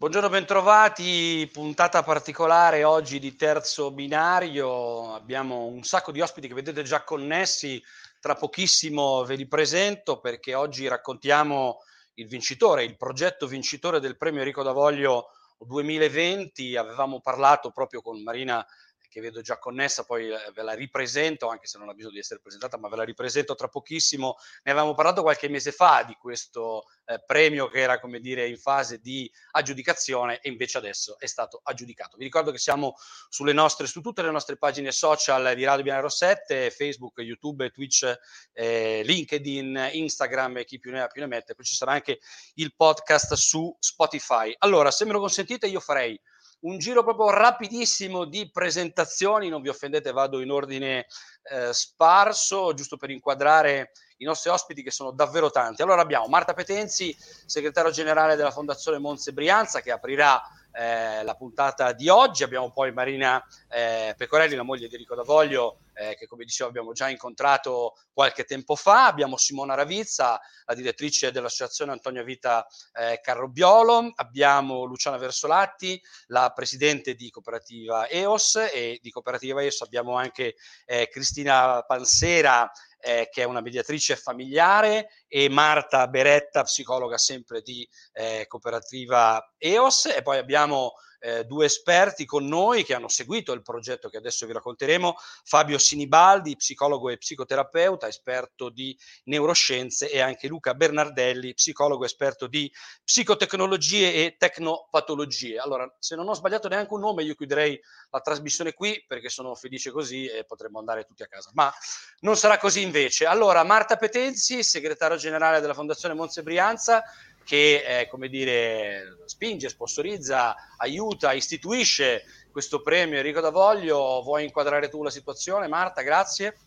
Buongiorno, 0.00 0.28
bentrovati. 0.28 1.50
Puntata 1.52 2.04
particolare 2.04 2.84
oggi 2.84 3.18
di 3.18 3.34
terzo 3.34 3.90
binario. 3.90 5.12
Abbiamo 5.12 5.64
un 5.64 5.82
sacco 5.82 6.12
di 6.12 6.20
ospiti 6.20 6.46
che 6.46 6.54
vedete 6.54 6.84
già 6.84 7.02
connessi. 7.02 7.82
Tra 8.20 8.36
pochissimo 8.36 9.24
ve 9.24 9.34
li 9.34 9.48
presento 9.48 10.20
perché 10.20 10.54
oggi 10.54 10.86
raccontiamo 10.86 11.78
il 12.14 12.28
vincitore, 12.28 12.84
il 12.84 12.96
progetto 12.96 13.48
vincitore 13.48 13.98
del 13.98 14.16
premio 14.16 14.38
Enrico 14.38 14.62
Davoglio 14.62 15.30
2020. 15.58 16.76
Avevamo 16.76 17.20
parlato 17.20 17.72
proprio 17.72 18.00
con 18.00 18.22
Marina 18.22 18.64
che 19.08 19.20
vedo 19.20 19.40
già 19.40 19.58
connessa, 19.58 20.04
poi 20.04 20.28
eh, 20.30 20.50
ve 20.54 20.62
la 20.62 20.74
ripresento, 20.74 21.48
anche 21.48 21.66
se 21.66 21.78
non 21.78 21.88
ha 21.88 21.94
bisogno 21.94 22.14
di 22.14 22.20
essere 22.20 22.40
presentata, 22.40 22.78
ma 22.78 22.88
ve 22.88 22.96
la 22.96 23.04
ripresento 23.04 23.54
tra 23.54 23.68
pochissimo. 23.68 24.36
Ne 24.62 24.72
avevamo 24.72 24.94
parlato 24.94 25.22
qualche 25.22 25.48
mese 25.48 25.72
fa 25.72 26.04
di 26.06 26.14
questo 26.14 26.84
eh, 27.06 27.22
premio 27.24 27.68
che 27.68 27.80
era, 27.80 27.98
come 27.98 28.20
dire, 28.20 28.46
in 28.46 28.58
fase 28.58 28.98
di 28.98 29.30
aggiudicazione 29.52 30.40
e 30.40 30.50
invece 30.50 30.78
adesso 30.78 31.18
è 31.18 31.26
stato 31.26 31.60
aggiudicato. 31.62 32.16
Vi 32.16 32.24
ricordo 32.24 32.50
che 32.52 32.58
siamo 32.58 32.94
sulle 33.28 33.52
nostre, 33.52 33.86
su 33.86 34.00
tutte 34.00 34.22
le 34.22 34.30
nostre 34.30 34.56
pagine 34.56 34.92
social 34.92 35.54
di 35.54 35.64
Radio 35.64 35.84
Binaro 35.84 36.08
7, 36.08 36.70
Facebook, 36.70 37.18
YouTube, 37.18 37.70
Twitch, 37.70 38.18
eh, 38.52 39.02
LinkedIn, 39.04 39.90
Instagram 39.92 40.58
e 40.58 40.64
chi 40.64 40.78
più 40.78 40.90
ne 40.92 41.02
ha 41.02 41.06
più 41.06 41.22
ne 41.22 41.28
mette. 41.28 41.54
Poi 41.54 41.64
ci 41.64 41.74
sarà 41.74 41.92
anche 41.92 42.20
il 42.54 42.74
podcast 42.74 43.34
su 43.34 43.74
Spotify. 43.78 44.54
Allora, 44.58 44.90
se 44.90 45.04
me 45.04 45.12
lo 45.12 45.20
consentite, 45.20 45.66
io 45.66 45.80
farei 45.80 46.20
un 46.60 46.78
giro 46.78 47.04
proprio 47.04 47.30
rapidissimo 47.30 48.24
di 48.24 48.50
presentazioni, 48.50 49.48
non 49.48 49.62
vi 49.62 49.68
offendete, 49.68 50.12
vado 50.12 50.40
in 50.40 50.50
ordine 50.50 51.06
eh, 51.50 51.72
sparso, 51.72 52.74
giusto 52.74 52.96
per 52.96 53.10
inquadrare 53.10 53.92
i 54.18 54.24
nostri 54.24 54.50
ospiti 54.50 54.82
che 54.82 54.90
sono 54.90 55.12
davvero 55.12 55.50
tanti. 55.50 55.82
Allora 55.82 56.02
abbiamo 56.02 56.26
Marta 56.26 56.54
Petenzi, 56.54 57.16
segretario 57.46 57.90
generale 57.90 58.34
della 58.34 58.50
Fondazione 58.50 58.98
Monze 58.98 59.32
Brianza, 59.32 59.80
che 59.80 59.92
aprirà 59.92 60.42
eh, 60.78 61.24
la 61.24 61.34
puntata 61.34 61.92
di 61.92 62.08
oggi. 62.08 62.44
Abbiamo 62.44 62.70
poi 62.70 62.92
Marina 62.92 63.44
eh, 63.68 64.14
Pecorelli, 64.16 64.54
la 64.54 64.62
moglie 64.62 64.86
di 64.86 64.94
Enrico 64.94 65.16
Davoglio, 65.16 65.80
eh, 65.92 66.14
che 66.14 66.26
come 66.28 66.44
dicevo 66.44 66.68
abbiamo 66.68 66.92
già 66.92 67.08
incontrato 67.08 67.96
qualche 68.12 68.44
tempo 68.44 68.76
fa. 68.76 69.06
Abbiamo 69.06 69.36
Simona 69.36 69.74
Ravizza, 69.74 70.40
la 70.66 70.74
direttrice 70.74 71.32
dell'associazione 71.32 71.90
Antonio 71.90 72.22
Vita 72.22 72.64
eh, 72.92 73.18
Carrobiolo. 73.20 74.12
Abbiamo 74.14 74.84
Luciana 74.84 75.16
Versolatti, 75.16 76.00
la 76.28 76.52
presidente 76.54 77.14
di 77.14 77.28
Cooperativa 77.30 78.06
EOS 78.08 78.70
e 78.72 79.00
di 79.02 79.10
Cooperativa 79.10 79.60
EOS 79.60 79.80
abbiamo 79.80 80.14
anche 80.14 80.54
eh, 80.86 81.08
Cristina 81.08 81.82
Pansera, 81.82 82.70
eh, 83.00 83.28
che 83.30 83.42
è 83.42 83.44
una 83.44 83.60
mediatrice 83.60 84.16
familiare, 84.16 85.08
e 85.26 85.48
Marta 85.48 86.06
Beretta, 86.08 86.62
psicologa 86.62 87.18
sempre 87.18 87.60
di 87.62 87.86
eh, 88.12 88.46
cooperativa 88.46 89.54
EOS, 89.56 90.06
e 90.16 90.22
poi 90.22 90.38
abbiamo 90.38 90.94
eh, 91.20 91.44
due 91.44 91.66
esperti 91.66 92.24
con 92.24 92.46
noi 92.46 92.84
che 92.84 92.94
hanno 92.94 93.08
seguito 93.08 93.52
il 93.52 93.62
progetto 93.62 94.08
che 94.08 94.16
adesso 94.16 94.46
vi 94.46 94.52
racconteremo, 94.52 95.14
Fabio 95.44 95.78
Sinibaldi, 95.78 96.56
psicologo 96.56 97.10
e 97.10 97.18
psicoterapeuta, 97.18 98.06
esperto 98.08 98.68
di 98.68 98.96
neuroscienze, 99.24 100.10
e 100.10 100.20
anche 100.20 100.48
Luca 100.48 100.74
Bernardelli, 100.74 101.54
psicologo 101.54 102.04
esperto 102.04 102.46
di 102.46 102.70
psicotecnologie 103.04 104.12
e 104.14 104.36
tecnopatologie. 104.38 105.58
Allora, 105.58 105.92
se 105.98 106.16
non 106.16 106.28
ho 106.28 106.34
sbagliato 106.34 106.68
neanche 106.68 106.94
un 106.94 107.00
nome, 107.00 107.22
io 107.22 107.34
chiuderei 107.34 107.78
la 108.10 108.20
trasmissione 108.20 108.72
qui 108.72 109.04
perché 109.06 109.28
sono 109.28 109.54
felice 109.54 109.90
così 109.90 110.26
e 110.26 110.44
potremmo 110.44 110.78
andare 110.78 111.04
tutti 111.04 111.22
a 111.22 111.26
casa. 111.26 111.50
Ma 111.54 111.72
non 112.20 112.36
sarà 112.36 112.58
così 112.58 112.82
invece. 112.82 113.26
Allora, 113.26 113.62
Marta 113.64 113.96
Petenzi, 113.96 114.62
segretario 114.62 115.16
generale 115.16 115.60
della 115.60 115.74
Fondazione 115.74 116.14
Monze 116.14 116.42
Brianza, 116.42 117.02
che 117.48 118.00
eh, 118.00 118.08
come 118.08 118.28
dire, 118.28 119.22
spinge, 119.24 119.70
sponsorizza, 119.70 120.54
aiuta, 120.76 121.32
istituisce 121.32 122.24
questo 122.50 122.82
premio 122.82 123.16
Enrico 123.16 123.40
Davoglio. 123.40 124.20
Vuoi 124.22 124.44
inquadrare 124.44 124.90
tu 124.90 125.02
la 125.02 125.08
situazione, 125.08 125.66
Marta? 125.66 126.02
Grazie. 126.02 126.58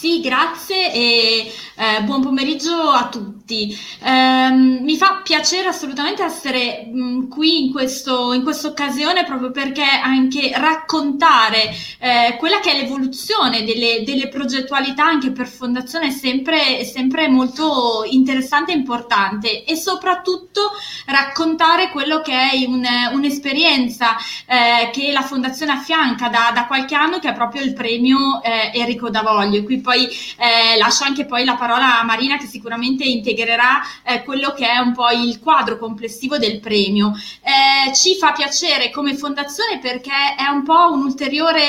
Sì, 0.00 0.20
grazie 0.20 0.94
e 0.94 1.52
eh, 1.80 2.02
buon 2.04 2.22
pomeriggio 2.22 2.74
a 2.74 3.10
tutti. 3.10 3.76
Eh, 4.02 4.50
mi 4.50 4.96
fa 4.96 5.20
piacere 5.22 5.68
assolutamente 5.68 6.22
essere 6.22 6.88
mh, 6.90 7.02
mm, 7.02 7.28
qui 7.28 7.66
in, 7.66 7.72
questo, 7.72 8.32
in 8.32 8.42
questa 8.42 8.68
occasione 8.68 9.24
proprio 9.24 9.50
perché 9.50 9.82
anche 9.82 10.52
raccontare 10.54 11.74
eh, 11.98 12.36
quella 12.38 12.60
che 12.60 12.72
è 12.72 12.80
l'evoluzione 12.80 13.64
delle, 13.64 14.02
delle, 14.04 14.28
progettualità 14.28 15.04
anche 15.04 15.32
per 15.32 15.46
fondazione 15.46 16.06
è 16.06 16.10
sempre, 16.10 16.78
è 16.78 16.84
sempre 16.84 17.28
molto 17.28 18.04
interessante 18.08 18.72
e 18.72 18.76
importante 18.76 19.64
e 19.64 19.76
soprattutto 19.76 20.70
raccontare 21.06 21.90
quello 21.90 22.20
che 22.22 22.32
è 22.32 22.64
un, 22.66 22.86
un'esperienza 23.12 24.16
eh, 24.46 24.90
che 24.92 25.12
la 25.12 25.22
fondazione 25.22 25.72
affianca 25.72 26.28
da, 26.28 26.52
da, 26.54 26.66
qualche 26.66 26.94
anno 26.94 27.18
che 27.18 27.28
è 27.28 27.34
proprio 27.34 27.62
il 27.62 27.74
premio 27.74 28.42
eh, 28.42 28.70
Enrico 28.74 29.10
Davoglio. 29.40 29.58
E 29.58 29.64
qui 29.64 29.80
poi 29.80 30.06
eh, 30.06 30.76
lascio 30.78 31.04
anche 31.04 31.24
poi 31.24 31.44
la 31.44 31.56
parola 31.56 32.00
a 32.00 32.04
Marina 32.04 32.36
che 32.36 32.46
sicuramente 32.46 33.04
integrerà 33.04 33.80
eh, 34.02 34.22
quello 34.22 34.52
che 34.52 34.68
è 34.68 34.78
un 34.78 34.92
po' 34.92 35.08
il 35.10 35.40
quadro 35.40 35.78
complessivo 35.78 36.38
del 36.38 36.60
premio. 36.60 37.12
Eh, 37.40 37.94
ci 37.94 38.16
fa 38.16 38.32
piacere 38.32 38.90
come 38.90 39.16
fondazione 39.16 39.78
perché 39.78 40.34
è 40.36 40.48
un 40.48 40.64
po' 40.64 40.92
un'ulteriore 40.92 41.62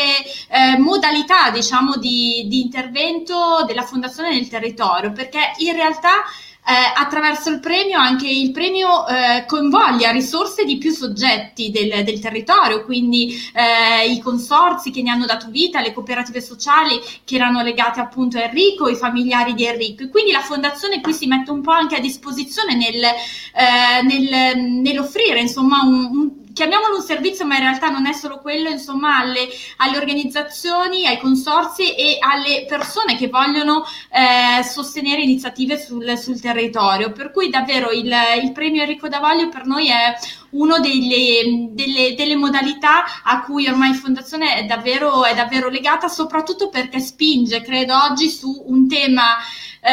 eh, 0.49 0.77
modalità 0.77 1.49
diciamo 1.49 1.97
di, 1.97 2.45
di 2.47 2.61
intervento 2.61 3.63
della 3.65 3.83
fondazione 3.83 4.33
nel 4.33 4.47
territorio 4.47 5.11
perché 5.11 5.53
in 5.57 5.73
realtà 5.73 6.23
eh, 6.63 6.93
attraverso 6.95 7.49
il 7.49 7.59
premio 7.59 7.97
anche 7.97 8.27
il 8.29 8.51
premio 8.51 9.07
eh, 9.07 9.45
coinvoglia 9.47 10.11
risorse 10.11 10.63
di 10.63 10.77
più 10.77 10.91
soggetti 10.91 11.71
del, 11.71 12.03
del 12.03 12.19
territorio, 12.19 12.83
quindi 12.85 13.35
eh, 13.53 14.11
i 14.11 14.19
consorzi 14.19 14.91
che 14.91 15.01
ne 15.01 15.09
hanno 15.09 15.25
dato 15.25 15.47
vita, 15.49 15.81
le 15.81 15.93
cooperative 15.93 16.39
sociali 16.39 16.99
che 17.23 17.35
erano 17.35 17.61
legate 17.61 17.99
appunto 17.99 18.37
a 18.37 18.43
Enrico, 18.43 18.87
i 18.87 18.95
familiari 18.95 19.53
di 19.53 19.65
Enrico. 19.65 20.07
Quindi 20.09 20.31
la 20.31 20.41
fondazione 20.41 21.01
qui 21.01 21.13
si 21.13 21.25
mette 21.25 21.51
un 21.51 21.61
po' 21.61 21.71
anche 21.71 21.95
a 21.95 21.99
disposizione 21.99 22.75
nel, 22.75 23.03
eh, 23.03 24.01
nel, 24.03 24.57
nell'offrire 24.81 25.39
insomma 25.39 25.81
un, 25.83 26.05
un 26.05 26.40
chiamiamolo 26.53 26.95
un 26.97 27.01
servizio, 27.01 27.45
ma 27.45 27.55
in 27.55 27.61
realtà 27.61 27.89
non 27.89 28.05
è 28.05 28.13
solo 28.13 28.39
quello, 28.39 28.69
insomma, 28.69 29.17
alle, 29.17 29.47
alle 29.77 29.97
organizzazioni, 29.97 31.05
ai 31.05 31.19
consorzi 31.19 31.93
e 31.95 32.17
alle 32.19 32.65
persone 32.67 33.17
che 33.17 33.27
vogliono 33.27 33.83
eh, 34.09 34.63
sostenere 34.63 35.21
iniziative 35.21 35.79
sul, 35.79 36.17
sul, 36.17 36.39
territorio. 36.39 37.11
Per 37.11 37.31
cui 37.31 37.49
davvero 37.49 37.91
il, 37.91 38.13
il 38.41 38.51
premio 38.51 38.81
Enrico 38.81 39.07
Davoglio 39.07 39.49
per 39.49 39.65
noi 39.65 39.89
è 39.89 40.15
una 40.51 40.79
delle, 40.79 41.69
delle, 41.71 42.13
delle, 42.15 42.35
modalità 42.35 43.23
a 43.23 43.41
cui 43.41 43.67
ormai 43.67 43.93
Fondazione 43.93 44.55
è 44.55 44.65
davvero, 44.65 45.23
è 45.23 45.33
davvero 45.33 45.69
legata, 45.69 46.07
soprattutto 46.07 46.69
perché 46.69 46.99
spinge, 46.99 47.61
credo, 47.61 47.95
oggi 47.95 48.29
su 48.29 48.63
un 48.67 48.87
tema 48.87 49.37
eh, 49.83 49.91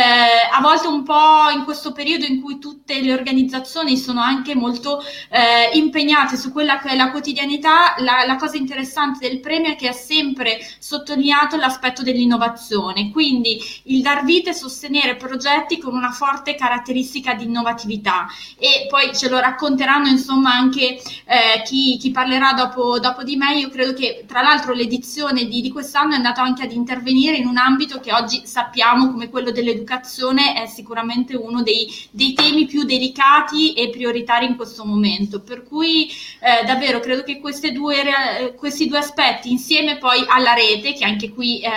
a 0.52 0.60
volte 0.60 0.86
un 0.86 1.02
po' 1.02 1.48
in 1.54 1.64
questo 1.64 1.92
periodo 1.92 2.26
in 2.26 2.42
cui 2.42 2.58
tutte 2.58 3.00
le 3.00 3.12
organizzazioni 3.14 3.96
sono 3.96 4.20
anche 4.20 4.54
molto 4.54 5.02
eh, 5.30 5.76
impegnate 5.78 6.36
su 6.36 6.52
quella 6.52 6.78
che 6.78 6.90
è 6.90 6.96
la 6.96 7.10
quotidianità, 7.10 7.94
la, 7.98 8.24
la, 8.26 8.36
cosa 8.36 8.58
interessante 8.58 9.26
del 9.26 9.40
premio 9.40 9.72
è 9.72 9.76
che 9.76 9.88
ha 9.88 9.92
sempre 9.92 10.58
sottolineato 10.78 11.56
l'aspetto 11.56 12.02
dell'innovazione, 12.02 13.10
quindi 13.10 13.58
il 13.84 14.02
dar 14.02 14.24
vita 14.24 14.50
e 14.50 14.54
sostenere 14.54 15.16
progetti 15.16 15.78
con 15.78 15.94
una 15.94 16.10
forte 16.10 16.54
caratteristica 16.54 17.32
di 17.32 17.44
innovatività. 17.44 18.26
E 18.58 18.86
poi 18.90 19.16
ce 19.16 19.30
lo 19.30 19.38
racconteranno 19.38 20.08
insomma 20.08 20.52
anche 20.52 21.00
eh, 21.24 21.62
chi, 21.64 21.96
chi, 21.96 22.10
parlerà 22.10 22.52
dopo, 22.52 22.98
dopo, 23.00 23.22
di 23.22 23.36
me, 23.36 23.54
io 23.54 23.70
credo 23.70 23.94
che 23.94 24.24
tra 24.26 24.42
l'altro 24.42 24.74
l'edizione 24.74 25.46
di, 25.46 25.62
di 25.62 25.70
quest'anno 25.70 26.12
è 26.12 26.16
andata 26.16 26.42
anche 26.42 26.64
ad 26.64 26.72
intervenire 26.72 27.36
in 27.36 27.46
un 27.46 27.56
ambito 27.56 28.00
che 28.00 28.12
oggi 28.12 28.42
sappiamo 28.44 29.10
come 29.10 29.30
quello 29.30 29.50
delle 29.50 29.77
l'educazione 29.78 30.54
è 30.54 30.66
sicuramente 30.66 31.36
uno 31.36 31.62
dei, 31.62 31.86
dei, 32.10 32.34
temi 32.34 32.66
più 32.66 32.84
delicati 32.84 33.74
e 33.74 33.90
prioritari 33.90 34.46
in 34.46 34.56
questo 34.56 34.84
momento. 34.84 35.40
Per 35.40 35.62
cui 35.62 36.08
eh, 36.40 36.64
davvero 36.66 37.00
credo 37.00 37.22
che 37.22 37.40
due, 37.72 38.54
questi 38.56 38.88
due 38.88 38.98
aspetti, 38.98 39.50
insieme 39.50 39.98
poi 39.98 40.24
alla 40.26 40.54
rete, 40.54 40.92
che 40.92 41.04
anche 41.04 41.30
qui 41.30 41.60
eh, 41.60 41.68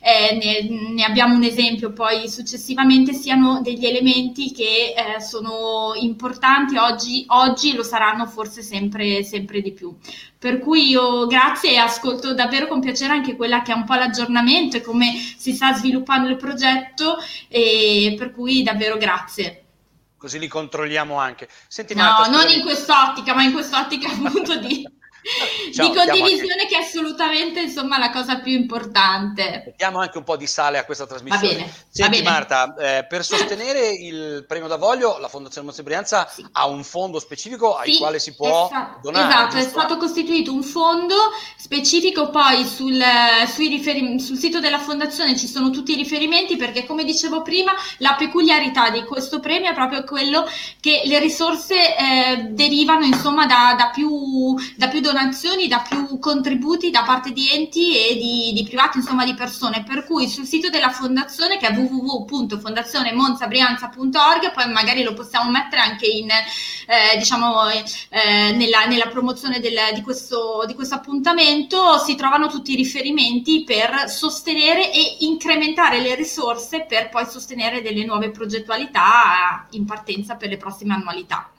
eh, 0.00 0.66
ne, 0.68 0.90
ne, 0.92 1.04
abbiamo 1.04 1.34
un 1.34 1.42
esempio 1.42 1.92
poi 1.92 2.28
successivamente, 2.28 3.12
siano 3.12 3.60
degli 3.62 3.86
elementi 3.86 4.52
che 4.52 4.94
eh, 4.94 5.20
sono 5.20 5.92
importanti 5.94 6.76
oggi, 6.76 7.24
oggi 7.28 7.74
lo 7.74 7.82
saranno 7.82 8.26
forse 8.26 8.62
sempre, 8.62 9.22
sempre 9.22 9.60
di 9.60 9.72
più. 9.72 9.94
Per 10.42 10.58
cui 10.58 10.88
io 10.88 11.28
grazie 11.28 11.70
e 11.70 11.76
ascolto 11.76 12.34
davvero 12.34 12.66
con 12.66 12.80
piacere 12.80 13.12
anche 13.12 13.36
quella 13.36 13.62
che 13.62 13.70
è 13.70 13.76
un 13.76 13.84
po' 13.84 13.94
l'aggiornamento 13.94 14.76
e 14.76 14.80
come 14.80 15.12
si 15.36 15.52
sta 15.52 15.72
sviluppando 15.72 16.28
il 16.28 16.34
progetto 16.34 17.18
e 17.46 18.16
per 18.18 18.32
cui 18.32 18.64
davvero 18.64 18.96
grazie. 18.96 19.62
Così 20.16 20.40
li 20.40 20.48
controlliamo 20.48 21.16
anche. 21.16 21.46
Senti, 21.68 21.94
no, 21.94 22.02
Marta, 22.02 22.28
non 22.28 22.50
in 22.50 22.62
quest'ottica, 22.62 23.34
ma 23.36 23.44
in 23.44 23.52
quest'ottica 23.52 24.08
appunto 24.10 24.56
di 24.56 24.84
Ciao, 25.72 25.88
di 25.88 25.96
condivisione 25.96 26.52
anche... 26.52 26.66
che 26.66 26.76
è 26.76 26.80
assolutamente 26.80 27.60
insomma 27.60 27.96
la 27.98 28.10
cosa 28.10 28.40
più 28.40 28.52
importante. 28.52 29.62
Mettiamo 29.66 30.00
anche 30.00 30.18
un 30.18 30.24
po' 30.24 30.36
di 30.36 30.46
sale 30.46 30.78
a 30.78 30.84
questa 30.84 31.06
trasmissione. 31.06 31.46
Va 31.46 31.60
bene, 31.60 31.72
Senti 31.88 32.02
va 32.02 32.08
bene. 32.08 32.22
Marta, 32.22 32.74
eh, 32.74 33.06
per 33.06 33.24
sostenere 33.24 33.90
il 33.90 34.44
premio 34.46 34.66
da 34.68 34.76
voglio 34.76 35.18
la 35.18 35.28
Fondazione 35.28 35.66
Monte 35.66 35.82
Brianza 35.82 36.28
sì. 36.28 36.44
ha 36.52 36.66
un 36.66 36.82
fondo 36.82 37.20
specifico 37.20 37.78
sì, 37.84 37.92
al 37.92 37.96
quale 37.98 38.18
si 38.18 38.34
può 38.34 38.66
sta- 38.66 38.98
donare. 39.00 39.28
Esatto, 39.28 39.56
giusto? 39.56 39.68
è 39.68 39.70
stato 39.70 39.96
costituito 39.96 40.52
un 40.52 40.62
fondo 40.62 41.14
specifico 41.56 42.30
poi 42.30 42.64
sul, 42.64 43.00
riferim- 43.56 44.18
sul 44.18 44.36
sito 44.36 44.58
della 44.58 44.80
Fondazione 44.80 45.36
ci 45.36 45.46
sono 45.46 45.70
tutti 45.70 45.92
i 45.92 45.96
riferimenti 45.96 46.56
perché 46.56 46.84
come 46.84 47.04
dicevo 47.04 47.42
prima 47.42 47.72
la 47.98 48.14
peculiarità 48.18 48.90
di 48.90 49.04
questo 49.04 49.38
premio 49.38 49.70
è 49.70 49.74
proprio 49.74 50.02
quello 50.04 50.44
che 50.80 51.02
le 51.04 51.18
risorse 51.20 51.96
eh, 51.96 52.36
derivano 52.50 53.04
insomma 53.04 53.46
da, 53.46 53.74
da, 53.76 53.90
più, 53.90 54.54
da 54.76 54.88
più 54.88 55.00
donazioni, 55.12 55.68
da 55.68 55.84
più 55.86 56.18
contributi 56.18 56.88
da 56.90 57.02
parte 57.02 57.32
di 57.32 57.50
enti 57.50 57.94
e 57.96 58.14
di, 58.14 58.52
di, 58.54 58.64
privati, 58.64 58.96
insomma 58.98 59.24
di 59.24 59.34
persone, 59.34 59.84
per 59.84 60.04
cui 60.04 60.28
sul 60.28 60.46
sito 60.46 60.70
della 60.70 60.90
fondazione 60.90 61.58
che 61.58 61.68
è 61.68 61.76
www.fondazionemonzabrianza.org, 61.76 64.52
poi 64.52 64.72
magari 64.72 65.02
lo 65.02 65.12
possiamo 65.12 65.50
mettere 65.50 65.82
anche 65.82 66.06
in, 66.06 66.30
eh, 66.30 67.18
diciamo, 67.18 67.68
eh, 67.68 67.84
nella, 68.56 68.86
nella, 68.86 69.06
promozione 69.06 69.60
del, 69.60 69.76
di, 69.94 70.00
questo, 70.00 70.64
di 70.66 70.74
questo 70.74 70.94
appuntamento, 70.94 71.98
si 71.98 72.14
trovano 72.14 72.48
tutti 72.48 72.72
i 72.72 72.76
riferimenti 72.76 73.64
per 73.64 74.08
sostenere 74.08 74.90
e 74.92 75.16
incrementare 75.20 76.00
le 76.00 76.14
risorse 76.14 76.86
per 76.88 77.10
poi 77.10 77.26
sostenere 77.26 77.82
delle 77.82 78.04
nuove 78.04 78.30
progettualità 78.30 79.66
in 79.70 79.84
partenza 79.84 80.36
per 80.36 80.48
le 80.48 80.56
prossime 80.56 80.94
annualità. 80.94 81.50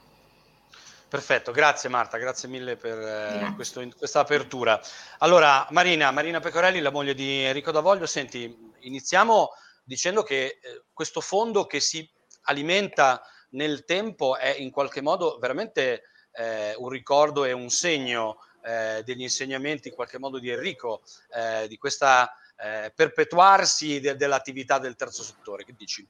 Perfetto, 1.14 1.52
grazie 1.52 1.88
Marta, 1.88 2.18
grazie 2.18 2.48
mille 2.48 2.76
per 2.76 2.98
eh, 2.98 3.52
questo, 3.54 3.88
questa 3.96 4.18
apertura. 4.18 4.80
Allora, 5.18 5.64
Marina, 5.70 6.10
Marina 6.10 6.40
Pecorelli, 6.40 6.80
la 6.80 6.90
moglie 6.90 7.14
di 7.14 7.44
Enrico 7.44 7.70
Davoglio, 7.70 8.04
senti, 8.04 8.72
iniziamo 8.80 9.50
dicendo 9.84 10.24
che 10.24 10.58
eh, 10.60 10.82
questo 10.92 11.20
fondo 11.20 11.66
che 11.66 11.78
si 11.78 12.04
alimenta 12.46 13.22
nel 13.50 13.84
tempo 13.84 14.36
è 14.36 14.56
in 14.56 14.72
qualche 14.72 15.02
modo 15.02 15.38
veramente 15.38 16.02
eh, 16.32 16.74
un 16.78 16.88
ricordo 16.88 17.44
e 17.44 17.52
un 17.52 17.70
segno 17.70 18.38
eh, 18.64 19.04
degli 19.04 19.22
insegnamenti 19.22 19.90
in 19.90 19.94
qualche 19.94 20.18
modo 20.18 20.40
di 20.40 20.50
Enrico, 20.50 21.04
eh, 21.32 21.68
di 21.68 21.78
questa 21.78 22.36
eh, 22.56 22.90
perpetuarsi 22.92 24.00
de- 24.00 24.16
dell'attività 24.16 24.80
del 24.80 24.96
terzo 24.96 25.22
settore. 25.22 25.62
Che 25.62 25.74
dici? 25.76 26.04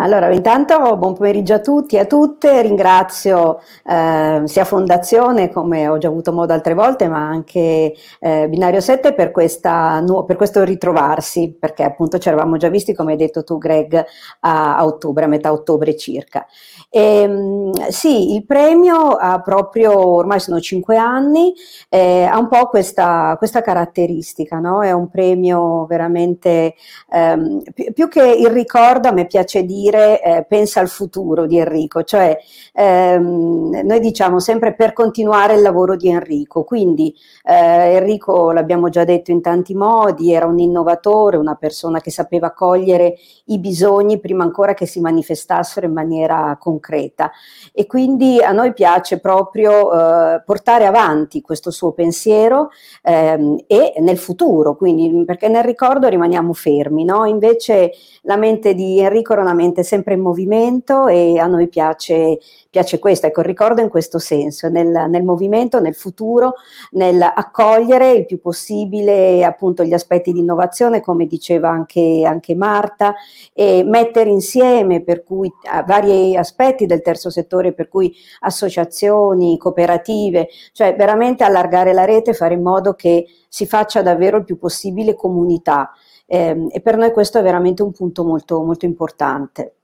Allora, 0.00 0.32
intanto 0.32 0.96
buon 0.96 1.14
pomeriggio 1.14 1.54
a 1.54 1.58
tutti 1.58 1.96
e 1.96 2.00
a 2.00 2.04
tutte, 2.04 2.62
ringrazio 2.62 3.60
eh, 3.84 4.42
sia 4.44 4.64
Fondazione, 4.64 5.50
come 5.50 5.88
ho 5.88 5.98
già 5.98 6.06
avuto 6.06 6.32
modo 6.32 6.52
altre 6.52 6.74
volte, 6.74 7.08
ma 7.08 7.18
anche 7.18 7.94
eh, 8.20 8.48
Binario 8.48 8.80
7 8.80 9.12
per, 9.12 9.32
questa, 9.32 10.00
per, 10.24 10.36
questo 10.36 10.62
ritrovarsi, 10.62 11.56
perché 11.58 11.82
appunto 11.82 12.18
ci 12.18 12.28
eravamo 12.28 12.56
già 12.58 12.68
visti, 12.68 12.94
come 12.94 13.12
hai 13.12 13.18
detto 13.18 13.42
tu 13.42 13.58
Greg, 13.58 14.04
a, 14.40 14.76
a 14.76 14.84
ottobre, 14.84 15.24
a 15.24 15.26
metà 15.28 15.50
ottobre 15.50 15.96
circa. 15.96 16.46
E, 16.88 17.22
ehm, 17.22 17.88
sì, 17.88 18.34
il 18.34 18.46
premio 18.46 19.16
ha 19.16 19.40
proprio, 19.40 19.98
ormai 19.98 20.38
sono 20.38 20.60
cinque 20.60 20.96
anni, 20.96 21.52
eh, 21.88 22.22
ha 22.22 22.38
un 22.38 22.46
po' 22.46 22.68
questa, 22.68 23.34
questa 23.36 23.62
caratteristica, 23.62 24.60
no? 24.60 24.84
è 24.84 24.92
un 24.92 25.08
premio 25.08 25.86
veramente, 25.86 26.76
ehm, 27.10 27.62
più, 27.74 27.92
più, 27.92 28.08
che 28.08 28.22
il 28.22 28.50
ricordo, 28.50 29.08
a 29.08 29.12
me 29.12 29.26
piace 29.26 29.64
dire 29.64 29.86
eh, 29.94 30.44
pensa 30.48 30.80
al 30.80 30.88
futuro 30.88 31.46
di 31.46 31.58
Enrico, 31.58 32.02
cioè 32.02 32.36
ehm, 32.72 33.80
noi 33.84 34.00
diciamo 34.00 34.38
sempre 34.38 34.74
per 34.74 34.92
continuare 34.92 35.54
il 35.54 35.62
lavoro 35.62 35.96
di 35.96 36.08
Enrico, 36.08 36.64
quindi 36.64 37.14
eh, 37.44 37.96
Enrico 37.96 38.52
l'abbiamo 38.52 38.88
già 38.88 39.04
detto 39.04 39.30
in 39.30 39.40
tanti 39.40 39.74
modi, 39.74 40.32
era 40.32 40.46
un 40.46 40.58
innovatore, 40.58 41.36
una 41.36 41.54
persona 41.54 42.00
che 42.00 42.10
sapeva 42.10 42.52
cogliere 42.52 43.16
i 43.46 43.58
bisogni 43.58 44.20
prima 44.20 44.44
ancora 44.44 44.74
che 44.74 44.86
si 44.86 45.00
manifestassero 45.00 45.86
in 45.86 45.92
maniera 45.92 46.56
concreta 46.60 47.30
e 47.72 47.86
quindi 47.86 48.42
a 48.42 48.52
noi 48.52 48.72
piace 48.72 49.18
proprio 49.20 49.92
eh, 49.92 50.42
portare 50.44 50.86
avanti 50.86 51.40
questo 51.40 51.70
suo 51.70 51.92
pensiero 51.92 52.70
ehm, 53.02 53.64
e 53.66 53.94
nel 53.98 54.18
futuro, 54.18 54.76
quindi 54.76 55.24
perché 55.24 55.48
nel 55.48 55.64
ricordo 55.64 56.08
rimaniamo 56.08 56.52
fermi, 56.52 57.04
no? 57.04 57.24
invece 57.24 57.92
la 58.22 58.36
mente 58.36 58.74
di 58.74 59.00
Enrico 59.00 59.32
era 59.32 59.42
una 59.42 59.54
mente 59.54 59.77
sempre 59.82 60.14
in 60.14 60.20
movimento 60.20 61.06
e 61.06 61.38
a 61.38 61.46
noi 61.46 61.68
piace, 61.68 62.38
piace 62.70 62.98
questo, 62.98 63.26
ecco 63.26 63.40
il 63.40 63.46
ricordo 63.46 63.80
in 63.80 63.88
questo 63.88 64.18
senso, 64.18 64.68
nel, 64.68 65.06
nel 65.08 65.24
movimento, 65.24 65.80
nel 65.80 65.94
futuro, 65.94 66.54
nel 66.92 67.20
accogliere 67.20 68.12
il 68.12 68.26
più 68.26 68.40
possibile 68.40 69.44
appunto 69.44 69.84
gli 69.84 69.92
aspetti 69.92 70.32
di 70.32 70.40
innovazione, 70.40 71.00
come 71.00 71.26
diceva 71.26 71.70
anche, 71.70 72.22
anche 72.26 72.54
Marta, 72.54 73.14
e 73.52 73.82
mettere 73.84 74.30
insieme 74.30 75.02
per 75.02 75.24
cui 75.24 75.50
vari 75.86 76.36
aspetti 76.36 76.86
del 76.86 77.02
terzo 77.02 77.30
settore, 77.30 77.72
per 77.72 77.88
cui 77.88 78.14
associazioni, 78.40 79.58
cooperative, 79.58 80.48
cioè 80.72 80.94
veramente 80.96 81.44
allargare 81.44 81.92
la 81.92 82.04
rete, 82.04 82.34
fare 82.34 82.54
in 82.54 82.62
modo 82.62 82.94
che 82.94 83.26
si 83.48 83.66
faccia 83.66 84.02
davvero 84.02 84.36
il 84.36 84.44
più 84.44 84.58
possibile 84.58 85.14
comunità. 85.14 85.90
Eh, 86.30 86.66
e 86.70 86.80
per 86.80 86.96
noi 86.96 87.10
questo 87.10 87.38
è 87.38 87.42
veramente 87.42 87.82
un 87.82 87.90
punto 87.90 88.22
molto, 88.22 88.62
molto 88.62 88.84
importante. 88.84 89.76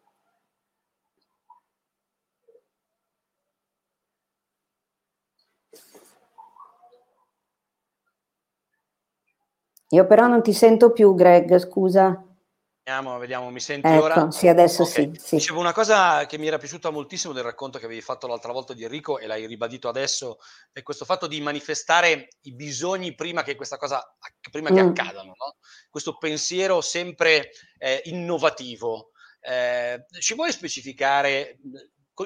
Io 9.92 10.06
però 10.06 10.26
non 10.26 10.42
ti 10.42 10.52
sento 10.52 10.92
più, 10.92 11.14
Greg, 11.14 11.56
scusa. 11.56 12.22
Vediamo, 12.86 13.16
vediamo, 13.16 13.50
mi 13.50 13.60
senti 13.60 13.88
ecco, 13.88 14.02
ora? 14.02 14.30
Sì, 14.30 14.46
adesso 14.46 14.82
okay. 14.82 15.10
sì, 15.14 15.20
sì, 15.24 15.36
Dicevo 15.36 15.58
una 15.58 15.72
cosa 15.72 16.26
che 16.26 16.36
mi 16.36 16.48
era 16.48 16.58
piaciuta 16.58 16.90
moltissimo 16.90 17.32
del 17.32 17.42
racconto 17.42 17.78
che 17.78 17.86
avevi 17.86 18.02
fatto 18.02 18.26
l'altra 18.26 18.52
volta 18.52 18.74
di 18.74 18.84
Enrico 18.84 19.18
e 19.18 19.26
l'hai 19.26 19.46
ribadito 19.46 19.88
adesso, 19.88 20.36
è 20.70 20.82
questo 20.82 21.06
fatto 21.06 21.26
di 21.26 21.40
manifestare 21.40 22.28
i 22.42 22.52
bisogni 22.52 23.14
prima 23.14 23.42
che 23.42 23.54
questa 23.54 23.78
cosa, 23.78 24.06
prima 24.50 24.70
mm. 24.70 24.74
che 24.74 24.80
accadano, 24.80 25.32
no? 25.34 25.56
questo 25.88 26.18
pensiero 26.18 26.82
sempre 26.82 27.52
eh, 27.78 28.02
innovativo. 28.04 29.12
Eh, 29.40 30.04
ci 30.20 30.34
vuoi 30.34 30.52
specificare 30.52 31.56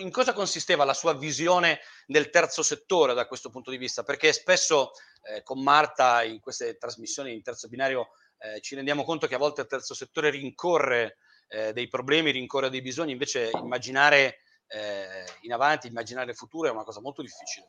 in 0.01 0.11
cosa 0.11 0.33
consisteva 0.33 0.85
la 0.85 0.93
sua 0.93 1.15
visione 1.15 1.79
del 2.05 2.31
terzo 2.31 2.65
settore 2.65 3.15
da 3.15 3.29
questo 3.29 3.49
punto 3.49 3.71
di 3.71 3.79
vista? 3.79 4.03
Perché 4.03 4.33
spesso 4.33 4.91
eh, 5.23 5.43
con 5.45 5.63
Marta 5.63 6.25
in 6.25 6.41
queste 6.41 6.77
trasmissioni 6.77 7.33
in 7.33 7.43
terzo 7.43 7.69
binario 7.69 8.09
eh, 8.39 8.61
ci 8.61 8.75
rendiamo 8.75 9.05
conto 9.05 9.27
che 9.27 9.35
a 9.35 9.39
volte 9.39 9.63
il 9.63 9.67
terzo 9.67 9.95
settore 9.95 10.31
rincorre 10.31 11.19
eh, 11.49 11.73
dei 11.73 11.89
problemi, 11.89 12.31
rincorre 12.31 12.71
dei 12.71 12.83
bisogni, 12.83 13.13
invece 13.13 13.51
immaginare 13.55 14.41
eh, 14.69 15.25
in 15.43 15.53
avanti, 15.53 15.89
immaginare 15.89 16.31
il 16.31 16.37
futuro 16.37 16.69
è 16.69 16.71
una 16.71 16.85
cosa 16.85 17.01
molto 17.01 17.23
difficile. 17.23 17.69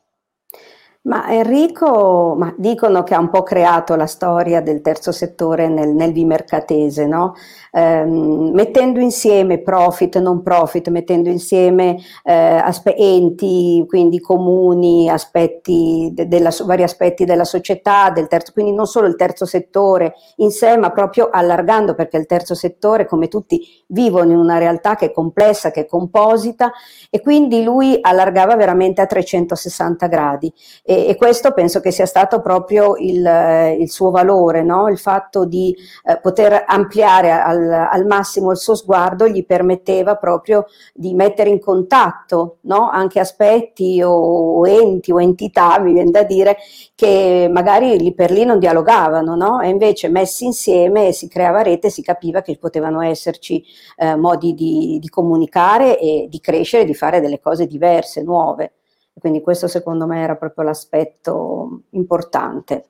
Ma 1.02 1.30
Enrico, 1.30 2.34
ma 2.36 2.54
dicono 2.58 3.02
che 3.04 3.14
ha 3.14 3.18
un 3.18 3.30
po' 3.30 3.42
creato 3.42 3.96
la 3.96 4.06
storia 4.06 4.60
del 4.60 4.82
terzo 4.82 5.12
settore 5.12 5.66
nel, 5.66 5.88
nel 5.94 6.12
bimercatese, 6.12 7.06
no? 7.06 7.32
ehm, 7.72 8.50
mettendo 8.52 9.00
insieme 9.00 9.58
profit, 9.58 10.18
non 10.18 10.42
profit, 10.42 10.88
mettendo 10.88 11.28
insieme 11.28 11.96
eh, 12.22 12.32
aspe- 12.32 12.96
enti, 12.96 13.84
quindi 13.88 14.20
comuni, 14.20 15.08
aspetti 15.08 16.10
de- 16.12 16.28
della, 16.28 16.50
vari 16.64 16.82
aspetti 16.82 17.24
della 17.24 17.44
società, 17.44 18.10
del 18.10 18.28
terzo, 18.28 18.52
quindi 18.52 18.72
non 18.72 18.86
solo 18.86 19.06
il 19.06 19.16
terzo 19.16 19.46
settore 19.46 20.14
in 20.36 20.50
sé, 20.50 20.76
ma 20.76 20.90
proprio 20.90 21.28
allargando, 21.30 21.94
perché 21.94 22.16
il 22.16 22.26
terzo 22.26 22.54
settore, 22.54 23.06
come 23.06 23.28
tutti, 23.28 23.60
vivono 23.88 24.32
in 24.32 24.38
una 24.38 24.58
realtà 24.58 24.96
che 24.96 25.06
è 25.06 25.12
complessa, 25.12 25.70
che 25.70 25.80
è 25.82 25.86
composita, 25.86 26.72
e 27.08 27.20
quindi 27.20 27.62
lui 27.62 27.98
allargava 28.00 28.56
veramente 28.56 29.00
a 29.00 29.06
360 29.06 30.06
gradi 30.06 30.52
e, 30.90 31.06
e, 31.06 31.14
questo 31.14 31.52
penso 31.52 31.78
che 31.78 31.92
sia 31.92 32.04
stato 32.04 32.40
proprio 32.40 32.96
il, 32.96 33.76
il 33.78 33.88
suo 33.88 34.10
valore, 34.10 34.64
no? 34.64 34.88
il 34.88 34.98
fatto 34.98 35.44
di 35.44 35.72
eh, 36.02 36.18
poter 36.20 36.64
ampliare 36.66 37.30
al, 37.30 37.70
al, 37.70 38.06
massimo 38.06 38.50
il 38.50 38.56
suo 38.56 38.74
sguardo 38.74 39.28
gli 39.28 39.46
permetteva 39.46 40.16
proprio 40.16 40.66
di 40.92 41.14
mettere 41.14 41.48
in 41.48 41.60
contatto 41.60 42.56
no? 42.62 42.90
anche 42.90 43.20
aspetti 43.20 44.02
o, 44.02 44.10
o, 44.10 44.66
enti 44.66 45.12
o 45.12 45.20
entità, 45.20 45.78
mi 45.78 45.92
viene 45.92 46.10
da 46.10 46.24
dire, 46.24 46.56
che 46.96 47.48
magari 47.48 47.96
lì 47.96 48.12
per 48.12 48.32
lì 48.32 48.44
non 48.44 48.58
dialogavano, 48.58 49.36
no? 49.36 49.60
e 49.60 49.68
invece 49.68 50.08
messi 50.08 50.44
insieme 50.44 51.12
si 51.12 51.28
creava 51.28 51.62
rete, 51.62 51.88
si 51.88 52.02
capiva 52.02 52.42
che 52.42 52.58
potevano 52.58 53.00
esserci 53.00 53.62
eh, 53.96 54.16
modi 54.16 54.54
di, 54.54 54.98
di 55.00 55.08
comunicare 55.08 56.00
e 56.00 56.26
di 56.28 56.40
crescere, 56.40 56.84
di 56.84 56.94
fare 56.94 57.20
delle 57.20 57.38
cose 57.38 57.68
diverse, 57.68 58.24
nuove. 58.24 58.72
Quindi 59.20 59.42
questo 59.42 59.68
secondo 59.68 60.06
me 60.06 60.20
era 60.22 60.34
proprio 60.34 60.64
l'aspetto 60.64 61.82
importante. 61.90 62.86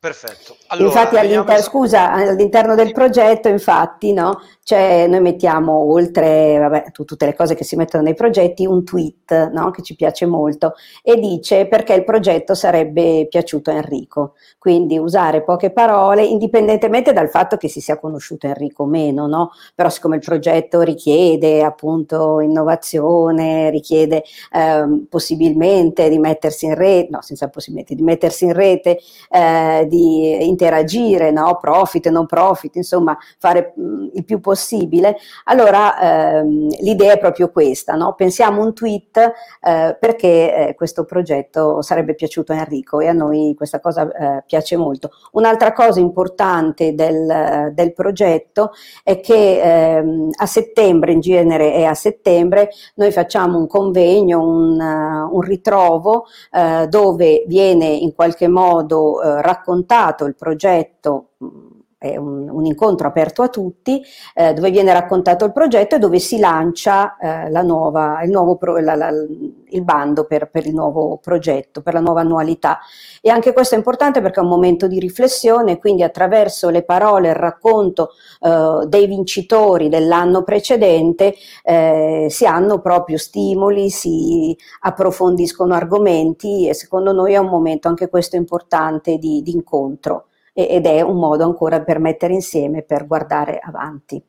Perfetto. 0.00 0.56
Allora, 0.68 0.86
infatti, 0.86 1.16
all'inter- 1.18 1.60
scusa, 1.60 2.10
all'interno 2.10 2.74
del 2.74 2.90
progetto, 2.90 3.48
infatti, 3.48 4.14
no, 4.14 4.40
cioè, 4.70 5.08
noi 5.08 5.20
mettiamo 5.20 5.92
oltre 5.92 6.56
vabbè, 6.56 6.92
t- 6.92 7.04
tutte 7.04 7.26
le 7.26 7.34
cose 7.34 7.56
che 7.56 7.64
si 7.64 7.74
mettono 7.74 8.04
nei 8.04 8.14
progetti 8.14 8.64
un 8.64 8.84
tweet 8.84 9.50
no, 9.50 9.72
che 9.72 9.82
ci 9.82 9.96
piace 9.96 10.26
molto 10.26 10.74
e 11.02 11.18
dice 11.18 11.66
perché 11.66 11.92
il 11.94 12.04
progetto 12.04 12.54
sarebbe 12.54 13.26
piaciuto 13.28 13.70
a 13.70 13.74
Enrico. 13.74 14.34
Quindi 14.58 14.96
usare 14.96 15.42
poche 15.42 15.70
parole, 15.70 16.24
indipendentemente 16.24 17.12
dal 17.12 17.28
fatto 17.28 17.56
che 17.56 17.68
si 17.68 17.80
sia 17.80 17.98
conosciuto 17.98 18.46
Enrico 18.46 18.84
o 18.84 18.86
meno, 18.86 19.26
no? 19.26 19.50
però 19.74 19.88
siccome 19.88 20.16
il 20.16 20.22
progetto 20.24 20.82
richiede 20.82 21.64
appunto 21.64 22.38
innovazione, 22.38 23.70
richiede 23.70 24.22
eh, 24.52 25.04
possibilmente 25.08 26.08
di 26.08 26.18
mettersi 26.18 26.66
in 26.66 26.74
rete, 26.76 27.08
no, 27.10 27.22
senza 27.22 27.48
possibilmente 27.48 27.96
di 27.96 28.02
mettersi 28.02 28.44
in 28.44 28.52
rete, 28.52 29.00
eh, 29.30 29.88
di 29.90 30.46
interagire, 30.48 31.30
no? 31.30 31.58
profit, 31.60 32.08
non 32.08 32.24
profit, 32.24 32.76
insomma, 32.76 33.18
fare 33.38 33.74
mh, 33.76 34.08
il 34.14 34.24
più 34.24 34.40
possibile 34.40 35.16
allora 35.44 36.38
ehm, 36.38 36.68
l'idea 36.80 37.14
è 37.14 37.18
proprio 37.18 37.50
questa, 37.50 37.94
no? 37.94 38.14
pensiamo 38.14 38.62
un 38.62 38.72
tweet 38.72 39.16
eh, 39.60 39.96
perché 39.98 40.68
eh, 40.68 40.74
questo 40.74 41.04
progetto 41.04 41.82
sarebbe 41.82 42.14
piaciuto 42.14 42.52
a 42.52 42.56
Enrico 42.56 43.00
e 43.00 43.08
a 43.08 43.12
noi 43.12 43.54
questa 43.56 43.80
cosa 43.80 44.08
eh, 44.10 44.44
piace 44.46 44.76
molto. 44.76 45.10
Un'altra 45.32 45.72
cosa 45.72 46.00
importante 46.00 46.94
del, 46.94 47.72
del 47.74 47.92
progetto 47.92 48.70
è 49.02 49.20
che 49.20 49.60
ehm, 49.60 50.30
a 50.36 50.46
settembre, 50.46 51.12
in 51.12 51.20
genere 51.20 51.72
è 51.72 51.84
a 51.84 51.94
settembre, 51.94 52.70
noi 52.94 53.10
facciamo 53.10 53.58
un 53.58 53.66
convegno, 53.66 54.40
un, 54.40 54.78
un 54.78 55.40
ritrovo 55.40 56.26
uh, 56.52 56.86
dove 56.86 57.44
viene 57.46 57.86
in 57.86 58.14
qualche 58.14 58.48
modo 58.48 59.14
uh, 59.14 59.40
raccontato 59.80 60.26
il 60.26 60.34
progetto 60.34 61.30
è 62.00 62.16
un, 62.16 62.48
un, 62.48 62.64
incontro 62.64 63.06
aperto 63.06 63.42
a 63.42 63.48
tutti 63.48 64.02
eh, 64.34 64.54
dove 64.54 64.70
viene 64.70 64.90
raccontato 64.90 65.44
il 65.44 65.52
progetto 65.52 65.96
e 65.96 65.98
dove 65.98 66.18
si 66.18 66.38
lancia 66.38 67.18
eh, 67.18 67.50
la 67.50 67.60
nuova, 67.60 68.22
il, 68.22 68.30
nuovo 68.30 68.56
pro, 68.56 68.78
la, 68.78 68.94
la, 68.94 69.10
il 69.10 69.84
bando 69.84 70.24
per, 70.24 70.48
per, 70.48 70.66
il 70.66 70.72
nuovo 70.72 71.18
progetto, 71.22 71.82
per 71.82 71.92
la 71.92 72.00
nuova 72.00 72.22
annualità. 72.22 72.78
E 73.20 73.28
anche 73.28 73.52
questo 73.52 73.74
è 73.74 73.76
importante 73.76 74.22
perché 74.22 74.40
è 74.40 74.42
un 74.42 74.48
momento 74.48 74.86
di 74.86 74.98
riflessione, 74.98 75.78
quindi 75.78 76.02
attraverso 76.02 76.70
le 76.70 76.84
parole, 76.84 77.28
il 77.28 77.34
racconto 77.34 78.12
eh, 78.40 78.86
dei 78.86 79.06
vincitori 79.06 79.90
dell'anno 79.90 80.42
precedente 80.42 81.34
eh, 81.62 82.28
si 82.30 82.46
hanno 82.46 82.80
proprio 82.80 83.18
stimoli, 83.18 83.90
si 83.90 84.56
approfondiscono 84.80 85.74
argomenti 85.74 86.66
e 86.66 86.72
secondo 86.72 87.12
noi 87.12 87.34
è 87.34 87.38
un 87.38 87.48
momento 87.48 87.88
anche 87.88 88.08
questo 88.08 88.36
importante 88.36 89.18
di, 89.18 89.42
di 89.42 89.52
incontro 89.52 90.28
ed 90.52 90.86
è 90.86 91.00
un 91.00 91.18
modo 91.18 91.44
ancora 91.44 91.82
per 91.82 91.98
mettere 91.98 92.34
insieme, 92.34 92.82
per 92.82 93.06
guardare 93.06 93.58
avanti. 93.58 94.22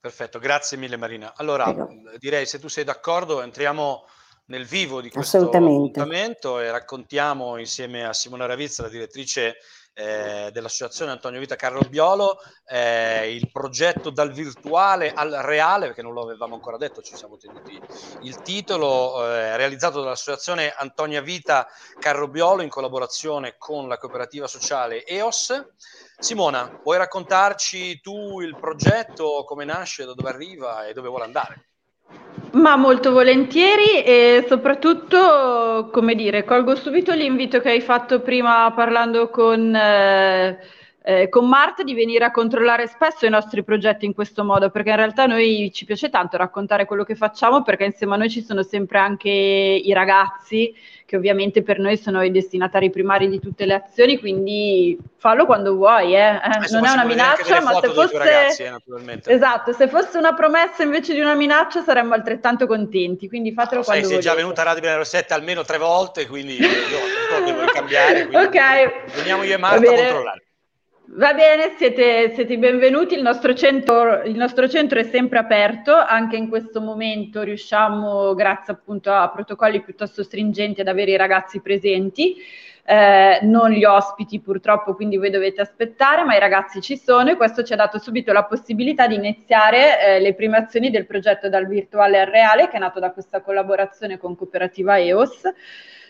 Perfetto, 0.00 0.38
grazie 0.38 0.76
mille 0.76 0.96
Marina. 0.96 1.32
Allora, 1.36 1.64
Prego. 1.64 1.88
direi 2.18 2.44
se 2.44 2.58
tu 2.58 2.68
sei 2.68 2.82
d'accordo 2.82 3.40
entriamo 3.40 4.04
nel 4.46 4.66
vivo 4.66 5.00
di 5.00 5.10
questo 5.10 5.38
appuntamento 5.38 6.58
e 6.58 6.70
raccontiamo 6.70 7.56
insieme 7.56 8.04
a 8.04 8.12
Simona 8.12 8.46
Ravizza, 8.46 8.82
la 8.82 8.88
direttrice 8.88 9.56
eh, 9.94 10.50
dell'associazione 10.52 11.10
Antonio 11.10 11.40
Vita 11.40 11.56
Carlo 11.56 11.80
Biolo, 11.88 12.38
eh, 12.66 13.34
il 13.34 13.50
progetto 13.50 14.10
dal 14.10 14.32
virtuale 14.32 15.12
al 15.12 15.30
reale, 15.30 15.86
perché 15.86 16.02
non 16.02 16.12
lo 16.12 16.22
avevamo 16.22 16.54
ancora 16.54 16.76
detto, 16.76 17.02
ci 17.02 17.16
siamo 17.16 17.36
tenuti 17.36 17.80
il 18.22 18.40
titolo, 18.42 19.26
eh, 19.26 19.56
realizzato 19.56 20.00
dall'associazione 20.00 20.72
Antonia 20.76 21.20
Vita 21.20 21.66
Carlo 21.98 22.28
Biolo 22.28 22.62
in 22.62 22.68
collaborazione 22.68 23.56
con 23.58 23.88
la 23.88 23.98
cooperativa 23.98 24.46
sociale 24.46 25.04
EOS. 25.04 25.64
Simona, 26.18 26.80
vuoi 26.84 26.98
raccontarci 26.98 28.00
tu 28.00 28.40
il 28.40 28.56
progetto, 28.56 29.44
come 29.44 29.64
nasce, 29.64 30.04
da 30.04 30.14
dove 30.14 30.28
arriva 30.28 30.86
e 30.86 30.92
dove 30.92 31.08
vuole 31.08 31.24
andare? 31.24 31.71
Ma 32.52 32.76
molto 32.76 33.12
volentieri 33.12 34.02
e 34.04 34.44
soprattutto, 34.46 35.88
come 35.90 36.14
dire, 36.14 36.44
colgo 36.44 36.74
subito 36.76 37.14
l'invito 37.14 37.60
che 37.60 37.70
hai 37.70 37.80
fatto 37.80 38.20
prima 38.20 38.70
parlando 38.74 39.30
con, 39.30 39.74
eh, 39.74 40.58
eh, 41.02 41.28
con 41.30 41.48
Marta 41.48 41.82
di 41.82 41.94
venire 41.94 42.26
a 42.26 42.30
controllare 42.30 42.86
spesso 42.86 43.24
i 43.24 43.30
nostri 43.30 43.64
progetti 43.64 44.04
in 44.04 44.12
questo 44.12 44.44
modo, 44.44 44.68
perché 44.68 44.90
in 44.90 44.96
realtà 44.96 45.24
noi 45.24 45.70
ci 45.72 45.86
piace 45.86 46.10
tanto 46.10 46.36
raccontare 46.36 46.84
quello 46.84 47.04
che 47.04 47.14
facciamo, 47.14 47.62
perché 47.62 47.84
insieme 47.84 48.14
a 48.14 48.18
noi 48.18 48.28
ci 48.28 48.42
sono 48.42 48.62
sempre 48.62 48.98
anche 48.98 49.30
i 49.30 49.92
ragazzi 49.94 50.74
che 51.12 51.18
ovviamente 51.18 51.62
per 51.62 51.78
noi 51.78 51.98
sono 51.98 52.22
i 52.22 52.30
destinatari 52.30 52.88
primari 52.88 53.28
di 53.28 53.38
tutte 53.38 53.66
le 53.66 53.74
azioni, 53.74 54.18
quindi 54.18 54.98
fallo 55.18 55.44
quando 55.44 55.74
vuoi, 55.74 56.14
eh. 56.14 56.36
Eh, 56.36 56.70
non 56.70 56.86
è 56.86 56.90
una 56.90 57.04
minaccia, 57.04 57.60
ma 57.60 57.78
se 57.78 57.88
fosse 57.90 58.16
ragazzi, 58.16 58.62
eh, 58.62 59.20
esatto, 59.26 59.74
se 59.74 59.88
fosse 59.88 60.16
una 60.16 60.32
promessa 60.32 60.82
invece 60.82 61.12
di 61.12 61.20
una 61.20 61.34
minaccia 61.34 61.82
saremmo 61.82 62.14
altrettanto 62.14 62.66
contenti, 62.66 63.28
quindi 63.28 63.52
fatelo 63.52 63.80
no, 63.80 63.84
quando 63.84 64.04
sai, 64.04 64.12
volete. 64.14 64.22
Sei 64.22 64.32
già 64.32 64.34
venuta 64.34 64.62
a 64.62 64.72
Radio 64.72 65.04
7 65.04 65.34
almeno 65.34 65.64
tre 65.64 65.76
volte, 65.76 66.26
quindi 66.26 66.58
io 66.58 66.66
so 66.66 67.44
che 67.44 67.52
vuoi 67.52 67.66
cambiare, 67.66 68.22
ok. 68.32 69.14
veniamo 69.16 69.42
io 69.42 69.52
e 69.52 69.58
Marta 69.58 69.90
a 69.90 69.94
controllare. 69.94 70.42
Va 71.04 71.34
bene, 71.34 71.74
siete, 71.76 72.32
siete 72.32 72.56
benvenuti, 72.56 73.14
il 73.14 73.22
nostro, 73.22 73.54
centro, 73.54 74.22
il 74.22 74.36
nostro, 74.36 74.68
centro, 74.68 74.98
è 74.98 75.02
sempre 75.02 75.40
aperto, 75.40 75.94
anche 75.94 76.36
in 76.36 76.48
questo 76.48 76.80
momento 76.80 77.42
riusciamo, 77.42 78.34
grazie 78.34 78.72
appunto 78.72 79.12
a 79.12 79.28
protocolli 79.28 79.82
piuttosto 79.82 80.22
stringenti, 80.22 80.80
ad 80.80 80.88
avere 80.88 81.10
i 81.10 81.16
ragazzi 81.16 81.60
presenti, 81.60 82.36
eh, 82.84 83.40
non 83.42 83.70
gli 83.70 83.84
ospiti 83.84 84.40
purtroppo, 84.40 84.94
quindi 84.94 85.18
voi 85.18 85.30
dovete 85.30 85.60
aspettare, 85.60 86.24
ma 86.24 86.34
i 86.34 86.40
ragazzi 86.40 86.80
ci 86.80 86.96
sono 86.96 87.30
e 87.30 87.36
questo 87.36 87.62
ci 87.62 87.74
ha 87.74 87.76
dato 87.76 87.98
subito 87.98 88.32
la 88.32 88.44
possibilità 88.44 89.06
di 89.06 89.16
iniziare 89.16 90.00
eh, 90.00 90.20
le 90.20 90.34
prime 90.34 90.56
azioni 90.56 90.88
del 90.88 91.06
progetto 91.06 91.48
dal 91.48 91.66
virtuale 91.66 92.20
al 92.20 92.26
reale, 92.28 92.68
che 92.68 92.76
è 92.76 92.80
nato 92.80 93.00
da 93.00 93.10
questa 93.10 93.42
collaborazione 93.42 94.16
con 94.18 94.34
Cooperativa 94.34 94.98
EOS. 94.98 95.42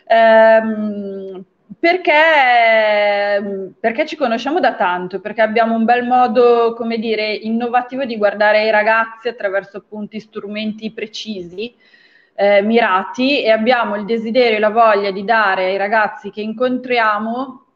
Ehm, 0.07 1.45
perché, 1.79 3.75
perché, 3.79 4.07
ci 4.07 4.17
conosciamo 4.17 4.61
da 4.61 4.75
tanto, 4.75 5.21
perché 5.21 5.43
abbiamo 5.43 5.75
un 5.75 5.85
bel 5.85 6.05
modo, 6.05 6.75
come 6.75 6.99
dire, 6.99 7.33
innovativo 7.33 8.05
di 8.05 8.17
guardare 8.17 8.67
i 8.67 8.71
ragazzi 8.71 9.29
attraverso 9.29 9.79
appunto 9.79 10.19
strumenti 10.19 10.91
precisi, 10.93 11.75
eh, 12.35 12.63
mirati, 12.63 13.43
e 13.43 13.51
abbiamo 13.51 13.97
il 13.97 14.05
desiderio 14.05 14.57
e 14.57 14.61
la 14.61 14.71
voglia 14.71 15.11
di 15.11 15.25
dare 15.25 15.67
ai 15.67 15.77
ragazzi 15.77 16.31
che 16.31 16.41
incontriamo 16.41 17.67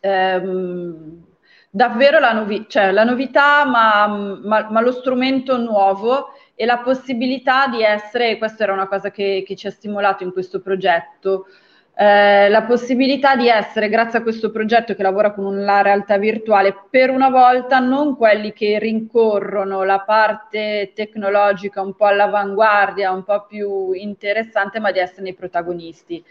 ehm, 0.00 1.24
davvero 1.70 2.18
la, 2.18 2.32
novi- 2.32 2.66
cioè, 2.68 2.90
la 2.90 3.04
novità, 3.04 3.64
ma, 3.64 4.06
ma, 4.06 4.68
ma, 4.70 4.80
lo 4.80 4.92
strumento 4.92 5.56
nuovo 5.56 6.34
e 6.54 6.66
la 6.66 6.78
possibilità 6.78 7.68
di 7.68 7.82
essere, 7.82 8.38
questa 8.38 8.64
era 8.64 8.72
una 8.72 8.88
cosa 8.88 9.10
che, 9.10 9.42
che 9.46 9.56
ci 9.56 9.66
ha 9.66 9.70
stimolato 9.70 10.24
in 10.24 10.32
questo 10.32 10.60
progetto, 10.60 11.46
eh, 12.02 12.48
la 12.48 12.62
possibilità 12.62 13.36
di 13.36 13.46
essere, 13.46 13.90
grazie 13.90 14.20
a 14.20 14.22
questo 14.22 14.50
progetto 14.50 14.94
che 14.94 15.02
lavora 15.02 15.32
con 15.32 15.62
la 15.62 15.82
realtà 15.82 16.16
virtuale, 16.16 16.74
per 16.88 17.10
una 17.10 17.28
volta 17.28 17.78
non 17.78 18.16
quelli 18.16 18.54
che 18.54 18.78
rincorrono 18.78 19.82
la 19.82 19.98
parte 19.98 20.92
tecnologica 20.94 21.82
un 21.82 21.92
po' 21.94 22.06
all'avanguardia, 22.06 23.12
un 23.12 23.22
po' 23.22 23.44
più 23.46 23.92
interessante, 23.92 24.80
ma 24.80 24.92
di 24.92 24.98
essere 24.98 25.28
i 25.28 25.34
protagonisti. 25.34 26.24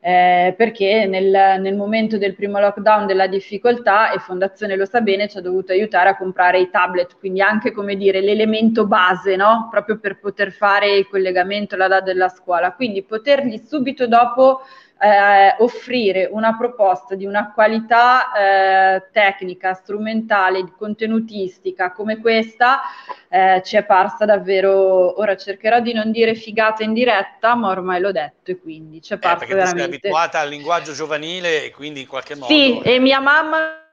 Eh, 0.00 0.54
perché 0.56 1.06
nel, 1.06 1.60
nel, 1.60 1.74
momento 1.74 2.18
del 2.18 2.36
primo 2.36 2.60
lockdown 2.60 3.06
della 3.06 3.26
difficoltà, 3.26 4.12
e 4.12 4.20
Fondazione 4.20 4.76
lo 4.76 4.84
sa 4.84 5.00
bene, 5.00 5.26
ci 5.26 5.38
ha 5.38 5.40
dovuto 5.40 5.72
aiutare 5.72 6.10
a 6.10 6.16
comprare 6.16 6.60
i 6.60 6.70
tablet, 6.70 7.18
quindi 7.18 7.40
anche 7.40 7.72
come 7.72 7.96
dire 7.96 8.20
l'elemento 8.20 8.86
base, 8.86 9.34
no? 9.34 9.66
proprio 9.68 9.98
per 9.98 10.20
poter 10.20 10.52
fare 10.52 10.94
il 10.94 11.08
collegamento 11.08 11.74
alla 11.74 11.88
data 11.88 12.04
della 12.04 12.28
scuola. 12.28 12.72
Quindi 12.72 13.02
potergli 13.02 13.58
subito 13.58 14.06
dopo 14.06 14.60
eh, 15.00 15.54
offrire 15.58 16.28
una 16.30 16.56
proposta 16.56 17.14
di 17.14 17.24
una 17.24 17.52
qualità 17.52 18.32
eh, 18.32 19.08
tecnica, 19.12 19.74
strumentale, 19.74 20.72
contenutistica 20.76 21.92
come 21.92 22.18
questa 22.18 22.80
eh, 23.28 23.62
ci 23.64 23.76
è 23.76 23.84
parsa 23.84 24.24
davvero, 24.24 25.18
ora 25.20 25.36
cercherò 25.36 25.80
di 25.80 25.92
non 25.92 26.10
dire 26.10 26.34
figata 26.34 26.82
in 26.82 26.92
diretta, 26.92 27.54
ma 27.54 27.68
ormai 27.70 28.00
l'ho 28.00 28.12
detto 28.12 28.50
e 28.50 28.58
quindi 28.58 29.00
ci 29.00 29.12
è 29.12 29.16
eh, 29.16 29.18
parsa 29.18 29.38
perché 29.38 29.54
veramente... 29.54 29.80
sei 29.82 29.88
abituata 29.94 30.40
al 30.40 30.48
linguaggio 30.48 30.92
giovanile 30.92 31.64
e 31.64 31.70
quindi 31.70 32.00
in 32.00 32.06
qualche 32.06 32.34
modo... 32.34 32.52
Sì, 32.52 32.80
e 32.80 32.98
mia 32.98 33.20
mamma 33.20 33.84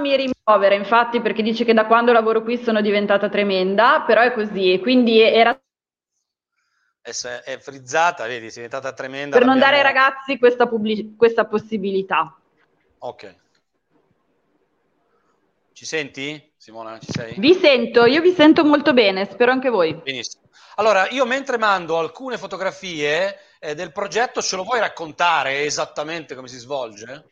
mi 0.00 0.16
rimuovere 0.16 0.74
infatti 0.74 1.20
perché 1.20 1.42
dice 1.42 1.64
che 1.64 1.72
da 1.72 1.86
quando 1.86 2.10
lavoro 2.10 2.42
qui 2.42 2.56
sono 2.56 2.80
diventata 2.80 3.28
tremenda, 3.28 4.02
però 4.04 4.22
è 4.22 4.32
così 4.32 4.72
e 4.72 4.80
quindi 4.80 5.20
era 5.20 5.56
è, 7.04 7.42
è 7.42 7.58
frizzata, 7.58 8.26
vedi, 8.26 8.46
è 8.46 8.50
diventata 8.50 8.92
tremenda. 8.92 9.36
Per 9.36 9.46
non 9.46 9.58
dare 9.58 9.76
ai 9.76 9.82
ragazzi 9.82 10.38
questa, 10.38 10.66
pubblic- 10.66 11.16
questa 11.16 11.44
possibilità. 11.44 12.34
Ok. 12.98 13.42
Ci 15.72 15.84
senti, 15.84 16.52
Simona? 16.56 16.98
Ci 16.98 17.12
sei? 17.12 17.34
Vi 17.36 17.54
sento, 17.54 18.06
io 18.06 18.22
vi 18.22 18.32
sento 18.32 18.64
molto 18.64 18.94
bene, 18.94 19.26
spero 19.26 19.52
anche 19.52 19.68
voi. 19.68 19.92
Benissimo. 19.94 20.44
Allora, 20.76 21.08
io 21.10 21.26
mentre 21.26 21.58
mando 21.58 21.98
alcune 21.98 22.38
fotografie 22.38 23.38
eh, 23.60 23.74
del 23.74 23.92
progetto, 23.92 24.40
ce 24.40 24.56
lo 24.56 24.64
vuoi 24.64 24.80
raccontare 24.80 25.64
esattamente 25.64 26.34
come 26.34 26.48
si 26.48 26.58
svolge? 26.58 27.26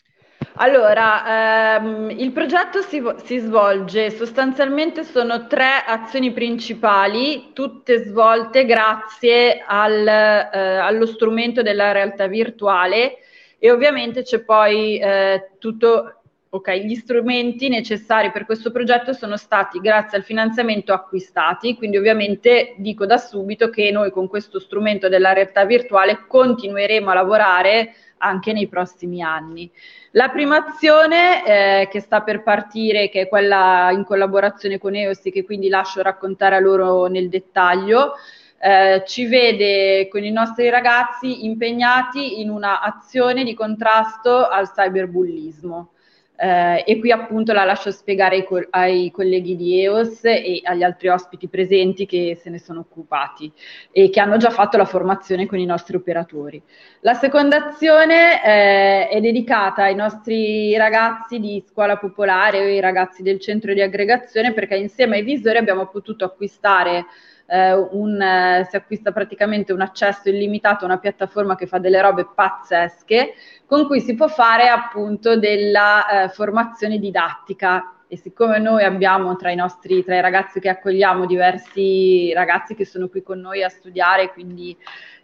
Allora, 0.56 1.76
ehm, 1.76 2.11
il 2.11 2.30
progetto 2.30 2.82
si, 2.82 3.02
si, 3.25 3.38
svolge 3.38 4.11
sostanzialmente 4.11 5.02
sono 5.02 5.47
tre 5.47 5.82
azioni 5.87 6.30
principali, 6.32 7.52
tutte 7.54 8.04
svolte 8.04 8.66
grazie 8.66 9.64
al, 9.66 10.06
eh, 10.06 10.59
allo 10.59 11.06
strumento 11.06 11.62
della 11.62 11.92
realtà 11.92 12.26
virtuale 12.26 13.16
e 13.59 13.71
ovviamente 13.71 14.23
c'è 14.25 14.40
poi 14.40 14.99
eh, 14.99 15.52
tutto, 15.59 16.21
ok, 16.50 16.71
gli 16.73 16.97
strumenti 16.97 17.71
necessari 17.71 18.30
per 18.30 18.44
questo 18.44 18.71
progetto 18.71 19.14
sono 19.14 19.38
stati 19.38 19.78
grazie 19.78 20.18
al 20.18 20.25
finanziamento 20.25 20.92
acquistati, 20.92 21.76
quindi 21.76 21.97
ovviamente 21.97 22.75
dico 22.76 23.06
da 23.06 23.16
subito 23.16 23.71
che 23.71 23.90
noi 23.90 24.11
con 24.11 24.28
questo 24.28 24.61
strumento 24.61 25.09
della 25.09 25.32
realtà 25.32 25.64
virtuale 25.64 26.26
continueremo 26.26 27.09
a 27.09 27.14
lavorare 27.14 27.94
anche 28.23 28.52
nei 28.52 28.69
prossimi 28.69 29.21
anni. 29.21 29.71
La 30.12 30.29
prima 30.29 30.64
azione 30.64 31.45
eh, 31.83 31.88
che 31.91 32.00
sta 32.00 32.23
per 32.23 32.43
partire, 32.43 33.09
che 33.09 33.23
è 33.23 33.29
quella 33.29 33.91
in 33.91 34.05
collaborazione 34.05 34.79
con 34.79 34.95
EOS, 34.95 35.23
che 35.33 35.45
quindi 35.45 35.69
lascio 35.69 36.02
raccontare 36.02 36.57
a 36.57 36.61
loro 36.61 37.07
nel 37.07 37.29
dettaglio, 37.29 38.14
eh, 38.59 39.02
ci 39.07 39.26
vede 39.26 40.07
con 40.09 40.23
i 40.23 40.31
nostri 40.31 40.71
ragazzi 40.71 41.45
impegnati 41.45 42.41
in 42.41 42.49
un'azione 42.49 43.43
di 43.43 43.55
contrasto 43.55 44.47
al 44.47 44.71
cyberbullismo. 44.71 45.91
Eh, 46.35 46.83
e 46.87 46.99
qui 46.99 47.12
appunto 47.12 47.53
la 47.53 47.65
lascio 47.65 47.91
spiegare 47.93 48.37
ai, 48.37 48.45
co- 48.45 48.67
ai, 48.71 49.11
colleghi 49.12 49.55
di 49.55 49.81
EOS 49.81 50.25
e 50.25 50.61
agli 50.65 50.83
altri 50.83 51.09
ospiti 51.09 51.47
presenti 51.47 52.05
che 52.05 52.37
se 52.41 52.51
ne 52.51 52.59
sono 52.59 52.81
occupati 52.81 53.53
e 53.93 54.09
che 54.11 54.19
hanno 54.19 54.39
già 54.39 54.51
fatto 54.51 54.77
la 54.77 54.85
formazione 54.85 55.47
con 55.47 55.59
i 55.59 55.67
nostri 55.67 55.95
operatori. 55.95 56.61
La 57.01 57.15
seconda 57.15 57.67
azione 57.67 58.43
eh, 58.43 59.09
è 59.09 59.21
dedicata 59.21 59.85
ai 59.85 59.95
nostri 59.95 60.77
ragazzi 60.77 61.39
di 61.39 61.62
scuola 61.69 61.97
popolare 61.97 62.59
o 62.61 62.65
ai 62.65 62.81
ragazzi 62.81 63.23
del 63.23 63.39
centro 63.39 63.73
di 63.73 63.83
aggregazione 63.83 64.53
perché 64.53 64.75
insieme 64.77 65.19
ai 65.19 65.23
visori 65.23 65.59
abbiamo 65.59 65.87
potuto 65.87 66.25
acquistare 66.25 67.05
eh, 67.52 67.75
un, 67.75 68.18
eh, 68.18 68.66
si 68.71 68.76
acquista 68.76 69.12
praticamente 69.12 69.75
un 69.75 69.82
accesso 69.82 70.30
illimitato 70.30 70.85
a 70.85 70.87
una 70.88 70.99
piattaforma 70.99 71.54
che 71.54 71.66
fa 71.66 71.78
delle 71.78 72.00
robe 72.00 72.26
pazzesche 72.35 73.35
con 73.66 73.87
cui 73.87 74.00
si 74.00 74.14
può 74.14 74.26
fare 74.26 74.68
appunto 74.68 75.37
della 75.37 76.25
eh, 76.25 76.28
formazione 76.30 76.99
didattica. 76.99 77.97
E 78.09 78.16
siccome 78.16 78.59
noi 78.59 78.85
abbiamo 78.85 79.37
tra 79.37 79.50
i 79.50 79.54
nostri, 79.54 80.04
tra 80.04 80.16
i 80.16 80.21
ragazzi 80.21 80.61
che 80.61 80.68
accogliamo 80.68 81.25
diversi 81.25 82.30
ragazzi 82.35 82.75
che 82.75 82.85
sono 82.85 83.09
qui 83.09 83.23
con 83.23 83.40
noi 83.40 83.62
a 83.62 83.71
studiare, 83.71 84.32
quindi 84.32 84.76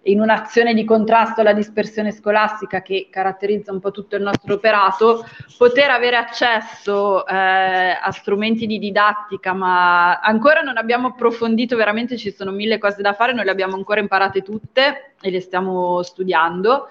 in 0.08 0.20
un'azione 0.20 0.74
di 0.74 0.84
contrasto 0.84 1.40
alla 1.40 1.52
dispersione 1.52 2.12
scolastica 2.12 2.82
che 2.82 3.08
caratterizza 3.10 3.72
un 3.72 3.80
po' 3.80 3.90
tutto 3.90 4.16
il 4.16 4.22
nostro 4.22 4.54
operato, 4.54 5.24
poter 5.56 5.90
avere 5.90 6.16
accesso 6.16 7.26
eh, 7.26 7.34
a 7.34 8.10
strumenti 8.10 8.66
di 8.66 8.78
didattica, 8.78 9.52
ma 9.52 10.18
ancora 10.20 10.60
non 10.60 10.76
abbiamo 10.76 11.08
approfondito, 11.08 11.76
veramente 11.76 12.16
ci 12.16 12.32
sono 12.32 12.50
mille 12.50 12.78
cose 12.78 13.02
da 13.02 13.12
fare, 13.12 13.32
noi 13.32 13.44
le 13.44 13.50
abbiamo 13.50 13.76
ancora 13.76 14.00
imparate 14.00 14.42
tutte 14.42 15.14
e 15.20 15.30
le 15.30 15.40
stiamo 15.40 16.02
studiando. 16.02 16.88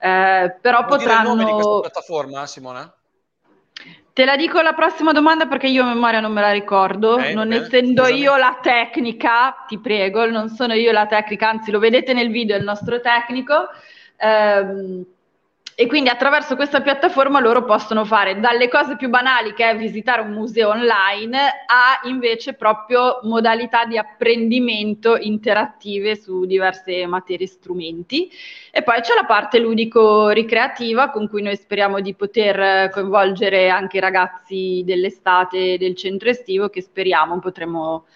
Eh, 0.00 0.56
però 0.60 0.84
Vuoi 0.84 0.98
potranno... 0.98 1.34
Dire 1.34 1.42
il 1.42 1.44
nome 1.44 1.44
di 1.44 1.52
questa 1.52 1.80
piattaforma, 1.80 2.46
Simona? 2.46 2.97
Te 4.12 4.24
la 4.24 4.36
dico 4.36 4.60
la 4.60 4.72
prossima 4.72 5.12
domanda 5.12 5.46
perché 5.46 5.68
io 5.68 5.84
a 5.84 5.86
memoria 5.94 6.18
non 6.18 6.32
me 6.32 6.40
la 6.40 6.50
ricordo, 6.50 7.18
eh, 7.18 7.34
non 7.34 7.48
bene, 7.48 7.62
essendo 7.64 8.02
scusami. 8.02 8.20
io 8.20 8.36
la 8.36 8.58
tecnica, 8.60 9.64
ti 9.68 9.78
prego, 9.78 10.26
non 10.26 10.48
sono 10.48 10.72
io 10.74 10.90
la 10.90 11.06
tecnica, 11.06 11.48
anzi 11.48 11.70
lo 11.70 11.78
vedete 11.78 12.12
nel 12.12 12.30
video, 12.30 12.56
è 12.56 12.58
il 12.58 12.64
nostro 12.64 13.00
tecnico. 13.00 13.68
Ehm, 14.16 15.04
e 15.80 15.86
quindi 15.86 16.08
attraverso 16.08 16.56
questa 16.56 16.80
piattaforma 16.80 17.38
loro 17.38 17.64
possono 17.64 18.04
fare 18.04 18.40
dalle 18.40 18.66
cose 18.66 18.96
più 18.96 19.08
banali 19.08 19.54
che 19.54 19.70
è 19.70 19.76
visitare 19.76 20.22
un 20.22 20.32
museo 20.32 20.70
online 20.70 21.38
a 21.38 22.00
invece 22.08 22.54
proprio 22.54 23.20
modalità 23.22 23.84
di 23.84 23.96
apprendimento 23.96 25.16
interattive 25.16 26.16
su 26.16 26.46
diverse 26.46 27.06
materie 27.06 27.46
e 27.46 27.48
strumenti. 27.48 28.28
E 28.72 28.82
poi 28.82 29.00
c'è 29.02 29.14
la 29.14 29.24
parte 29.24 29.60
ludico-ricreativa 29.60 31.10
con 31.10 31.28
cui 31.28 31.42
noi 31.42 31.54
speriamo 31.54 32.00
di 32.00 32.12
poter 32.12 32.90
coinvolgere 32.90 33.68
anche 33.68 33.98
i 33.98 34.00
ragazzi 34.00 34.82
dell'estate 34.84 35.78
del 35.78 35.94
centro 35.94 36.28
estivo 36.28 36.70
che 36.70 36.82
speriamo 36.82 37.38
potremo 37.38 38.06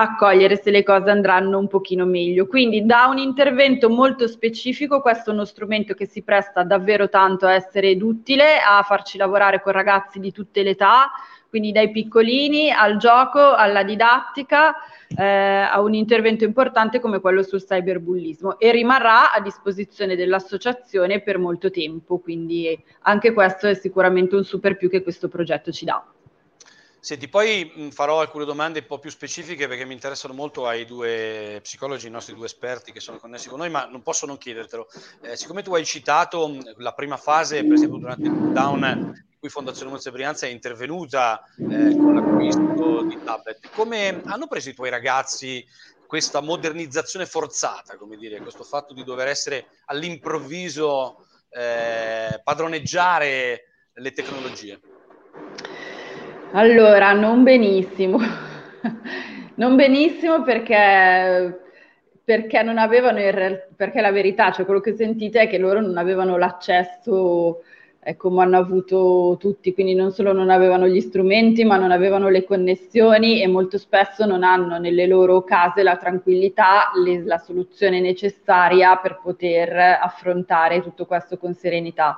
accogliere 0.00 0.56
se 0.56 0.70
le 0.70 0.82
cose 0.82 1.10
andranno 1.10 1.58
un 1.58 1.68
pochino 1.68 2.06
meglio. 2.06 2.46
Quindi 2.46 2.84
da 2.86 3.06
un 3.06 3.18
intervento 3.18 3.90
molto 3.90 4.26
specifico, 4.26 5.00
questo 5.00 5.30
è 5.30 5.32
uno 5.32 5.44
strumento 5.44 5.94
che 5.94 6.06
si 6.06 6.22
presta 6.22 6.62
davvero 6.62 7.08
tanto 7.08 7.46
a 7.46 7.52
essere 7.52 7.96
d'utile, 7.96 8.58
a 8.58 8.82
farci 8.82 9.18
lavorare 9.18 9.60
con 9.60 9.72
ragazzi 9.72 10.18
di 10.18 10.32
tutte 10.32 10.62
le 10.62 10.70
età, 10.70 11.10
quindi 11.48 11.72
dai 11.72 11.90
piccolini 11.90 12.70
al 12.70 12.96
gioco, 12.96 13.54
alla 13.54 13.82
didattica, 13.82 14.74
eh, 15.16 15.24
a 15.24 15.80
un 15.80 15.94
intervento 15.94 16.44
importante 16.44 17.00
come 17.00 17.20
quello 17.20 17.42
sul 17.42 17.62
cyberbullismo 17.62 18.58
e 18.58 18.70
rimarrà 18.70 19.32
a 19.32 19.40
disposizione 19.40 20.16
dell'associazione 20.16 21.20
per 21.20 21.38
molto 21.38 21.70
tempo, 21.70 22.18
quindi 22.18 22.80
anche 23.02 23.32
questo 23.32 23.66
è 23.66 23.74
sicuramente 23.74 24.36
un 24.36 24.44
super 24.44 24.76
più 24.76 24.88
che 24.88 25.02
questo 25.02 25.28
progetto 25.28 25.72
ci 25.72 25.84
dà. 25.84 26.02
Senti, 27.02 27.28
poi 27.28 27.88
farò 27.92 28.20
alcune 28.20 28.44
domande 28.44 28.80
un 28.80 28.86
po' 28.86 28.98
più 28.98 29.08
specifiche 29.08 29.66
perché 29.66 29.86
mi 29.86 29.94
interessano 29.94 30.34
molto 30.34 30.66
ai 30.66 30.84
due 30.84 31.58
psicologi, 31.62 32.06
i 32.06 32.10
nostri 32.10 32.34
due 32.34 32.44
esperti 32.44 32.92
che 32.92 33.00
sono 33.00 33.16
connessi 33.16 33.48
con 33.48 33.58
noi, 33.58 33.70
ma 33.70 33.86
non 33.86 34.02
posso 34.02 34.26
non 34.26 34.36
chiedertelo. 34.36 34.86
Eh, 35.22 35.34
siccome 35.34 35.62
tu 35.62 35.74
hai 35.74 35.86
citato 35.86 36.58
la 36.76 36.92
prima 36.92 37.16
fase, 37.16 37.64
per 37.64 37.72
esempio 37.72 37.98
durante 37.98 38.26
il 38.26 38.32
lockdown, 38.32 38.84
in 38.84 39.38
cui 39.38 39.48
Fondazione 39.48 39.90
Monza 39.90 40.10
Brianza 40.10 40.46
è 40.46 40.50
intervenuta 40.50 41.42
eh, 41.56 41.96
con 41.96 42.14
l'acquisto 42.14 43.02
di 43.04 43.18
tablet, 43.24 43.70
come 43.70 44.20
hanno 44.26 44.46
preso 44.46 44.68
i 44.68 44.74
tuoi 44.74 44.90
ragazzi 44.90 45.66
questa 46.06 46.40
modernizzazione 46.40 47.24
forzata, 47.24 47.96
come 47.96 48.16
dire, 48.16 48.42
questo 48.42 48.64
fatto 48.64 48.92
di 48.92 49.04
dover 49.04 49.28
essere 49.28 49.68
all'improvviso 49.86 51.24
eh, 51.48 52.40
padroneggiare 52.44 53.64
le 53.94 54.12
tecnologie? 54.12 54.80
Allora, 56.52 57.12
non 57.12 57.44
benissimo, 57.44 58.18
non 59.54 59.76
benissimo 59.76 60.42
perché, 60.42 61.60
perché 62.24 62.62
non 62.62 62.76
avevano 62.76 63.20
in 63.20 63.60
perché 63.76 64.00
la 64.00 64.10
verità, 64.10 64.50
cioè 64.50 64.64
quello 64.64 64.80
che 64.80 64.94
sentite 64.96 65.42
è 65.42 65.48
che 65.48 65.58
loro 65.58 65.80
non 65.80 65.96
avevano 65.96 66.36
l'accesso 66.38 67.62
eh, 68.02 68.16
come 68.16 68.42
hanno 68.42 68.58
avuto 68.58 69.36
tutti, 69.38 69.72
quindi 69.72 69.94
non 69.94 70.10
solo 70.10 70.32
non 70.32 70.50
avevano 70.50 70.88
gli 70.88 71.00
strumenti, 71.00 71.62
ma 71.64 71.76
non 71.76 71.92
avevano 71.92 72.28
le 72.28 72.42
connessioni 72.42 73.40
e 73.42 73.46
molto 73.46 73.78
spesso 73.78 74.26
non 74.26 74.42
hanno 74.42 74.78
nelle 74.78 75.06
loro 75.06 75.44
case 75.44 75.84
la 75.84 75.96
tranquillità, 75.96 76.90
le, 77.04 77.22
la 77.22 77.38
soluzione 77.38 78.00
necessaria 78.00 78.96
per 78.96 79.20
poter 79.22 79.98
affrontare 80.00 80.82
tutto 80.82 81.06
questo 81.06 81.38
con 81.38 81.54
serenità. 81.54 82.16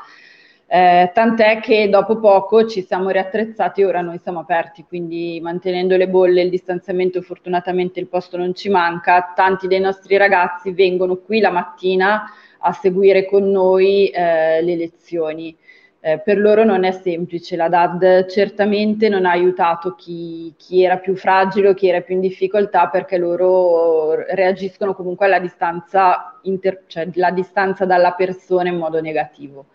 Eh, 0.74 1.11
tant'è 1.12 1.61
che 1.61 1.90
dopo 1.90 2.18
poco 2.18 2.66
ci 2.66 2.82
siamo 2.82 3.11
riattrezzati 3.11 3.82
e 3.82 3.85
ora 3.85 4.00
noi 4.00 4.18
siamo 4.22 4.38
aperti, 4.38 4.87
quindi 4.88 5.38
mantenendo 5.42 5.98
le 5.98 6.08
bolle, 6.08 6.40
il 6.40 6.48
distanziamento, 6.48 7.20
fortunatamente 7.20 8.00
il 8.00 8.08
posto 8.08 8.38
non 8.38 8.54
ci 8.54 8.70
manca. 8.70 9.35
Tanti 9.37 9.66
dei 9.66 9.80
nostri 9.80 10.16
ragazzi 10.16 10.72
vengono 10.72 11.16
qui 11.16 11.40
la 11.40 11.50
mattina 11.50 12.24
a 12.61 12.72
seguire 12.72 13.26
con 13.26 13.50
noi 13.50 14.08
eh, 14.08 14.62
le 14.62 14.76
lezioni. 14.76 15.54
Eh, 16.00 16.20
per 16.20 16.38
loro 16.38 16.64
non 16.64 16.85
è 16.85 16.92
semplice, 16.92 17.54
la 17.54 17.68
DAD 17.68 18.24
certamente 18.30 19.11
non 19.11 19.26
ha 19.26 19.30
aiutato 19.30 19.94
chi, 19.94 20.54
chi 20.56 20.82
era 20.82 20.96
più 20.96 21.14
fragile 21.16 21.74
chi 21.74 21.88
era 21.88 22.00
più 22.00 22.14
in 22.14 22.22
difficoltà 22.22 22.88
perché 22.88 23.18
loro 23.18 24.14
reagiscono 24.14 24.94
comunque 24.94 25.26
alla 25.26 25.38
distanza, 25.38 26.38
inter- 26.44 26.85
cioè 26.87 27.04
distanza 27.35 27.85
dalla 27.85 28.12
persona 28.12 28.70
in 28.70 28.78
modo 28.78 29.02
negativo 29.02 29.66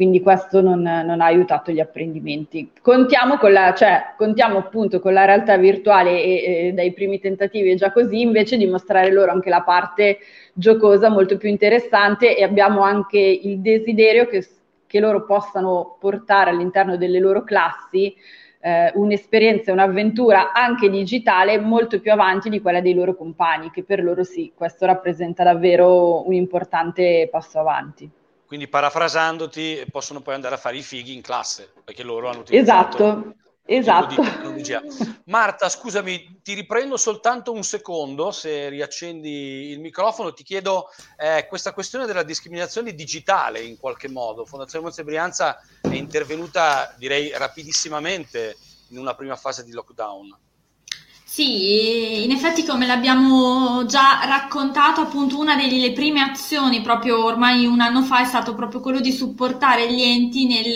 quindi 0.00 0.22
questo 0.22 0.62
non, 0.62 0.80
non, 0.80 1.20
ha 1.20 1.26
aiutato 1.26 1.70
gli 1.70 1.78
apprendimenti. 1.78 2.70
Contiamo, 2.80 3.36
con 3.36 3.52
la, 3.52 3.74
cioè, 3.74 4.14
contiamo 4.16 4.56
appunto 4.56 4.98
con 4.98 5.12
la 5.12 5.26
realtà 5.26 5.58
virtuale 5.58 6.22
e, 6.22 6.68
e 6.68 6.72
dai 6.72 6.94
primi 6.94 7.20
tentativi 7.20 7.72
è 7.72 7.74
già 7.74 7.92
così, 7.92 8.22
invece 8.22 8.56
di 8.56 8.64
mostrare 8.64 9.12
loro 9.12 9.30
anche 9.30 9.50
la 9.50 9.60
parte 9.60 10.20
giocosa 10.54 11.10
molto 11.10 11.36
più 11.36 11.50
interessante 11.50 12.34
e 12.34 12.42
abbiamo 12.42 12.80
anche 12.80 13.18
il 13.18 13.58
desiderio 13.58 14.26
che, 14.26 14.48
che 14.86 15.00
loro 15.00 15.26
possano 15.26 15.98
portare 16.00 16.48
all'interno 16.48 16.96
delle 16.96 17.18
loro 17.18 17.44
classi 17.44 18.16
eh, 18.62 18.92
un'esperienza, 18.94 19.70
un'avventura 19.70 20.54
anche 20.54 20.88
digitale 20.88 21.58
molto 21.58 22.00
più 22.00 22.10
avanti 22.10 22.48
di 22.48 22.62
quella 22.62 22.80
dei 22.80 22.94
loro 22.94 23.14
compagni, 23.14 23.70
che 23.70 23.82
per 23.82 24.02
loro 24.02 24.24
sì, 24.24 24.50
questo 24.54 24.86
rappresenta 24.86 25.44
davvero 25.44 26.26
un 26.26 26.32
importante 26.32 27.28
passo 27.30 27.58
avanti. 27.58 28.10
Quindi 28.50 28.66
parafrasandoti, 28.66 29.84
possono 29.92 30.22
poi 30.22 30.34
andare 30.34 30.56
a 30.56 30.58
fare 30.58 30.76
i 30.76 30.82
fighi 30.82 31.14
in 31.14 31.20
classe, 31.20 31.72
perché 31.84 32.02
loro 32.02 32.30
hanno 32.30 32.40
utilizzato 32.40 32.96
esatto. 32.96 33.34
Esatto. 33.64 34.20
Marta, 35.26 35.68
scusami, 35.68 36.40
ti 36.42 36.54
riprendo 36.54 36.96
soltanto 36.96 37.52
un 37.52 37.62
secondo, 37.62 38.32
se 38.32 38.68
riaccendi 38.68 39.70
il 39.70 39.78
microfono, 39.78 40.32
ti 40.32 40.42
chiedo 40.42 40.88
eh, 41.16 41.46
questa 41.46 41.72
questione 41.72 42.06
della 42.06 42.24
discriminazione 42.24 42.92
digitale 42.92 43.60
in 43.60 43.78
qualche 43.78 44.08
modo. 44.08 44.44
Fondazione 44.44 44.82
Monza 44.82 45.04
Brianza 45.04 45.60
è 45.82 45.94
intervenuta 45.94 46.92
direi 46.98 47.30
rapidissimamente 47.30 48.56
in 48.88 48.98
una 48.98 49.14
prima 49.14 49.36
fase 49.36 49.62
di 49.62 49.70
lockdown. 49.70 50.36
Sì, 51.32 52.24
in 52.24 52.32
effetti 52.32 52.64
come 52.64 52.86
l'abbiamo 52.86 53.84
già 53.86 54.24
raccontato, 54.24 55.00
appunto 55.02 55.38
una 55.38 55.54
delle 55.54 55.92
prime 55.92 56.20
azioni 56.22 56.80
proprio 56.82 57.24
ormai 57.24 57.66
un 57.66 57.80
anno 57.80 58.02
fa 58.02 58.20
è 58.20 58.24
stato 58.24 58.54
proprio 58.56 58.80
quello 58.80 58.98
di 59.00 59.12
supportare 59.12 59.92
gli 59.92 60.02
enti 60.02 60.46
nel 60.46 60.74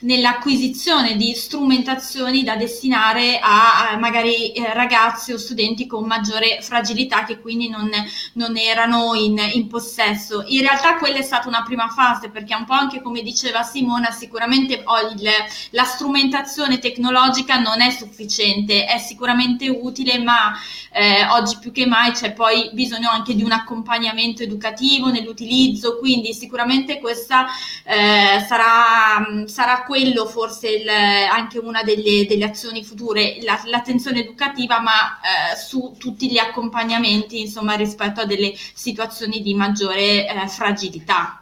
nell'acquisizione 0.00 1.16
di 1.16 1.34
strumentazioni 1.34 2.42
da 2.42 2.56
destinare 2.56 3.38
a, 3.38 3.90
a 3.90 3.96
magari 3.96 4.52
eh, 4.52 4.74
ragazzi 4.74 5.32
o 5.32 5.38
studenti 5.38 5.86
con 5.86 6.04
maggiore 6.04 6.60
fragilità 6.60 7.24
che 7.24 7.40
quindi 7.40 7.68
non, 7.68 7.90
non 8.34 8.56
erano 8.56 9.14
in, 9.14 9.38
in, 9.54 9.68
possesso. 9.68 10.44
In 10.46 10.60
realtà 10.60 10.96
quella 10.96 11.18
è 11.18 11.22
stata 11.22 11.48
una 11.48 11.62
prima 11.62 11.88
fase 11.88 12.28
perché 12.28 12.54
un 12.54 12.64
po' 12.64 12.74
anche 12.74 13.00
come 13.00 13.22
diceva 13.22 13.62
Simona, 13.62 14.10
sicuramente 14.10 14.82
oh, 14.84 15.10
il, 15.10 15.28
la 15.70 15.84
strumentazione 15.84 16.78
tecnologica 16.78 17.58
non 17.58 17.80
è 17.80 17.90
sufficiente, 17.90 18.84
è 18.84 18.98
sicuramente 18.98 19.68
utile, 19.68 20.18
ma 20.18 20.52
eh, 20.92 21.26
oggi 21.28 21.58
più 21.58 21.72
che 21.72 21.86
mai 21.86 22.12
c'è 22.12 22.32
poi 22.32 22.70
bisogno 22.72 23.08
anche 23.10 23.34
di 23.34 23.42
un 23.42 23.52
accompagnamento 23.52 24.42
educativo 24.42 25.08
nell'utilizzo, 25.08 25.98
quindi 25.98 26.34
sicuramente 26.34 26.98
questa 27.00 27.46
eh, 27.84 28.44
sarà, 28.46 29.44
sarà 29.46 29.82
quello 29.86 30.26
forse 30.26 30.68
il, 30.68 30.88
anche 30.88 31.58
una 31.58 31.82
delle, 31.82 32.26
delle 32.26 32.44
azioni 32.44 32.84
future, 32.84 33.38
la, 33.42 33.62
l'attenzione 33.64 34.20
educativa, 34.20 34.80
ma 34.80 35.18
eh, 35.20 35.56
su 35.56 35.94
tutti 35.98 36.30
gli 36.30 36.38
accompagnamenti, 36.38 37.40
insomma, 37.40 37.74
rispetto 37.74 38.20
a 38.20 38.26
delle 38.26 38.52
situazioni 38.54 39.40
di 39.40 39.54
maggiore 39.54 40.28
eh, 40.28 40.48
fragilità. 40.48 41.40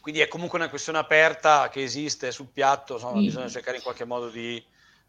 Quindi 0.00 0.20
è 0.20 0.28
comunque 0.28 0.58
una 0.58 0.68
questione 0.68 0.98
aperta 0.98 1.68
che 1.70 1.82
esiste 1.82 2.32
sul 2.32 2.48
piatto, 2.52 2.94
insomma, 2.94 3.18
sì. 3.18 3.26
bisogna 3.26 3.48
cercare 3.48 3.76
in 3.76 3.82
qualche 3.82 4.04
modo 4.04 4.28
di, 4.28 4.62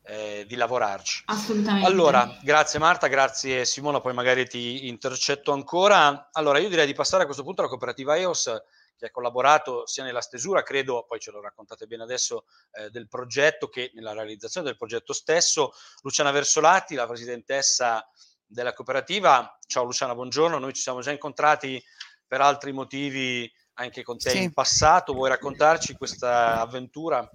eh, 0.04 0.46
di 0.48 0.56
lavorarci. 0.56 1.24
Assolutamente. 1.26 1.88
Allora, 1.88 2.38
grazie 2.42 2.80
Marta, 2.80 3.08
grazie 3.08 3.66
Simona, 3.66 4.02
poi 4.02 4.14
magari 4.14 4.48
ti 4.48 4.88
intercetto 4.88 5.52
ancora. 5.54 6.30
Allora, 6.34 6.60
io 6.60 6.70
direi 6.70 6.86
di 6.86 6.94
passare 6.94 7.24
a 7.24 7.26
questo 7.26 7.44
punto 7.44 7.62
alla 7.62 7.70
cooperativa 7.70 8.18
EOS 8.18 8.62
che 9.02 9.08
ha 9.08 9.12
collaborato 9.12 9.88
sia 9.88 10.04
nella 10.04 10.22
stesura, 10.22 10.62
credo, 10.62 11.06
poi 11.08 11.20
ce 11.20 11.32
lo 11.32 11.42
raccontate 11.42 11.88
bene 11.88 12.04
adesso, 12.04 12.46
eh, 12.74 12.92
del 12.92 13.08
progetto 13.08 13.68
che 13.68 13.90
nella 13.96 14.14
realizzazione 14.14 14.68
del 14.68 14.78
progetto 14.78 15.12
stesso. 15.12 15.74
Luciana 16.04 16.30
Versolati, 16.30 16.94
la 16.94 17.08
presidentessa 17.08 18.08
della 18.46 18.74
cooperativa. 18.74 19.58
Ciao 19.66 19.86
Luciana, 19.86 20.14
buongiorno. 20.14 20.60
Noi 20.60 20.74
ci 20.74 20.84
siamo 20.84 21.02
già 21.02 21.10
incontrati 21.10 21.84
per 22.28 22.42
altri 22.42 22.74
motivi 22.74 23.52
anche 23.76 24.04
con 24.04 24.20
te 24.20 24.30
sì. 24.30 24.44
in 24.44 24.54
passato. 24.54 25.14
Vuoi 25.14 25.30
raccontarci 25.30 25.96
questa 25.96 26.62
avventura? 26.62 27.28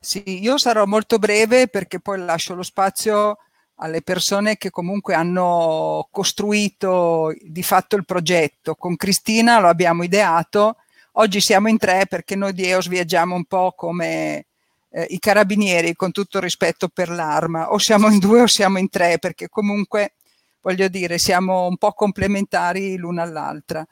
Sì, 0.00 0.40
io 0.40 0.56
sarò 0.56 0.86
molto 0.86 1.18
breve 1.18 1.68
perché 1.68 2.00
poi 2.00 2.20
lascio 2.20 2.54
lo 2.54 2.62
spazio 2.62 3.36
alle 3.80 4.02
persone 4.02 4.56
che 4.56 4.70
comunque 4.70 5.14
hanno 5.14 6.08
costruito 6.10 7.34
di 7.40 7.62
fatto 7.62 7.96
il 7.96 8.04
progetto. 8.04 8.74
Con 8.74 8.96
Cristina 8.96 9.60
lo 9.60 9.68
abbiamo 9.68 10.02
ideato, 10.02 10.76
oggi 11.12 11.40
siamo 11.40 11.68
in 11.68 11.78
tre 11.78 12.06
perché 12.08 12.34
noi 12.34 12.52
di 12.52 12.64
EOS 12.64 12.88
viaggiamo 12.88 13.34
un 13.34 13.44
po' 13.44 13.72
come 13.76 14.46
eh, 14.90 15.06
i 15.10 15.18
carabinieri, 15.18 15.94
con 15.94 16.10
tutto 16.10 16.40
rispetto 16.40 16.88
per 16.88 17.08
l'arma, 17.08 17.70
o 17.70 17.78
siamo 17.78 18.08
in 18.08 18.18
due 18.18 18.42
o 18.42 18.46
siamo 18.46 18.78
in 18.78 18.88
tre 18.88 19.18
perché 19.18 19.48
comunque 19.48 20.14
voglio 20.60 20.88
dire 20.88 21.18
siamo 21.18 21.66
un 21.66 21.76
po' 21.76 21.92
complementari 21.92 22.96
l'una 22.96 23.22
all'altra. 23.22 23.86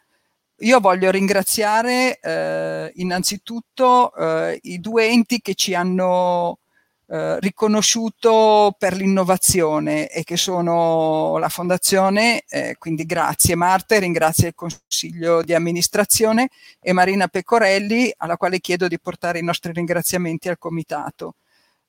Io 0.60 0.80
voglio 0.80 1.10
ringraziare 1.10 2.18
eh, 2.18 2.90
innanzitutto 2.96 4.14
eh, 4.14 4.58
i 4.62 4.80
due 4.80 5.06
enti 5.06 5.40
che 5.40 5.54
ci 5.54 5.74
hanno 5.74 6.58
eh, 7.08 7.38
riconosciuto 7.38 8.74
per 8.76 8.94
l'innovazione 8.94 10.08
e 10.08 10.24
che 10.24 10.36
sono 10.36 11.38
la 11.38 11.48
fondazione, 11.48 12.42
eh, 12.48 12.74
quindi 12.78 13.06
grazie 13.06 13.54
Marta 13.54 13.94
e 13.94 14.00
ringrazio 14.00 14.48
il 14.48 14.56
consiglio 14.56 15.42
di 15.42 15.54
amministrazione 15.54 16.48
e 16.80 16.92
Marina 16.92 17.28
Pecorelli 17.28 18.12
alla 18.16 18.36
quale 18.36 18.58
chiedo 18.58 18.88
di 18.88 18.98
portare 18.98 19.38
i 19.38 19.44
nostri 19.44 19.72
ringraziamenti 19.72 20.48
al 20.48 20.58
comitato. 20.58 21.36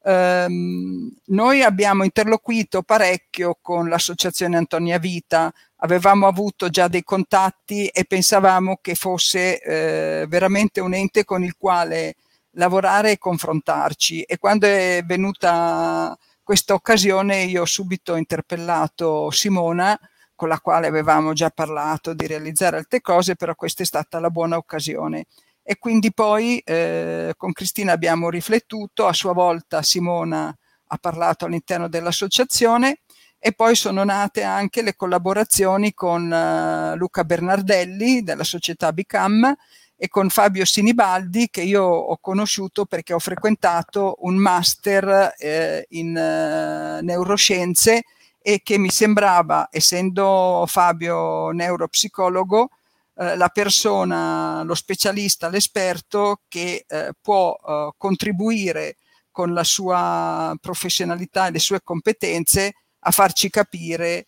Um, 0.03 1.11
noi 1.25 1.63
abbiamo 1.63 2.03
interloquito 2.03 2.83
parecchio 2.83 3.57
con 3.59 3.89
l'associazione 3.89 4.55
Antonia 4.55 4.99
Vita, 4.99 5.51
avevamo 5.77 6.27
avuto 6.27 6.69
già 6.69 6.87
dei 6.87 7.03
contatti 7.03 7.87
e 7.87 8.05
pensavamo 8.05 8.77
che 8.81 8.93
fosse 8.93 9.59
eh, 9.59 10.25
veramente 10.27 10.79
un 10.79 10.93
ente 10.93 11.25
con 11.25 11.43
il 11.43 11.55
quale 11.57 12.15
lavorare 12.57 13.11
e 13.11 13.17
confrontarci 13.17 14.23
e 14.23 14.37
quando 14.37 14.67
è 14.67 15.01
venuta 15.05 16.17
questa 16.43 16.73
occasione 16.73 17.43
io 17.43 17.63
ho 17.63 17.65
subito 17.65 18.15
interpellato 18.15 19.29
Simona 19.31 19.97
con 20.35 20.49
la 20.49 20.59
quale 20.59 20.87
avevamo 20.87 21.33
già 21.33 21.49
parlato 21.49 22.13
di 22.13 22.27
realizzare 22.27 22.77
altre 22.77 23.01
cose, 23.01 23.35
però 23.35 23.55
questa 23.55 23.81
è 23.81 23.85
stata 23.85 24.19
la 24.19 24.29
buona 24.29 24.55
occasione. 24.55 25.25
E 25.63 25.77
quindi 25.79 26.13
poi 26.13 26.59
eh, 26.59 27.33
con 27.35 27.51
Cristina 27.51 27.91
abbiamo 27.91 28.29
riflettuto, 28.29 29.07
a 29.07 29.13
sua 29.13 29.33
volta 29.33 29.81
Simona 29.81 30.55
ha 30.89 30.97
parlato 30.97 31.45
all'interno 31.45 31.89
dell'associazione 31.89 32.99
e 33.39 33.51
poi 33.51 33.75
sono 33.75 34.03
nate 34.03 34.43
anche 34.43 34.81
le 34.81 34.95
collaborazioni 34.95 35.93
con 35.93 36.31
uh, 36.31 36.95
Luca 36.95 37.23
Bernardelli 37.23 38.23
della 38.23 38.43
società 38.43 38.93
Bicam 38.93 39.53
e 39.97 40.07
con 40.09 40.29
Fabio 40.29 40.63
Sinibaldi 40.63 41.49
che 41.49 41.61
io 41.61 41.83
ho 41.83 42.17
conosciuto 42.21 42.85
perché 42.85 43.13
ho 43.13 43.19
frequentato 43.19 44.17
un 44.19 44.35
master 44.35 45.33
eh, 45.37 45.85
in 45.89 46.15
eh, 46.15 47.01
neuroscienze 47.01 48.03
e 48.39 48.61
che 48.63 48.77
mi 48.77 48.89
sembrava, 48.89 49.67
essendo 49.71 50.63
Fabio 50.67 51.49
neuropsicologo, 51.49 52.69
eh, 53.15 53.35
la 53.35 53.49
persona, 53.49 54.61
lo 54.63 54.75
specialista, 54.75 55.49
l'esperto 55.49 56.41
che 56.47 56.85
eh, 56.87 57.11
può 57.19 57.55
eh, 57.55 57.89
contribuire 57.97 58.97
con 59.31 59.53
la 59.53 59.63
sua 59.63 60.55
professionalità 60.61 61.47
e 61.47 61.51
le 61.51 61.59
sue 61.59 61.81
competenze 61.83 62.73
a 62.99 63.11
farci 63.11 63.49
capire 63.49 64.27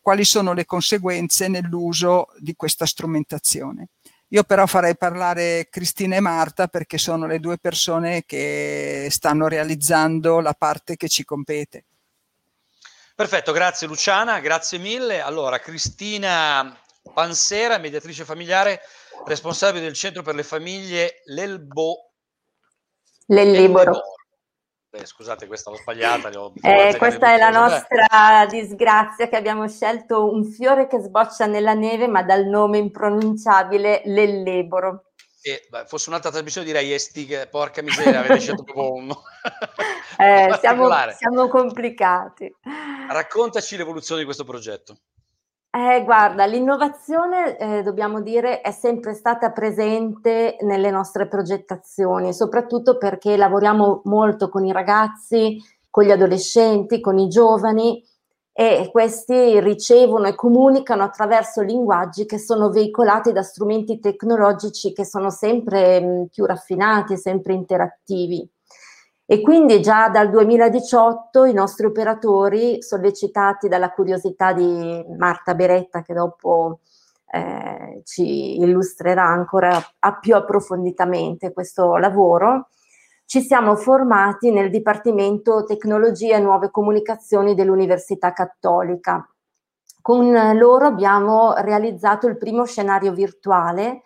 quali 0.00 0.24
sono 0.24 0.52
le 0.52 0.64
conseguenze 0.64 1.48
nell'uso 1.48 2.28
di 2.38 2.54
questa 2.54 2.86
strumentazione. 2.86 3.88
Io 4.32 4.44
però 4.44 4.66
farei 4.66 4.96
parlare 4.96 5.68
Cristina 5.68 6.16
e 6.16 6.20
Marta 6.20 6.66
perché 6.66 6.96
sono 6.96 7.26
le 7.26 7.38
due 7.38 7.58
persone 7.58 8.24
che 8.24 9.08
stanno 9.10 9.46
realizzando 9.46 10.40
la 10.40 10.54
parte 10.54 10.96
che 10.96 11.06
ci 11.08 11.22
compete. 11.22 11.84
Perfetto, 13.14 13.52
grazie 13.52 13.86
Luciana, 13.86 14.40
grazie 14.40 14.78
mille. 14.78 15.20
Allora, 15.20 15.58
Cristina 15.58 16.74
Pansera, 17.12 17.76
mediatrice 17.76 18.24
familiare, 18.24 18.80
responsabile 19.26 19.84
del 19.84 19.92
Centro 19.92 20.22
per 20.22 20.34
le 20.34 20.44
Famiglie 20.44 21.20
L'Elbo. 21.26 22.12
L'Elliboro. 23.26 24.00
Eh, 24.94 25.06
scusate, 25.06 25.46
questa 25.46 25.70
l'ho 25.70 25.76
sbagliata. 25.76 26.28
Eh, 26.60 26.94
questa 26.98 27.32
è 27.32 27.38
la 27.38 27.48
nostra 27.48 28.46
disgrazia 28.46 29.26
che 29.26 29.36
abbiamo 29.36 29.66
scelto 29.66 30.30
un 30.30 30.44
fiore 30.44 30.86
che 30.86 31.00
sboccia 31.00 31.46
nella 31.46 31.72
neve, 31.72 32.08
ma 32.08 32.22
dal 32.22 32.44
nome 32.44 32.76
impronunciabile 32.76 34.02
l'elleboro. 34.04 35.12
E, 35.40 35.66
beh, 35.70 35.86
fosse 35.86 36.10
un'altra 36.10 36.30
trasmissione 36.30 36.66
direi 36.66 36.92
Estig, 36.92 37.48
porca 37.48 37.80
miseria, 37.80 38.20
avete 38.20 38.38
scelto 38.38 38.64
proprio 38.64 38.92
un 38.92 39.10
eh, 40.18 40.54
siamo, 40.60 40.90
siamo 41.16 41.48
complicati. 41.48 42.54
Raccontaci 43.08 43.78
l'evoluzione 43.78 44.20
di 44.20 44.26
questo 44.26 44.44
progetto. 44.44 44.98
Eh, 45.74 46.02
guarda, 46.04 46.44
l'innovazione, 46.44 47.56
eh, 47.56 47.82
dobbiamo 47.82 48.20
dire, 48.20 48.60
è 48.60 48.70
sempre 48.72 49.14
stata 49.14 49.52
presente 49.52 50.58
nelle 50.60 50.90
nostre 50.90 51.26
progettazioni, 51.28 52.34
soprattutto 52.34 52.98
perché 52.98 53.38
lavoriamo 53.38 54.02
molto 54.04 54.50
con 54.50 54.66
i 54.66 54.72
ragazzi, 54.72 55.56
con 55.88 56.04
gli 56.04 56.10
adolescenti, 56.10 57.00
con 57.00 57.18
i 57.18 57.26
giovani 57.28 58.04
e 58.52 58.90
questi 58.92 59.60
ricevono 59.60 60.26
e 60.28 60.34
comunicano 60.34 61.04
attraverso 61.04 61.62
linguaggi 61.62 62.26
che 62.26 62.38
sono 62.38 62.68
veicolati 62.68 63.32
da 63.32 63.42
strumenti 63.42 63.98
tecnologici 63.98 64.92
che 64.92 65.06
sono 65.06 65.30
sempre 65.30 66.00
mh, 66.02 66.26
più 66.30 66.44
raffinati, 66.44 67.16
sempre 67.16 67.54
interattivi. 67.54 68.46
E 69.32 69.40
quindi 69.40 69.80
già 69.80 70.10
dal 70.10 70.28
2018 70.28 71.46
i 71.46 71.54
nostri 71.54 71.86
operatori, 71.86 72.82
sollecitati 72.82 73.66
dalla 73.66 73.90
curiosità 73.90 74.52
di 74.52 75.02
Marta 75.16 75.54
Beretta, 75.54 76.02
che 76.02 76.12
dopo 76.12 76.80
eh, 77.32 78.02
ci 78.04 78.58
illustrerà 78.58 79.24
ancora 79.24 79.82
a 80.00 80.18
più 80.18 80.36
approfonditamente 80.36 81.54
questo 81.54 81.96
lavoro, 81.96 82.68
ci 83.24 83.40
siamo 83.40 83.74
formati 83.74 84.50
nel 84.50 84.68
Dipartimento 84.68 85.64
Tecnologia 85.64 86.36
e 86.36 86.40
Nuove 86.40 86.70
Comunicazioni 86.70 87.54
dell'Università 87.54 88.34
Cattolica. 88.34 89.26
Con 90.02 90.30
loro 90.58 90.84
abbiamo 90.84 91.54
realizzato 91.54 92.26
il 92.26 92.36
primo 92.36 92.66
scenario 92.66 93.12
virtuale 93.12 94.02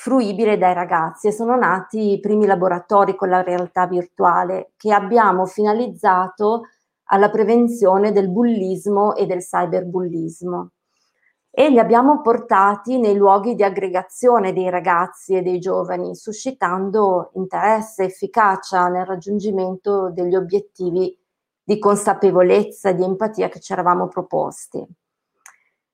fruibile 0.00 0.56
dai 0.56 0.72
ragazzi 0.72 1.26
e 1.26 1.32
sono 1.32 1.56
nati 1.56 2.12
i 2.12 2.20
primi 2.20 2.46
laboratori 2.46 3.14
con 3.14 3.28
la 3.28 3.42
realtà 3.42 3.86
virtuale 3.86 4.72
che 4.78 4.94
abbiamo 4.94 5.44
finalizzato 5.44 6.68
alla 7.10 7.28
prevenzione 7.28 8.10
del 8.10 8.30
bullismo 8.30 9.14
e 9.14 9.26
del 9.26 9.40
cyberbullismo 9.40 10.70
e 11.50 11.68
li 11.68 11.78
abbiamo 11.78 12.22
portati 12.22 12.98
nei 12.98 13.14
luoghi 13.14 13.54
di 13.54 13.62
aggregazione 13.62 14.54
dei 14.54 14.70
ragazzi 14.70 15.34
e 15.34 15.42
dei 15.42 15.58
giovani, 15.58 16.16
suscitando 16.16 17.32
interesse 17.34 18.04
e 18.04 18.06
efficacia 18.06 18.88
nel 18.88 19.04
raggiungimento 19.04 20.10
degli 20.12 20.34
obiettivi 20.34 21.14
di 21.62 21.78
consapevolezza 21.78 22.88
e 22.88 22.94
di 22.94 23.04
empatia 23.04 23.50
che 23.50 23.60
ci 23.60 23.74
eravamo 23.74 24.08
proposti. 24.08 24.82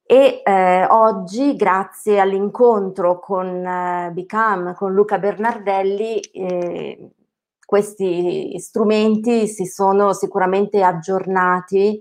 E 0.08 0.40
eh, 0.44 0.86
oggi, 0.88 1.56
grazie 1.56 2.20
all'incontro 2.20 3.18
con 3.18 3.46
eh, 3.66 4.10
Bicam, 4.12 4.72
con 4.74 4.94
Luca 4.94 5.18
Bernardelli, 5.18 6.20
eh, 6.20 7.10
questi 7.64 8.56
strumenti 8.60 9.48
si 9.48 9.66
sono 9.66 10.12
sicuramente 10.12 10.82
aggiornati 10.82 11.98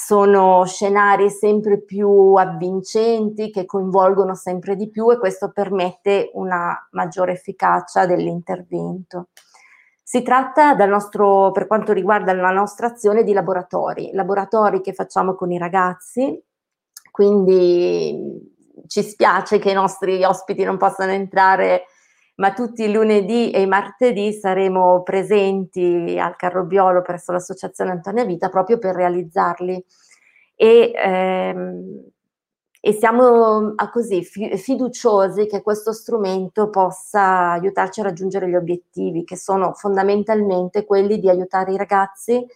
sono 0.00 0.64
scenari 0.64 1.28
sempre 1.28 1.80
più 1.80 2.34
avvincenti 2.34 3.50
che 3.50 3.64
coinvolgono 3.64 4.34
sempre 4.34 4.76
di 4.76 4.88
più 4.90 5.10
e 5.10 5.18
questo 5.18 5.50
permette 5.50 6.30
una 6.34 6.86
maggiore 6.92 7.32
efficacia 7.32 8.06
dell'intervento. 8.06 9.30
Si 10.00 10.22
tratta 10.22 10.74
nostro, 10.86 11.50
per 11.50 11.66
quanto 11.66 11.92
riguarda 11.92 12.32
la 12.32 12.52
nostra 12.52 12.86
azione 12.86 13.24
di 13.24 13.32
laboratori, 13.32 14.10
laboratori 14.12 14.80
che 14.82 14.92
facciamo 14.92 15.34
con 15.34 15.50
i 15.50 15.58
ragazzi, 15.58 16.40
quindi 17.18 18.54
ci 18.86 19.02
spiace 19.02 19.58
che 19.58 19.72
i 19.72 19.74
nostri 19.74 20.22
ospiti 20.22 20.62
non 20.62 20.76
possano 20.76 21.10
entrare 21.10 21.86
ma 22.36 22.52
tutti 22.52 22.84
i 22.84 22.92
lunedì 22.92 23.50
e 23.50 23.62
i 23.62 23.66
martedì 23.66 24.32
saremo 24.32 25.02
presenti 25.02 26.16
al 26.16 26.36
Carrobiolo 26.36 27.02
presso 27.02 27.32
l'Associazione 27.32 27.90
Antonia 27.90 28.24
Vita 28.24 28.48
proprio 28.48 28.78
per 28.78 28.94
realizzarli. 28.94 29.84
E, 30.54 30.92
ehm, 30.94 32.04
e 32.80 32.92
siamo 32.92 33.72
a 33.74 33.90
così 33.90 34.22
fiduciosi 34.22 35.46
che 35.46 35.60
questo 35.60 35.92
strumento 35.92 36.70
possa 36.70 37.50
aiutarci 37.50 37.98
a 37.98 38.04
raggiungere 38.04 38.48
gli 38.48 38.54
obiettivi, 38.54 39.24
che 39.24 39.36
sono 39.36 39.72
fondamentalmente 39.72 40.84
quelli 40.84 41.18
di 41.18 41.28
aiutare 41.28 41.72
i 41.72 41.76
ragazzi 41.76 42.46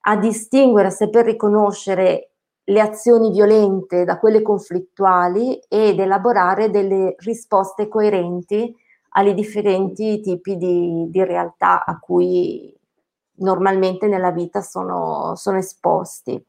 a 0.00 0.16
distinguere, 0.18 0.88
a 0.88 0.90
saper 0.90 1.24
riconoscere 1.24 2.32
le 2.68 2.80
azioni 2.80 3.30
violente 3.30 4.04
da 4.04 4.18
quelle 4.18 4.42
conflittuali 4.42 5.58
ed 5.68 6.00
elaborare 6.00 6.70
delle 6.70 7.14
risposte 7.18 7.86
coerenti 7.88 8.74
ai 9.10 9.34
differenti 9.34 10.20
tipi 10.20 10.56
di, 10.56 11.06
di 11.08 11.24
realtà 11.24 11.84
a 11.84 11.98
cui 11.98 12.74
normalmente 13.38 14.08
nella 14.08 14.30
vita 14.30 14.62
sono, 14.62 15.34
sono 15.36 15.58
esposti 15.58 16.42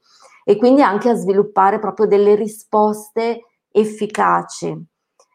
e 0.43 0.56
quindi 0.58 0.82
anche 0.82 1.10
a 1.10 1.15
sviluppare 1.15 1.80
proprio 1.80 2.08
delle 2.08 2.36
risposte 2.36 3.41
efficaci. 3.69 4.86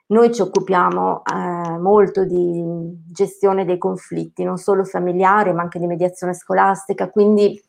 Noi 0.07 0.33
ci 0.33 0.43
occupiamo 0.43 1.23
eh, 1.25 1.79
molto 1.79 2.25
di 2.25 2.63
gestione 3.11 3.65
dei 3.65 3.79
conflitti, 3.79 4.43
non 4.43 4.57
solo 4.57 4.85
familiari, 4.85 5.53
ma 5.53 5.63
anche 5.63 5.79
di 5.79 5.87
mediazione 5.87 6.35
scolastica, 6.35 7.11
quindi 7.11 7.63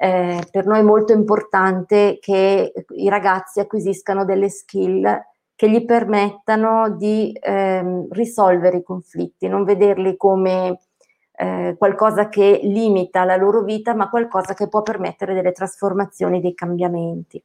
eh, 0.00 0.46
per 0.48 0.64
noi 0.64 0.78
è 0.78 0.82
molto 0.82 1.12
importante 1.12 2.18
che 2.20 2.72
i 2.90 3.08
ragazzi 3.08 3.58
acquisiscano 3.58 4.24
delle 4.24 4.48
skill 4.48 5.24
che 5.56 5.68
gli 5.68 5.84
permettano 5.84 6.90
di 6.90 7.36
ehm, 7.38 8.06
risolvere 8.10 8.76
i 8.76 8.82
conflitti, 8.84 9.48
non 9.48 9.64
vederli 9.64 10.16
come 10.16 10.78
eh, 11.32 11.74
qualcosa 11.76 12.28
che 12.28 12.60
limita 12.62 13.24
la 13.24 13.34
loro 13.34 13.64
vita, 13.64 13.92
ma 13.92 14.08
qualcosa 14.08 14.54
che 14.54 14.68
può 14.68 14.82
permettere 14.82 15.34
delle 15.34 15.50
trasformazioni, 15.50 16.40
dei 16.40 16.54
cambiamenti. 16.54 17.42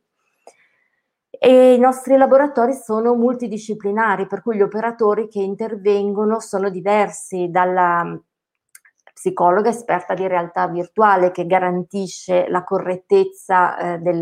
E 1.28 1.74
I 1.74 1.80
nostri 1.80 2.18
laboratori 2.18 2.74
sono 2.74 3.16
multidisciplinari, 3.16 4.28
per 4.28 4.44
cui 4.44 4.58
gli 4.58 4.62
operatori 4.62 5.28
che 5.28 5.42
intervengono 5.42 6.40
sono 6.40 6.70
diversi 6.70 7.50
dalla 7.50 8.16
psicologa 9.24 9.70
esperta 9.70 10.14
di 10.14 10.28
realtà 10.28 10.68
virtuale 10.68 11.32
che 11.32 11.46
garantisce 11.46 12.50
la 12.50 12.66
correttezza 12.66 13.78
eh, 13.78 13.98
del, 14.00 14.22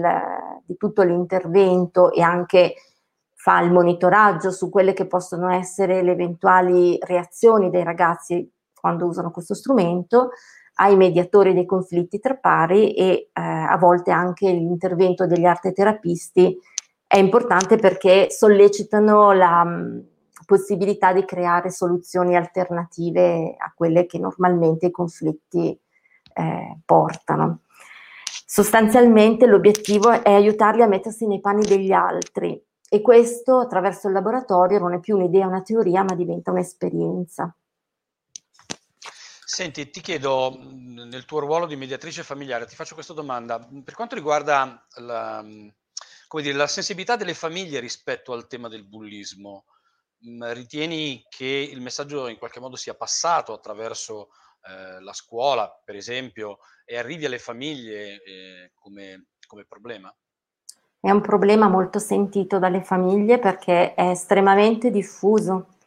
di 0.64 0.78
tutto 0.78 1.02
l'intervento 1.02 2.12
e 2.12 2.22
anche 2.22 2.76
fa 3.34 3.62
il 3.62 3.72
monitoraggio 3.72 4.52
su 4.52 4.70
quelle 4.70 4.94
che 4.94 5.08
possono 5.08 5.50
essere 5.50 6.04
le 6.04 6.12
eventuali 6.12 7.00
reazioni 7.02 7.72
dei 7.72 7.84
ragazzi 7.84 8.48
quando 8.80 9.08
usano 9.08 9.32
questo 9.32 9.56
strumento, 9.56 10.30
ai 10.76 10.96
mediatori 10.96 11.56
dei 11.56 11.66
conflitti 11.66 12.20
tra 12.20 12.36
pari 12.36 12.94
e 12.94 13.04
eh, 13.04 13.30
a 13.34 13.78
volte 13.78 14.12
anche 14.12 14.52
l'intervento 14.52 15.26
degli 15.26 15.46
arteterapisti 15.46 16.56
è 17.08 17.18
importante 17.18 17.78
perché 17.78 18.28
sollecitano 18.30 19.32
la 19.32 19.64
mh, 19.64 20.06
possibilità 20.52 21.14
di 21.14 21.24
creare 21.24 21.72
soluzioni 21.72 22.36
alternative 22.36 23.56
a 23.58 23.72
quelle 23.74 24.06
che 24.06 24.20
normalmente 24.20 24.88
i 24.88 24.92
conflitti 24.92 25.80
eh, 26.34 26.78
portano. 26.84 27.62
Sostanzialmente 28.46 29.46
l'obiettivo 29.46 30.12
è 30.12 30.34
aiutarli 30.34 30.82
a 30.82 30.88
mettersi 30.88 31.26
nei 31.26 31.40
panni 31.40 31.66
degli 31.66 31.94
altri 31.94 32.62
e 32.90 33.00
questo 33.00 33.60
attraverso 33.60 34.08
il 34.08 34.14
laboratorio 34.14 34.78
non 34.78 34.94
è 34.94 35.00
più 35.00 35.16
un'idea, 35.16 35.48
una 35.48 35.62
teoria, 35.62 36.04
ma 36.04 36.16
diventa 36.16 36.52
un'esperienza. 36.52 37.56
Senti, 39.46 39.90
ti 39.90 40.02
chiedo, 40.02 40.60
nel 40.62 41.24
tuo 41.24 41.40
ruolo 41.40 41.66
di 41.66 41.78
mediatrice 41.78 42.24
familiare, 42.24 42.66
ti 42.66 42.76
faccio 42.76 42.94
questa 42.94 43.14
domanda. 43.14 43.66
Per 43.86 43.94
quanto 43.94 44.16
riguarda 44.16 44.86
la, 44.96 45.46
dire, 45.46 46.54
la 46.54 46.68
sensibilità 46.68 47.16
delle 47.16 47.34
famiglie 47.34 47.80
rispetto 47.80 48.34
al 48.34 48.48
tema 48.48 48.68
del 48.68 48.84
bullismo, 48.84 49.64
ritieni 50.54 51.24
che 51.30 51.70
il 51.72 51.82
messaggio 51.82 52.28
in 52.28 52.38
qualche 52.38 52.60
modo 52.60 52.76
sia 52.76 52.94
passato 52.94 53.54
attraverso 53.54 54.30
eh, 54.64 55.02
la 55.02 55.14
scuola, 55.14 55.70
per 55.84 55.96
esempio, 55.96 56.60
e 56.86 56.98
arrivi 56.98 57.26
alle 57.26 57.40
famiglie 57.40 58.22
eh, 58.24 58.72
come, 58.76 59.28
come 59.48 59.66
problema? 59.68 60.14
È 61.00 61.10
un 61.10 61.22
problema 61.22 61.68
molto 61.68 61.98
sentito 61.98 62.60
dalle 62.60 62.84
famiglie 62.84 63.40
perché 63.40 63.96
è 63.96 64.10
estremamente 64.10 64.92
diffuso 64.92 65.78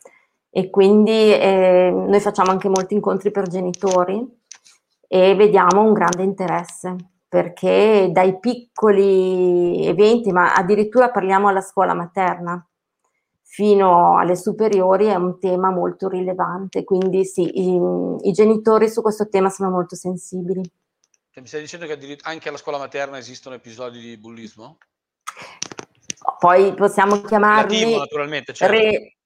e 0.51 0.71
quindi 0.71 1.33
eh, 1.33 1.91
noi 1.93 2.21
facciamo 2.21 2.51
anche 2.51 2.69
molti 2.69 2.95
incontri 2.95 3.31
per 3.31 3.47
genitori 3.47 4.27
e 5.07 5.35
vediamo 5.37 5.83
un 5.83 5.93
grande 5.93 6.25
interesse 6.25 6.97
perché 7.29 8.11
dai 8.13 8.39
piccoli 8.39 9.87
eventi, 9.87 10.33
ma 10.33 10.55
addirittura 10.55 11.11
parliamo 11.11 11.49
alla 11.49 11.61
scuola 11.61 11.95
materna, 11.95 12.65
fino 13.55 14.19
alle 14.19 14.35
superiori 14.35 15.07
è 15.07 15.15
un 15.15 15.39
tema 15.39 15.71
molto 15.71 16.09
rilevante, 16.09 16.83
quindi 16.83 17.25
sì, 17.25 17.61
i, 17.61 17.81
i 18.23 18.33
genitori 18.33 18.89
su 18.89 19.01
questo 19.01 19.29
tema 19.29 19.49
sono 19.49 19.71
molto 19.71 19.95
sensibili. 19.95 20.61
Mi 21.37 21.47
stai 21.47 21.61
dicendo 21.61 21.87
che 21.87 22.19
anche 22.23 22.49
alla 22.49 22.59
scuola 22.59 22.79
materna 22.79 23.17
esistono 23.17 23.55
episodi 23.55 24.01
di 24.01 24.17
bullismo? 24.17 24.79
Poi 26.37 26.75
possiamo 26.75 27.21
chiamarli 27.21 27.77
Relativo, 27.77 27.99
naturalmente, 28.01 28.53
certo. 28.55 28.75
re, 28.75 29.17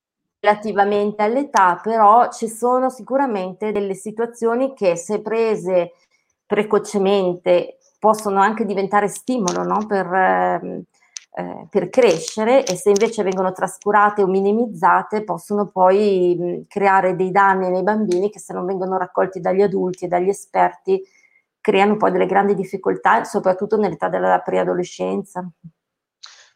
relativamente 0.40 1.22
all'età, 1.22 1.80
però 1.82 2.30
ci 2.30 2.48
sono 2.50 2.90
sicuramente 2.90 3.72
delle 3.72 3.94
situazioni 3.94 4.74
che 4.74 4.96
se 4.96 5.22
prese 5.22 5.92
precocemente 6.44 7.78
possono 7.98 8.42
anche 8.42 8.66
diventare 8.66 9.08
stimolo 9.08 9.62
no? 9.62 9.86
per, 9.86 10.84
eh, 11.38 11.68
per, 11.70 11.88
crescere 11.88 12.64
e 12.66 12.74
se 12.74 12.88
invece 12.88 13.22
vengono 13.22 13.52
trascurate 13.52 14.22
o 14.22 14.26
minimizzate 14.26 15.22
possono 15.22 15.68
poi 15.68 16.36
mh, 16.36 16.66
creare 16.66 17.14
dei 17.14 17.30
danni 17.30 17.70
nei 17.70 17.84
bambini 17.84 18.28
che 18.28 18.40
se 18.40 18.52
non 18.52 18.66
vengono 18.66 18.98
raccolti 18.98 19.38
dagli 19.38 19.62
adulti 19.62 20.06
e 20.06 20.08
dagli 20.08 20.28
esperti 20.28 21.00
creano 21.60 21.96
poi 21.96 22.10
delle 22.10 22.26
grandi 22.26 22.56
difficoltà, 22.56 23.22
soprattutto 23.22 23.76
nell'età 23.76 24.08
della 24.08 24.40
preadolescenza. 24.40 25.48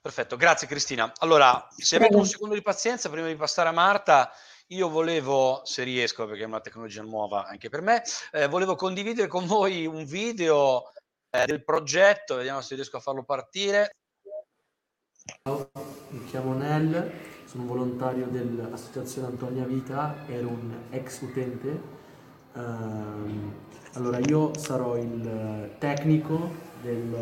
Perfetto, 0.00 0.36
grazie 0.36 0.66
Cristina. 0.66 1.12
Allora, 1.18 1.68
se 1.76 1.94
avete 1.94 2.16
un 2.16 2.26
secondo 2.26 2.56
di 2.56 2.62
pazienza, 2.62 3.08
prima 3.08 3.28
di 3.28 3.36
passare 3.36 3.68
a 3.68 3.72
Marta, 3.72 4.32
io 4.68 4.88
volevo, 4.88 5.60
se 5.62 5.84
riesco, 5.84 6.26
perché 6.26 6.42
è 6.42 6.46
una 6.46 6.60
tecnologia 6.60 7.02
nuova 7.02 7.46
anche 7.46 7.68
per 7.68 7.82
me, 7.82 8.02
eh, 8.32 8.48
volevo 8.48 8.74
condividere 8.74 9.28
con 9.28 9.46
voi 9.46 9.86
un 9.86 10.04
video 10.04 10.90
eh, 11.30 11.46
del 11.46 11.62
progetto, 11.62 12.34
vediamo 12.34 12.60
se 12.62 12.74
riesco 12.74 12.96
a 12.96 13.00
farlo 13.00 13.22
partire. 13.22 13.92
Ciao, 15.24 15.70
mi 16.08 16.24
chiamo 16.24 16.52
Nel, 16.54 17.12
sono 17.44 17.64
volontario 17.66 18.26
dell'Associazione 18.26 19.28
Antonia 19.28 19.64
Vita, 19.64 20.16
ero 20.26 20.48
un 20.48 20.74
ex 20.90 21.20
utente. 21.20 21.80
Uh, 22.54 23.52
allora, 23.92 24.18
io 24.18 24.50
sarò 24.58 24.96
il 24.96 25.70
tecnico 25.78 26.50
del, 26.82 27.16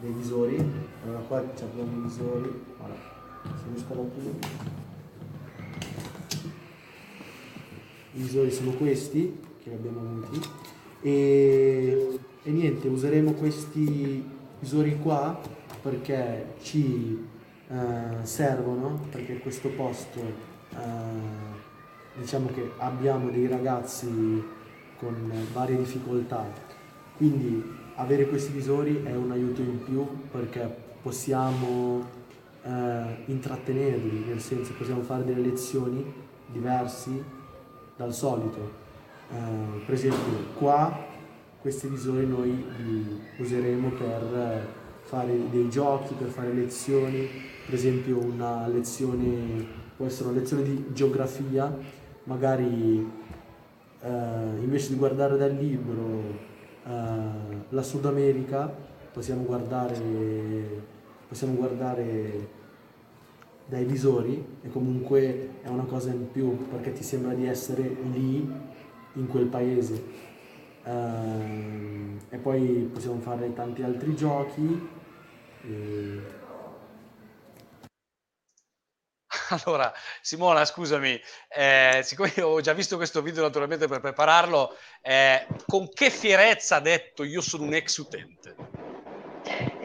dei 0.00 0.12
visori. 0.12 0.56
Allora 1.04 1.18
qua 1.18 1.38
abbiamo 1.40 1.98
i 1.98 2.00
visori. 2.08 2.64
Allora, 2.78 2.98
se 3.42 3.64
riesco 3.74 3.92
ad 3.92 4.08
i 8.12 8.22
visori 8.22 8.50
sono 8.52 8.70
questi 8.70 9.38
che 9.62 9.70
abbiamo 9.70 10.00
avuti. 10.00 10.48
E, 11.02 12.18
e 12.42 12.50
niente, 12.50 12.88
useremo 12.88 13.32
questi 13.32 14.26
visori 14.60 14.98
qua 14.98 15.38
perché 15.82 16.54
ci 16.62 17.32
eh, 17.68 18.24
servono, 18.24 19.06
perché 19.10 19.38
questo 19.38 19.68
posto 19.70 20.20
eh, 20.20 20.76
diciamo 22.16 22.48
che 22.48 22.72
abbiamo 22.78 23.30
dei 23.30 23.46
ragazzi 23.46 24.42
con 24.98 25.32
varie 25.52 25.76
difficoltà, 25.76 26.44
quindi 27.16 27.62
avere 27.96 28.28
questi 28.28 28.52
visori 28.52 29.02
è 29.02 29.14
un 29.14 29.30
aiuto 29.30 29.60
in 29.60 29.82
più 29.84 30.06
perché 30.30 30.82
possiamo 31.02 32.02
eh, 32.62 33.16
intrattenerli, 33.26 34.24
nel 34.26 34.40
senso 34.40 34.72
possiamo 34.74 35.02
fare 35.02 35.24
delle 35.24 35.40
lezioni 35.40 36.12
diverse 36.46 37.10
dal 37.96 38.12
solito. 38.12 38.82
Eh, 39.30 39.84
per 39.84 39.94
esempio 39.94 40.52
qua 40.58 41.12
questi 41.60 41.88
visori 41.88 42.26
noi 42.26 42.64
li 42.76 43.20
useremo 43.38 43.88
per 43.90 44.68
fare 45.04 45.48
dei 45.50 45.70
giochi, 45.70 46.14
per 46.14 46.28
fare 46.28 46.52
lezioni, 46.52 47.26
per 47.64 47.74
esempio 47.74 48.18
una 48.18 48.66
lezione, 48.68 49.66
può 49.96 50.06
essere 50.06 50.28
una 50.28 50.38
lezione 50.38 50.62
di 50.62 50.86
geografia, 50.92 51.74
magari 52.24 53.10
eh, 54.00 54.08
invece 54.60 54.90
di 54.90 54.96
guardare 54.96 55.36
dal 55.36 55.54
libro 55.54 56.22
eh, 56.86 56.92
la 57.68 57.82
Sud 57.82 58.04
America 58.04 58.72
possiamo 59.12 59.44
guardare, 59.44 60.82
possiamo 61.28 61.54
guardare 61.54 62.62
dai 63.66 63.84
visori 63.84 64.44
e 64.60 64.68
comunque 64.68 65.60
è 65.62 65.68
una 65.68 65.84
cosa 65.84 66.10
in 66.10 66.30
più 66.30 66.68
perché 66.68 66.92
ti 66.92 67.02
sembra 67.02 67.32
di 67.32 67.46
essere 67.46 67.82
lì 68.12 68.46
in 69.14 69.26
quel 69.28 69.46
paese. 69.46 70.32
Uh, 70.84 72.18
e 72.28 72.36
poi 72.36 72.90
possiamo 72.92 73.18
fare 73.20 73.54
tanti 73.54 73.82
altri 73.82 74.14
giochi. 74.14 74.88
E... 75.66 76.33
Allora, 79.62 79.92
Simona, 80.20 80.64
scusami, 80.64 81.20
eh, 81.48 82.00
siccome 82.02 82.32
ho 82.40 82.60
già 82.60 82.72
visto 82.72 82.96
questo 82.96 83.22
video 83.22 83.42
naturalmente 83.42 83.86
per 83.86 84.00
prepararlo, 84.00 84.76
eh, 85.00 85.46
con 85.66 85.88
che 85.92 86.10
fierezza 86.10 86.76
ha 86.76 86.80
detto 86.80 87.22
io 87.22 87.40
sono 87.40 87.64
un 87.64 87.74
ex 87.74 87.96
utente? 87.98 88.63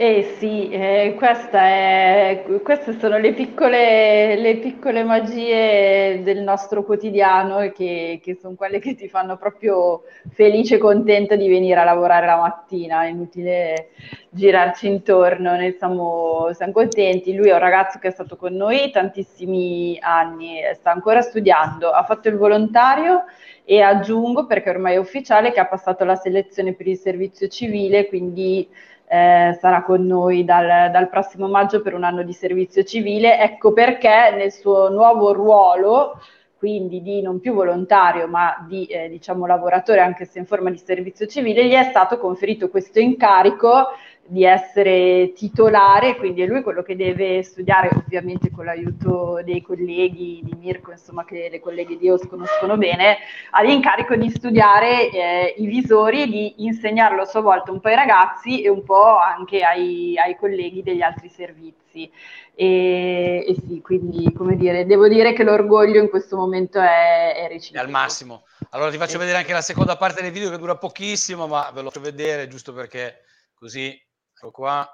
Eh 0.01 0.35
sì, 0.39 0.69
eh, 0.69 1.13
è, 1.13 2.43
queste 2.63 2.97
sono 2.97 3.17
le 3.17 3.33
piccole, 3.33 4.37
le 4.37 4.55
piccole, 4.55 5.03
magie 5.03 6.21
del 6.23 6.41
nostro 6.41 6.85
quotidiano 6.85 7.69
che, 7.73 8.21
che 8.23 8.37
sono 8.39 8.55
quelle 8.55 8.79
che 8.79 8.95
ti 8.95 9.09
fanno 9.09 9.35
proprio 9.35 10.03
felice 10.31 10.75
e 10.75 10.77
contenta 10.77 11.35
di 11.35 11.49
venire 11.49 11.81
a 11.81 11.83
lavorare 11.83 12.27
la 12.27 12.37
mattina. 12.37 13.03
È 13.03 13.07
inutile 13.07 13.89
girarci 14.29 14.87
intorno, 14.87 15.57
ne 15.57 15.75
siamo, 15.77 16.47
siamo 16.53 16.71
contenti. 16.71 17.35
Lui 17.35 17.49
è 17.49 17.53
un 17.53 17.59
ragazzo 17.59 17.99
che 17.99 18.07
è 18.07 18.11
stato 18.11 18.37
con 18.37 18.53
noi 18.53 18.91
tantissimi 18.91 19.97
anni, 19.99 20.61
sta 20.75 20.91
ancora 20.91 21.19
studiando, 21.21 21.89
ha 21.91 22.03
fatto 22.03 22.29
il 22.29 22.37
volontario 22.37 23.25
e 23.65 23.81
aggiungo, 23.81 24.45
perché 24.45 24.69
ormai 24.69 24.93
è 24.93 24.97
ufficiale, 24.97 25.51
che 25.51 25.59
ha 25.59 25.67
passato 25.67 26.05
la 26.05 26.15
selezione 26.15 26.73
per 26.73 26.87
il 26.87 26.97
servizio 26.97 27.49
civile, 27.49 28.07
quindi 28.07 28.67
eh, 29.11 29.57
sarà 29.59 29.81
con 29.81 30.05
noi 30.05 30.45
dal, 30.45 30.91
dal, 30.91 31.09
prossimo 31.09 31.47
maggio 31.47 31.81
per 31.81 31.95
un 31.95 32.03
anno 32.03 32.21
di 32.21 32.31
servizio 32.31 32.83
civile. 32.83 33.39
Ecco 33.39 33.73
perché 33.73 34.31
nel 34.35 34.51
suo 34.51 34.89
nuovo 34.89 35.33
ruolo, 35.33 36.21
quindi 36.59 37.01
di 37.01 37.19
non 37.19 37.39
più 37.39 37.53
volontario 37.53 38.27
ma 38.27 38.63
di 38.67 38.85
eh, 38.85 39.09
diciamo 39.09 39.47
lavoratore 39.47 40.01
anche 40.01 40.25
se 40.25 40.37
in 40.37 40.45
forma 40.45 40.69
di 40.69 40.77
servizio 40.77 41.25
civile, 41.25 41.65
gli 41.65 41.73
è 41.73 41.85
stato 41.85 42.19
conferito 42.19 42.69
questo 42.69 42.99
incarico 42.99 43.87
di 44.29 44.45
essere 44.45 45.33
titolare, 45.33 46.15
quindi 46.15 46.43
è 46.43 46.45
lui 46.45 46.61
quello 46.61 46.83
che 46.83 46.95
deve 46.95 47.41
studiare, 47.41 47.89
ovviamente 47.91 48.51
con 48.51 48.65
l'aiuto 48.65 49.41
dei 49.43 49.61
colleghi 49.61 50.41
di 50.43 50.55
Mirko, 50.55 50.91
insomma, 50.91 51.25
che 51.25 51.49
le 51.49 51.59
colleghe 51.59 51.97
di 51.97 52.09
OS 52.09 52.27
conoscono 52.27 52.77
bene, 52.77 53.17
ha 53.49 53.63
l'incarico 53.63 54.15
di 54.15 54.29
studiare 54.29 55.09
eh, 55.09 55.55
i 55.57 55.65
visori 55.65 56.21
e 56.21 56.27
di 56.27 56.63
insegnarlo 56.63 57.23
a 57.23 57.25
sua 57.25 57.41
volta 57.41 57.71
un 57.71 57.79
po' 57.79 57.87
ai 57.87 57.95
ragazzi 57.95 58.61
e 58.61 58.69
un 58.69 58.83
po' 58.83 59.17
anche 59.17 59.61
ai, 59.61 60.15
ai 60.17 60.35
colleghi 60.35 60.83
degli 60.83 61.01
altri 61.01 61.27
servizi. 61.29 62.11
E, 62.53 63.45
e, 63.47 63.55
sì, 63.67 63.81
quindi, 63.81 64.31
come 64.31 64.55
dire, 64.57 64.85
devo 64.85 65.07
dire 65.07 65.33
che 65.33 65.43
l'orgoglio 65.43 65.99
in 65.99 66.09
questo 66.09 66.37
momento 66.37 66.79
è, 66.79 67.33
è 67.35 67.47
reciproco. 67.47 67.83
Al 67.83 67.91
massimo. 67.91 68.43
Allora 68.71 68.91
ti 68.91 68.97
faccio 68.97 69.17
vedere 69.17 69.39
anche 69.39 69.53
la 69.53 69.61
seconda 69.61 69.97
parte 69.97 70.21
del 70.21 70.31
video 70.31 70.51
che 70.51 70.57
dura 70.59 70.77
pochissimo, 70.77 71.47
ma 71.47 71.71
ve 71.73 71.81
lo 71.81 71.89
faccio 71.89 72.03
vedere 72.03 72.47
giusto 72.47 72.73
perché 72.73 73.23
così 73.55 73.99
Ecco 74.41 74.51
qua. 74.51 74.89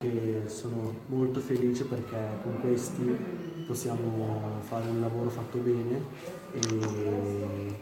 E 0.00 0.44
sono 0.46 1.06
molto 1.06 1.40
felice 1.40 1.82
perché 1.86 2.38
con 2.44 2.60
questi 2.60 3.64
possiamo 3.66 4.60
fare 4.62 4.86
un 4.86 5.00
lavoro 5.00 5.28
fatto 5.28 5.58
bene 5.58 6.06
e 6.52 7.76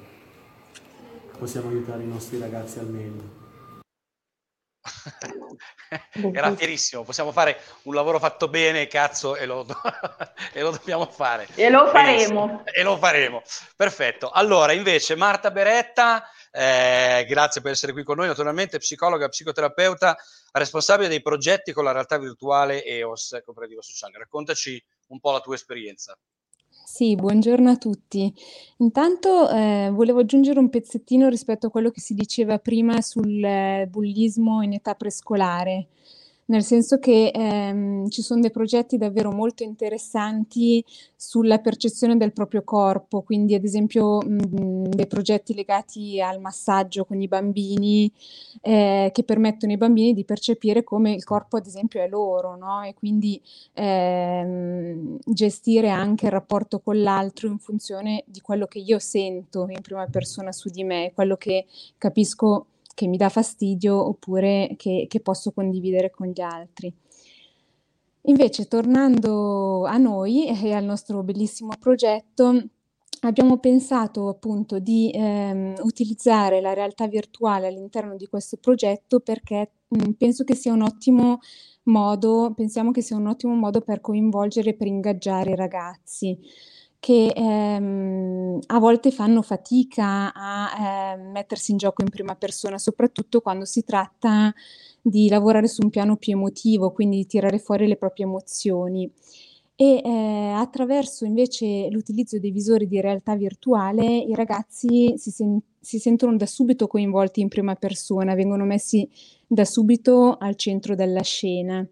possiamo 1.38 1.68
aiutare 1.68 2.04
i 2.04 2.06
nostri 2.06 2.38
ragazzi 2.38 2.78
al 2.78 2.86
meglio. 2.86 3.44
Era 6.32 6.54
fierissimo, 6.54 7.02
possiamo 7.02 7.32
fare 7.32 7.60
un 7.82 7.92
lavoro 7.94 8.18
fatto 8.18 8.48
bene, 8.48 8.86
cazzo, 8.86 9.36
e 9.36 9.44
lo, 9.44 9.66
e 10.54 10.62
lo 10.62 10.70
dobbiamo 10.70 11.04
fare. 11.04 11.48
E 11.54 11.68
lo 11.68 11.86
faremo. 11.88 12.64
E 12.64 12.82
lo 12.82 12.96
faremo. 12.96 13.42
Perfetto. 13.76 14.30
Allora, 14.30 14.72
invece, 14.72 15.16
Marta 15.16 15.50
Beretta, 15.50 16.30
eh, 16.56 17.26
grazie 17.26 17.60
per 17.60 17.72
essere 17.72 17.92
qui 17.92 18.02
con 18.02 18.16
noi, 18.16 18.28
naturalmente 18.28 18.78
psicologa, 18.78 19.28
psicoterapeuta, 19.28 20.16
responsabile 20.52 21.08
dei 21.08 21.20
progetti 21.20 21.72
con 21.72 21.84
la 21.84 21.92
realtà 21.92 22.16
virtuale 22.18 22.82
EOS, 22.82 23.42
Cooperativa 23.44 23.82
Sociale. 23.82 24.16
Raccontaci 24.16 24.82
un 25.08 25.20
po' 25.20 25.32
la 25.32 25.40
tua 25.40 25.54
esperienza. 25.54 26.16
Sì, 26.68 27.14
buongiorno 27.14 27.70
a 27.70 27.76
tutti. 27.76 28.32
Intanto 28.78 29.50
eh, 29.50 29.90
volevo 29.92 30.20
aggiungere 30.20 30.58
un 30.58 30.70
pezzettino 30.70 31.28
rispetto 31.28 31.66
a 31.66 31.70
quello 31.70 31.90
che 31.90 32.00
si 32.00 32.14
diceva 32.14 32.58
prima 32.58 33.02
sul 33.02 33.44
eh, 33.44 33.86
bullismo 33.90 34.62
in 34.62 34.72
età 34.72 34.94
prescolare 34.94 35.88
nel 36.46 36.62
senso 36.62 36.98
che 36.98 37.30
ehm, 37.34 38.08
ci 38.08 38.22
sono 38.22 38.40
dei 38.40 38.50
progetti 38.50 38.96
davvero 38.98 39.32
molto 39.32 39.62
interessanti 39.62 40.84
sulla 41.16 41.58
percezione 41.58 42.16
del 42.16 42.32
proprio 42.32 42.62
corpo, 42.62 43.22
quindi 43.22 43.54
ad 43.54 43.64
esempio 43.64 44.18
mh, 44.20 44.90
dei 44.90 45.06
progetti 45.06 45.54
legati 45.54 46.20
al 46.20 46.40
massaggio 46.40 47.04
con 47.04 47.20
i 47.20 47.28
bambini 47.28 48.10
eh, 48.62 49.10
che 49.12 49.24
permettono 49.24 49.72
ai 49.72 49.78
bambini 49.78 50.14
di 50.14 50.24
percepire 50.24 50.84
come 50.84 51.12
il 51.12 51.24
corpo 51.24 51.56
ad 51.56 51.66
esempio 51.66 52.00
è 52.02 52.08
loro, 52.08 52.56
no? 52.56 52.82
E 52.82 52.94
quindi 52.94 53.40
ehm, 53.74 55.18
gestire 55.24 55.88
anche 55.90 56.26
il 56.26 56.32
rapporto 56.32 56.80
con 56.80 57.00
l'altro 57.00 57.48
in 57.48 57.58
funzione 57.58 58.22
di 58.26 58.40
quello 58.40 58.66
che 58.66 58.78
io 58.78 58.98
sento 58.98 59.66
in 59.68 59.80
prima 59.80 60.06
persona 60.06 60.52
su 60.52 60.68
di 60.70 60.84
me, 60.84 61.12
quello 61.14 61.36
che 61.36 61.66
capisco 61.98 62.66
che 62.96 63.06
mi 63.06 63.18
dà 63.18 63.28
fastidio 63.28 63.94
oppure 64.08 64.74
che, 64.78 65.04
che 65.06 65.20
posso 65.20 65.52
condividere 65.52 66.10
con 66.10 66.28
gli 66.28 66.40
altri. 66.40 66.90
Invece, 68.22 68.66
tornando 68.66 69.84
a 69.84 69.98
noi 69.98 70.46
e 70.48 70.72
al 70.72 70.84
nostro 70.84 71.22
bellissimo 71.22 71.72
progetto, 71.78 72.70
abbiamo 73.20 73.58
pensato 73.58 74.28
appunto 74.28 74.78
di 74.78 75.10
ehm, 75.12 75.74
utilizzare 75.82 76.62
la 76.62 76.72
realtà 76.72 77.06
virtuale 77.06 77.66
all'interno 77.66 78.16
di 78.16 78.26
questo 78.26 78.56
progetto 78.56 79.20
perché 79.20 79.72
mh, 79.88 80.12
penso 80.12 80.42
che 80.44 80.54
sia 80.54 80.72
un 80.72 80.82
ottimo 80.82 81.40
modo, 81.84 82.54
pensiamo 82.56 82.92
che 82.92 83.02
sia 83.02 83.16
un 83.16 83.26
ottimo 83.26 83.54
modo 83.54 83.82
per 83.82 84.00
coinvolgere 84.00 84.70
e 84.70 84.74
per 84.74 84.86
ingaggiare 84.86 85.50
i 85.50 85.56
ragazzi 85.56 86.36
che 86.98 87.32
ehm, 87.34 88.58
a 88.66 88.78
volte 88.78 89.10
fanno 89.10 89.42
fatica 89.42 90.32
a 90.32 91.14
eh, 91.14 91.16
mettersi 91.16 91.72
in 91.72 91.76
gioco 91.76 92.02
in 92.02 92.08
prima 92.10 92.34
persona, 92.34 92.78
soprattutto 92.78 93.40
quando 93.40 93.64
si 93.64 93.84
tratta 93.84 94.52
di 95.00 95.28
lavorare 95.28 95.68
su 95.68 95.82
un 95.82 95.90
piano 95.90 96.16
più 96.16 96.32
emotivo, 96.32 96.90
quindi 96.92 97.18
di 97.18 97.26
tirare 97.26 97.58
fuori 97.58 97.86
le 97.86 97.96
proprie 97.96 98.26
emozioni. 98.26 99.10
E 99.78 100.00
eh, 100.02 100.52
attraverso 100.54 101.26
invece 101.26 101.88
l'utilizzo 101.90 102.38
dei 102.38 102.50
visori 102.50 102.88
di 102.88 102.98
realtà 102.98 103.36
virtuale 103.36 104.06
i 104.06 104.34
ragazzi 104.34 105.14
si, 105.18 105.30
sen- 105.30 105.60
si 105.78 105.98
sentono 105.98 106.34
da 106.36 106.46
subito 106.46 106.86
coinvolti 106.86 107.40
in 107.42 107.48
prima 107.48 107.74
persona, 107.74 108.34
vengono 108.34 108.64
messi 108.64 109.06
da 109.46 109.66
subito 109.66 110.38
al 110.38 110.56
centro 110.56 110.94
della 110.94 111.20
scena 111.20 111.86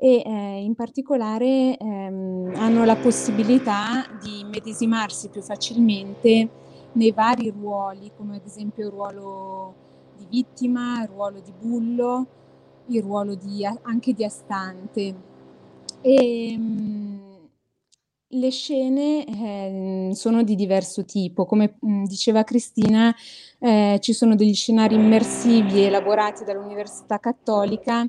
e 0.00 0.22
eh, 0.24 0.62
in 0.62 0.76
particolare 0.76 1.76
ehm, 1.76 2.52
hanno 2.54 2.84
la 2.84 2.94
possibilità 2.94 4.06
di 4.22 4.44
medesimarsi 4.44 5.28
più 5.28 5.42
facilmente 5.42 6.48
nei 6.92 7.10
vari 7.10 7.50
ruoli, 7.50 8.12
come 8.16 8.36
ad 8.36 8.46
esempio 8.46 8.86
il 8.86 8.92
ruolo 8.92 9.74
di 10.16 10.26
vittima, 10.30 11.02
il 11.02 11.08
ruolo 11.08 11.40
di 11.40 11.52
bullo, 11.52 12.26
il 12.86 13.02
ruolo 13.02 13.34
di, 13.34 13.64
anche 13.64 14.12
di 14.12 14.24
astante. 14.24 15.14
E, 16.00 16.52
ehm, 16.52 17.18
le 18.32 18.50
scene 18.50 19.24
eh, 19.26 20.14
sono 20.14 20.44
di 20.44 20.54
diverso 20.54 21.04
tipo, 21.04 21.44
come 21.44 21.76
mh, 21.80 21.90
mm, 21.90 22.04
diceva 22.04 22.44
Cristina, 22.44 23.12
eh, 23.58 23.98
ci 24.00 24.12
sono 24.12 24.36
degli 24.36 24.54
scenari 24.54 24.94
immersivi 24.94 25.82
elaborati 25.82 26.44
dall'Università 26.44 27.18
Cattolica 27.18 28.08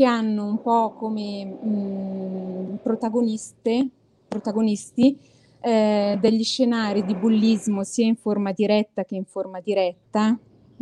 che 0.00 0.06
hanno 0.06 0.46
un 0.46 0.62
po' 0.62 0.94
come 0.94 1.44
mh, 1.44 1.68
mm, 1.68 2.74
protagoniste, 2.76 3.86
protagonisti 4.26 5.14
eh, 5.60 6.16
degli 6.18 6.42
scenari 6.42 7.04
di 7.04 7.14
bullismo 7.14 7.84
sia 7.84 8.06
in 8.06 8.16
forma 8.16 8.52
diretta 8.52 9.04
che 9.04 9.16
in 9.16 9.26
forma 9.26 9.60
diretta, 9.60 10.38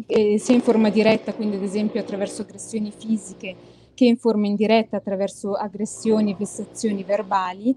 eh, 0.07 0.39
sia 0.39 0.55
in 0.55 0.61
forma 0.61 0.89
diretta, 0.91 1.35
quindi 1.35 1.57
ad 1.57 1.65
esempio 1.65 2.01
attraverso 2.01 2.43
aggressioni 2.43 2.93
fisiche, 2.97 3.57
che 3.93 4.05
in 4.05 4.19
forma 4.19 4.47
indiretta 4.47 4.99
attraverso 4.99 5.55
aggressioni 5.55 6.31
e 6.31 6.37
vessazioni 6.39 7.03
verbali 7.03 7.77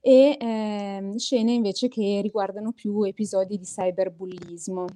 e 0.00 0.36
eh, 0.40 1.12
scene 1.18 1.52
invece 1.52 1.86
che 1.86 2.18
riguardano 2.20 2.72
più 2.72 3.04
episodi 3.04 3.58
di 3.58 3.64
cyberbullismo. 3.64 4.86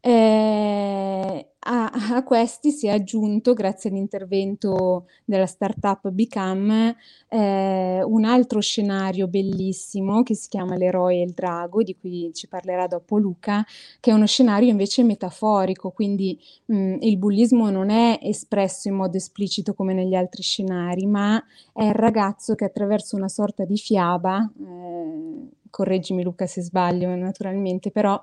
Eh, 0.00 1.48
a, 1.70 1.90
a, 2.14 2.22
questi 2.24 2.70
si 2.70 2.86
è 2.86 2.90
aggiunto, 2.90 3.52
grazie 3.52 3.90
all'intervento 3.90 5.06
della 5.24 5.44
startup 5.44 6.08
Become, 6.08 6.96
eh, 7.28 8.02
un 8.02 8.24
altro 8.24 8.60
scenario 8.60 9.28
bellissimo 9.28 10.22
che 10.22 10.34
si 10.34 10.48
chiama 10.48 10.76
L'eroe 10.76 11.16
e 11.16 11.22
il 11.24 11.32
drago, 11.32 11.82
di 11.82 11.94
cui 11.94 12.30
ci 12.32 12.48
parlerà 12.48 12.86
dopo 12.86 13.18
Luca, 13.18 13.64
che 14.00 14.10
è 14.10 14.14
uno 14.14 14.26
scenario 14.26 14.70
invece 14.70 15.04
metaforico, 15.04 15.90
quindi 15.90 16.38
mh, 16.64 16.96
il 17.00 17.18
bullismo 17.18 17.68
non 17.68 17.90
è 17.90 18.18
espresso 18.22 18.88
in 18.88 18.94
modo 18.94 19.18
esplicito 19.18 19.74
come 19.74 19.92
negli 19.92 20.14
altri 20.14 20.42
scenari, 20.42 21.06
ma 21.06 21.42
è 21.74 21.84
il 21.84 21.94
ragazzo 21.94 22.54
che 22.54 22.64
attraverso 22.64 23.14
una 23.14 23.28
sorta 23.28 23.66
di 23.66 23.76
fiaba, 23.76 24.50
eh, 24.58 25.48
correggimi 25.68 26.22
Luca 26.22 26.46
se 26.46 26.62
sbaglio 26.62 27.14
naturalmente, 27.14 27.90
però 27.90 28.18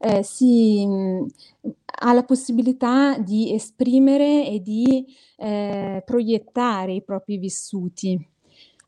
eh, 0.00 0.24
si 0.24 0.84
mh, 0.84 1.26
ha 2.00 2.12
la 2.12 2.24
possibilità 2.24 3.18
di 3.18 3.52
esprimere 3.52 4.46
e 4.46 4.60
di 4.60 5.04
eh, 5.36 6.02
proiettare 6.04 6.94
i 6.94 7.02
propri 7.02 7.38
vissuti 7.38 8.18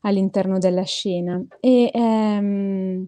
all'interno 0.01 0.57
della 0.57 0.83
scena. 0.83 1.43
E 1.59 1.91
ehm, 1.93 3.07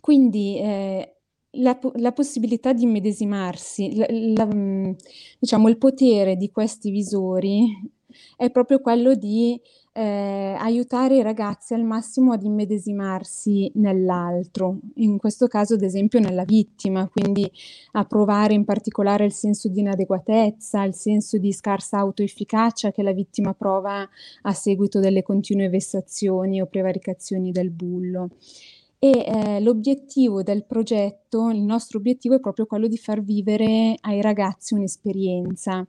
quindi 0.00 0.58
eh, 0.58 1.14
la, 1.52 1.78
la, 1.94 2.12
possibilità 2.12 2.72
di 2.72 2.84
immedesimarsi, 2.84 3.96
la, 3.96 4.06
la, 4.08 4.94
diciamo 5.38 5.68
il 5.68 5.78
potere 5.78 6.36
di 6.36 6.50
questi 6.50 6.90
visori 6.90 7.66
è 8.36 8.50
proprio 8.50 8.80
quello 8.80 9.14
di 9.14 9.60
eh, 10.00 10.56
aiutare 10.58 11.16
i 11.16 11.22
ragazzi 11.22 11.74
al 11.74 11.84
massimo 11.84 12.32
ad 12.32 12.42
immedesimarsi 12.42 13.70
nell'altro, 13.74 14.78
in 14.94 15.18
questo 15.18 15.46
caso 15.46 15.74
ad 15.74 15.82
esempio 15.82 16.20
nella 16.20 16.44
vittima, 16.44 17.06
quindi 17.06 17.50
a 17.92 18.04
provare 18.04 18.54
in 18.54 18.64
particolare 18.64 19.26
il 19.26 19.32
senso 19.32 19.68
di 19.68 19.80
inadeguatezza, 19.80 20.84
il 20.84 20.94
senso 20.94 21.36
di 21.36 21.52
scarsa 21.52 21.98
autoefficacia 21.98 22.92
che 22.92 23.02
la 23.02 23.12
vittima 23.12 23.52
prova 23.52 24.08
a 24.42 24.52
seguito 24.54 25.00
delle 25.00 25.22
continue 25.22 25.68
vessazioni 25.68 26.62
o 26.62 26.66
prevaricazioni 26.66 27.52
del 27.52 27.70
bullo. 27.70 28.30
E 28.98 29.24
eh, 29.26 29.60
l'obiettivo 29.60 30.42
del 30.42 30.64
progetto, 30.64 31.50
il 31.50 31.60
nostro 31.60 31.98
obiettivo 31.98 32.36
è 32.36 32.40
proprio 32.40 32.64
quello 32.64 32.86
di 32.86 32.96
far 32.96 33.22
vivere 33.22 33.96
ai 34.00 34.22
ragazzi 34.22 34.72
un'esperienza 34.72 35.86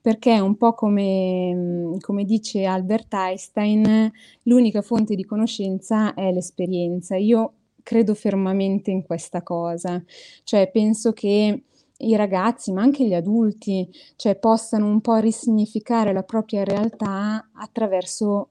perché 0.00 0.38
un 0.40 0.56
po' 0.56 0.74
come, 0.74 1.54
mm, 1.54 1.96
come, 2.00 2.24
dice 2.24 2.64
Albert 2.64 3.12
Einstein, 3.12 4.10
l'unica 4.44 4.82
fonte 4.82 5.14
di 5.14 5.24
conoscenza 5.24 6.14
è 6.14 6.32
l'esperienza. 6.32 7.16
Io 7.16 7.52
credo 7.82 8.14
fermamente 8.14 8.90
in 8.90 9.02
questa 9.02 9.42
cosa, 9.42 10.02
cioè 10.44 10.70
penso 10.70 11.12
che 11.12 11.64
i 11.98 12.16
ragazzi, 12.16 12.72
ma 12.72 12.82
anche 12.82 13.06
gli 13.06 13.14
adulti, 13.14 13.88
cioè, 14.16 14.36
possano 14.36 14.86
un 14.86 15.00
po' 15.00 15.16
risignificare 15.16 16.12
la 16.12 16.22
propria 16.22 16.64
realtà 16.64 17.50
attraverso 17.52 18.48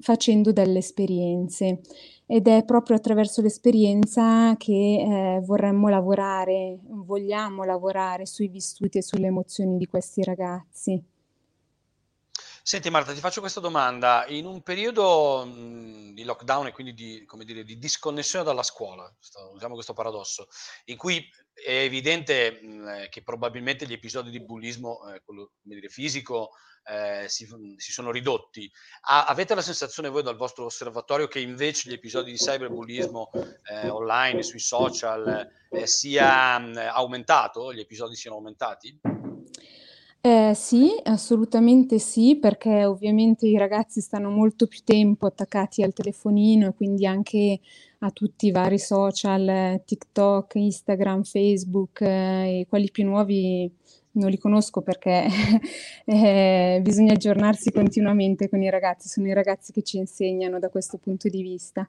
facendo 0.00 0.52
delle 0.52 0.78
esperienze 0.78 1.80
ed 2.30 2.46
è 2.46 2.62
proprio 2.62 2.94
attraverso 2.96 3.40
l'esperienza 3.40 4.54
che 4.58 5.36
eh, 5.36 5.40
vorremmo 5.40 5.88
lavorare, 5.88 6.78
vogliamo 6.82 7.64
lavorare 7.64 8.26
sui 8.26 8.48
vissuti 8.48 8.98
e 8.98 9.02
sulle 9.02 9.28
emozioni 9.28 9.78
di 9.78 9.86
questi 9.86 10.22
ragazzi. 10.22 11.02
Senti 12.68 12.90
Marta, 12.90 13.14
ti 13.14 13.20
faccio 13.20 13.40
questa 13.40 13.60
domanda. 13.60 14.26
In 14.28 14.44
un 14.44 14.60
periodo 14.60 15.42
mh, 15.46 16.12
di 16.12 16.22
lockdown 16.22 16.66
e 16.66 16.72
quindi 16.72 16.92
di, 16.92 17.26
dire, 17.46 17.64
di, 17.64 17.78
disconnessione 17.78 18.44
dalla 18.44 18.62
scuola, 18.62 19.10
usiamo 19.54 19.72
questo 19.72 19.94
paradosso, 19.94 20.48
in 20.84 20.98
cui 20.98 21.26
è 21.54 21.72
evidente 21.72 22.60
mh, 22.60 23.08
che 23.08 23.22
probabilmente 23.22 23.86
gli 23.86 23.94
episodi 23.94 24.28
di 24.28 24.44
bullismo, 24.44 25.10
eh, 25.10 25.22
quello 25.24 25.52
dire, 25.62 25.88
fisico, 25.88 26.50
eh, 26.84 27.24
si, 27.26 27.48
si, 27.78 27.90
sono 27.90 28.10
ridotti. 28.10 28.70
A, 29.06 29.24
avete 29.24 29.54
la 29.54 29.62
sensazione 29.62 30.10
voi 30.10 30.22
dal 30.22 30.36
vostro 30.36 30.66
osservatorio 30.66 31.26
che 31.26 31.40
invece 31.40 31.88
gli 31.88 31.94
episodi 31.94 32.32
di 32.32 32.36
cyberbullismo 32.36 33.30
eh, 33.62 33.88
online, 33.88 34.42
sui 34.42 34.60
social, 34.60 35.50
eh, 35.70 35.86
sia 35.86 36.58
mh, 36.58 36.76
aumentato, 36.92 37.72
gli 37.72 37.80
episodi 37.80 38.14
siano 38.14 38.36
aumentati? 38.36 39.00
Eh, 40.30 40.52
sì, 40.54 40.90
assolutamente 41.04 41.98
sì, 41.98 42.36
perché 42.38 42.84
ovviamente 42.84 43.46
i 43.46 43.56
ragazzi 43.56 44.02
stanno 44.02 44.28
molto 44.28 44.66
più 44.66 44.80
tempo 44.84 45.24
attaccati 45.24 45.82
al 45.82 45.94
telefonino 45.94 46.68
e 46.68 46.74
quindi 46.74 47.06
anche 47.06 47.60
a 48.00 48.10
tutti 48.10 48.48
i 48.48 48.50
vari 48.50 48.78
social, 48.78 49.80
TikTok, 49.86 50.56
Instagram, 50.56 51.22
Facebook 51.22 52.02
eh, 52.02 52.60
e 52.60 52.66
quelli 52.68 52.90
più 52.90 53.04
nuovi 53.06 53.72
non 54.12 54.28
li 54.28 54.36
conosco 54.36 54.82
perché 54.82 55.28
eh, 56.04 56.78
bisogna 56.82 57.14
aggiornarsi 57.14 57.72
continuamente 57.72 58.50
con 58.50 58.60
i 58.62 58.68
ragazzi, 58.68 59.08
sono 59.08 59.28
i 59.28 59.32
ragazzi 59.32 59.72
che 59.72 59.82
ci 59.82 59.96
insegnano 59.96 60.58
da 60.58 60.68
questo 60.68 60.98
punto 60.98 61.30
di 61.30 61.40
vista. 61.40 61.88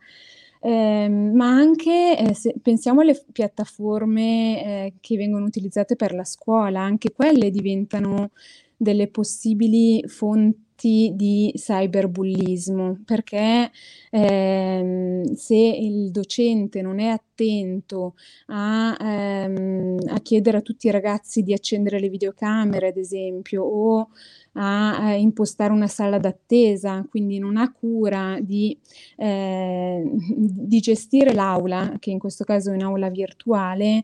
Eh, 0.62 1.08
ma 1.10 1.48
anche 1.48 2.18
eh, 2.18 2.34
se 2.34 2.54
pensiamo 2.62 3.02
alle 3.02 3.22
piattaforme 3.32 4.88
eh, 4.88 4.94
che 5.00 5.16
vengono 5.16 5.46
utilizzate 5.46 5.96
per 5.96 6.14
la 6.14 6.26
scuola, 6.26 6.82
anche 6.82 7.12
quelle 7.12 7.50
diventano 7.50 8.32
delle 8.76 9.08
possibili 9.08 10.04
fonti 10.08 10.68
di 10.88 11.52
cyberbullismo, 11.56 13.02
perché 13.06 13.70
ehm, 14.12 15.34
se 15.34 15.56
il 15.56 16.12
docente 16.12 16.82
non 16.82 17.00
è 17.00 17.08
attento 17.08 18.16
a, 18.48 18.98
ehm, 19.00 19.98
a, 20.08 20.20
chiedere 20.22 20.58
a 20.58 20.62
tutti 20.62 20.88
i 20.88 20.92
ragazzi 20.92 21.44
di 21.44 21.54
accendere 21.54 22.00
le 22.00 22.10
videocamere, 22.10 22.88
ad 22.88 22.98
esempio, 22.98 23.64
o 23.64 24.10
a, 24.54 24.98
a 24.98 25.14
impostare 25.14 25.74
una 25.74 25.88
sala 25.88 26.18
d'attesa, 26.18 27.06
quindi 27.10 27.40
non 27.40 27.58
ha 27.58 27.72
cura 27.72 28.38
di, 28.42 28.78
eh, 29.18 30.04
di 30.06 30.80
gestire 30.80 31.34
l'aula, 31.34 31.96
che 32.00 32.12
in 32.12 32.20
questo 32.20 32.44
caso 32.44 32.72
è 32.72 32.76
un'aula 32.76 33.10
virtuale, 33.10 34.04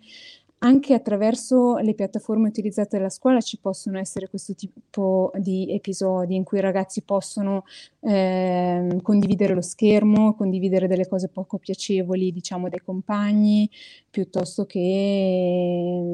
anche 0.60 0.94
attraverso 0.94 1.78
le 1.78 1.94
piattaforme 1.94 2.48
utilizzate 2.48 2.98
dalla 2.98 3.10
scuola 3.10 3.42
ci 3.42 3.60
possono 3.60 4.00
essere 4.00 4.30
questo 4.30 4.56
tipo 4.56 5.32
di 5.36 5.72
episodi 5.72 6.36
in 6.36 6.44
cui 6.44 6.58
i 6.58 6.62
ragazzi 6.62 7.02
possono 7.02 7.66
eh, 8.00 9.00
condividere 9.02 9.54
lo 9.54 9.62
schermo, 9.62 10.36
condividere 10.36 10.88
delle 10.88 11.08
cose 11.08 11.30
poco 11.30 11.58
piacevoli, 11.58 12.32
diciamo, 12.32 12.70
dai 12.70 12.82
compagni, 12.84 13.70
piuttosto 14.10 14.66
che 14.66 16.10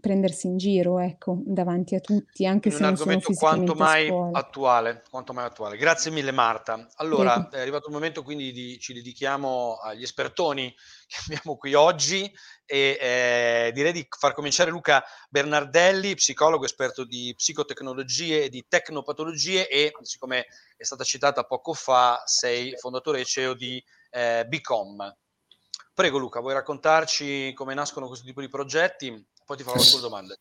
prendersi 0.00 0.46
in 0.46 0.58
giro, 0.58 0.98
ecco, 0.98 1.38
davanti 1.44 1.94
a 1.94 2.00
tutti, 2.00 2.44
anche 2.44 2.68
in 2.68 2.74
se 2.74 2.82
non 2.82 2.96
sono 2.96 3.18
quanto 3.34 3.74
mai 3.74 4.10
attuale, 4.32 5.02
quanto 5.08 5.32
mai 5.32 5.46
attuale. 5.46 5.78
Grazie 5.78 6.10
mille 6.10 6.32
Marta. 6.32 6.86
Allora, 6.96 7.34
Prego. 7.34 7.56
è 7.56 7.60
arrivato 7.60 7.86
il 7.86 7.94
momento 7.94 8.22
quindi 8.22 8.52
di 8.52 8.78
ci 8.78 8.92
dedichiamo 8.92 9.78
agli 9.82 10.02
espertoni 10.02 10.74
che 11.06 11.16
abbiamo 11.24 11.56
qui 11.56 11.74
oggi 11.74 12.30
e 12.66 12.98
eh, 13.00 13.70
direi 13.72 13.92
di 13.92 14.06
far 14.08 14.34
cominciare 14.34 14.70
Luca 14.70 15.02
Bernardelli, 15.30 16.14
psicologo 16.14 16.64
esperto 16.64 17.04
di 17.04 17.32
psicotecnologie 17.34 18.44
e 18.44 18.48
di 18.50 18.64
tecnopatologie 18.68 19.66
e 19.66 19.92
siccome 20.02 20.46
è 20.76 20.84
stata 20.84 21.04
citata 21.04 21.44
poco 21.44 21.72
fa, 21.72 22.22
sei 22.26 22.76
fondatore 22.76 23.20
e 23.20 23.24
CEO 23.24 23.54
di 23.54 23.82
eh, 24.10 24.44
Bicom. 24.46 25.16
Prego 25.92 26.18
Luca, 26.18 26.40
vuoi 26.40 26.54
raccontarci 26.54 27.52
come 27.54 27.74
nascono 27.74 28.06
questo 28.06 28.24
tipo 28.24 28.40
di 28.40 28.48
progetti? 28.48 29.26
Poi 29.50 29.58
ti 29.58 29.64
farò 29.64 29.80
alcune 29.80 30.00
domande. 30.00 30.38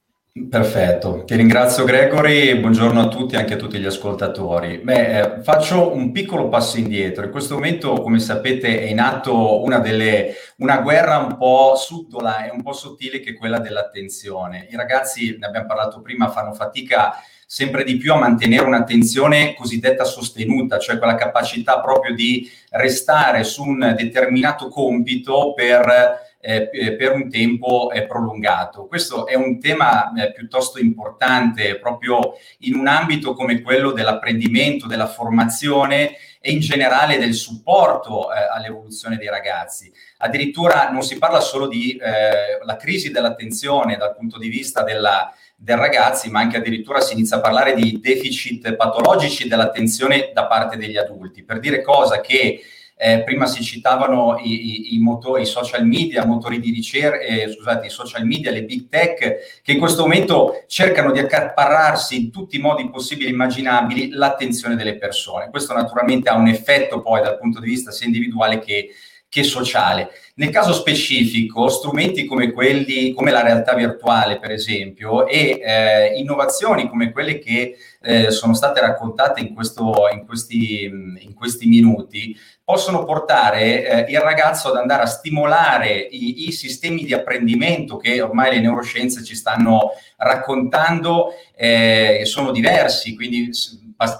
Perfetto, 0.47 1.23
ti 1.25 1.35
ringrazio 1.35 1.83
Gregory 1.83 2.49
e 2.49 2.59
buongiorno 2.59 3.01
a 3.01 3.07
tutti, 3.07 3.35
anche 3.35 3.55
a 3.55 3.57
tutti 3.57 3.79
gli 3.79 3.87
ascoltatori. 3.87 4.77
Beh, 4.77 5.19
eh, 5.19 5.41
faccio 5.41 5.91
un 5.91 6.11
piccolo 6.11 6.47
passo 6.47 6.77
indietro. 6.77 7.25
In 7.25 7.31
questo 7.31 7.55
momento, 7.55 8.03
come 8.03 8.19
sapete, 8.19 8.81
è 8.81 8.83
in 8.83 8.99
atto 8.99 9.63
una, 9.63 9.79
delle, 9.79 10.35
una 10.57 10.81
guerra 10.81 11.17
un 11.17 11.37
po' 11.37 11.73
subdola 11.75 12.45
e 12.45 12.51
un 12.51 12.61
po' 12.61 12.73
sottile 12.73 13.19
che 13.19 13.31
è 13.31 13.35
quella 13.35 13.57
dell'attenzione. 13.57 14.67
I 14.69 14.75
ragazzi, 14.75 15.35
ne 15.39 15.47
abbiamo 15.47 15.65
parlato 15.65 16.01
prima, 16.01 16.29
fanno 16.29 16.53
fatica 16.53 17.15
sempre 17.47 17.83
di 17.83 17.97
più 17.97 18.13
a 18.13 18.17
mantenere 18.19 18.67
un'attenzione 18.67 19.55
cosiddetta 19.55 20.03
sostenuta, 20.03 20.77
cioè 20.77 20.99
quella 20.99 21.15
capacità 21.15 21.79
proprio 21.79 22.13
di 22.13 22.47
restare 22.69 23.43
su 23.43 23.63
un 23.63 23.95
determinato 23.97 24.67
compito 24.67 25.53
per 25.55 26.27
eh, 26.41 26.95
per 26.97 27.13
un 27.13 27.29
tempo 27.29 27.91
eh, 27.91 28.05
prolungato. 28.05 28.85
Questo 28.87 29.27
è 29.27 29.35
un 29.35 29.59
tema 29.59 30.13
eh, 30.13 30.31
piuttosto 30.31 30.79
importante 30.79 31.77
proprio 31.77 32.33
in 32.59 32.75
un 32.75 32.87
ambito 32.87 33.33
come 33.33 33.61
quello 33.61 33.91
dell'apprendimento, 33.91 34.87
della 34.87 35.07
formazione 35.07 36.15
e 36.41 36.51
in 36.51 36.59
generale 36.59 37.17
del 37.17 37.33
supporto 37.33 38.31
eh, 38.31 38.37
all'evoluzione 38.53 39.17
dei 39.17 39.27
ragazzi. 39.27 39.91
Addirittura 40.19 40.89
non 40.89 41.03
si 41.03 41.17
parla 41.17 41.41
solo 41.41 41.67
di 41.67 41.97
eh, 41.97 42.75
crisi 42.77 43.11
dell'attenzione 43.11 43.97
dal 43.97 44.15
punto 44.15 44.37
di 44.37 44.47
vista 44.47 44.83
della, 44.83 45.33
del 45.57 45.75
ragazzi, 45.77 46.29
ma 46.29 46.39
anche 46.39 46.57
addirittura 46.57 47.01
si 47.01 47.13
inizia 47.13 47.37
a 47.37 47.41
parlare 47.41 47.73
di 47.73 47.99
deficit 47.99 48.73
patologici 48.75 49.49
dell'attenzione 49.49 50.31
da 50.33 50.45
parte 50.45 50.77
degli 50.77 50.95
adulti, 50.95 51.43
per 51.43 51.59
dire 51.59 51.81
cosa 51.81 52.21
che 52.21 52.61
eh, 53.01 53.23
prima 53.23 53.45
si 53.45 53.63
citavano 53.63 54.37
i, 54.43 54.51
i, 54.51 54.95
i, 54.95 54.99
motori, 54.99 55.43
i 55.43 55.45
social 55.45 55.87
media, 55.87 56.25
motori 56.25 56.59
di 56.59 56.69
ricerca, 56.69 57.19
eh, 57.19 57.49
scusate, 57.49 57.85
i 57.85 57.89
social 57.89 58.25
media, 58.25 58.51
le 58.51 58.65
big 58.65 58.89
tech, 58.89 59.61
che 59.63 59.71
in 59.71 59.79
questo 59.79 60.01
momento 60.01 60.65
cercano 60.67 61.13
di 61.13 61.19
accaparrarsi 61.19 62.17
in 62.17 62.29
tutti 62.29 62.57
i 62.57 62.59
modi 62.59 62.89
possibili 62.89 63.29
e 63.29 63.31
immaginabili 63.31 64.09
l'attenzione 64.09 64.75
delle 64.75 64.97
persone. 64.97 65.49
Questo 65.49 65.73
naturalmente 65.73 66.27
ha 66.27 66.35
un 66.35 66.49
effetto 66.49 67.01
poi 67.01 67.21
dal 67.21 67.37
punto 67.37 67.61
di 67.61 67.69
vista 67.69 67.91
sia 67.91 68.05
individuale 68.05 68.59
che, 68.59 68.89
che 69.29 69.43
sociale. 69.43 70.09
Nel 70.35 70.49
caso 70.49 70.73
specifico, 70.73 71.69
strumenti 71.69 72.25
come 72.25 72.51
quelli, 72.51 73.13
come 73.13 73.29
la 73.29 73.43
realtà 73.43 73.75
virtuale, 73.75 74.39
per 74.39 74.51
esempio, 74.51 75.27
e 75.27 75.61
eh, 75.63 76.17
innovazioni 76.17 76.89
come 76.89 77.11
quelle 77.11 77.37
che 77.37 77.77
eh, 78.01 78.31
sono 78.31 78.55
state 78.55 78.81
raccontate 78.81 79.41
in, 79.41 79.53
questo, 79.53 80.07
in, 80.11 80.25
questi, 80.25 80.83
in 80.85 81.33
questi 81.35 81.67
minuti, 81.67 82.35
possono 82.63 83.03
portare 83.03 84.07
eh, 84.07 84.11
il 84.11 84.19
ragazzo 84.19 84.69
ad 84.69 84.77
andare 84.77 85.03
a 85.03 85.07
stimolare 85.07 85.95
i, 85.95 86.47
i, 86.47 86.51
sistemi 86.51 87.03
di 87.03 87.13
apprendimento 87.13 87.97
che 87.97 88.21
ormai 88.21 88.51
le 88.53 88.61
neuroscienze 88.61 89.23
ci 89.23 89.35
stanno 89.35 89.91
raccontando, 90.17 91.33
eh, 91.55 92.21
sono 92.25 92.51
diversi, 92.51 93.15
quindi 93.15 93.49